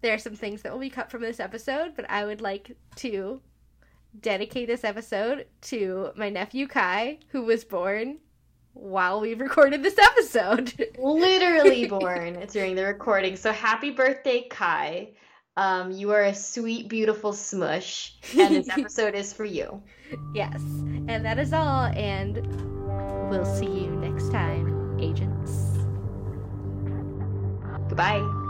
there 0.00 0.14
are 0.14 0.18
some 0.18 0.36
things 0.36 0.62
that 0.62 0.70
will 0.70 0.78
be 0.78 0.90
cut 0.90 1.10
from 1.10 1.22
this 1.22 1.40
episode, 1.40 1.96
but 1.96 2.08
I 2.08 2.24
would 2.24 2.40
like 2.40 2.76
to 2.98 3.40
dedicate 4.20 4.68
this 4.68 4.84
episode 4.84 5.48
to 5.62 6.12
my 6.14 6.28
nephew 6.28 6.68
Kai, 6.68 7.18
who 7.30 7.42
was 7.42 7.64
born 7.64 8.20
while 8.74 9.20
we 9.20 9.34
recorded 9.34 9.82
this 9.82 9.98
episode. 9.98 10.72
Literally 10.98 11.86
born 11.86 12.44
during 12.50 12.74
the 12.74 12.84
recording. 12.84 13.36
So 13.36 13.52
happy 13.52 13.90
birthday, 13.90 14.46
Kai. 14.48 15.10
Um, 15.56 15.92
you 15.92 16.10
are 16.10 16.24
a 16.24 16.34
sweet, 16.34 16.88
beautiful 16.88 17.32
smush, 17.32 18.14
and 18.36 18.56
this 18.56 18.68
episode 18.76 19.14
is 19.14 19.32
for 19.32 19.44
you. 19.44 19.82
yes, 20.34 20.60
and 20.60 21.24
that 21.24 21.38
is 21.38 21.52
all, 21.52 21.84
and 21.84 22.36
we'll 23.30 23.44
see 23.44 23.66
you 23.66 23.90
next 23.90 24.32
time, 24.32 24.98
agents. 25.00 25.78
Goodbye. 27.88 28.43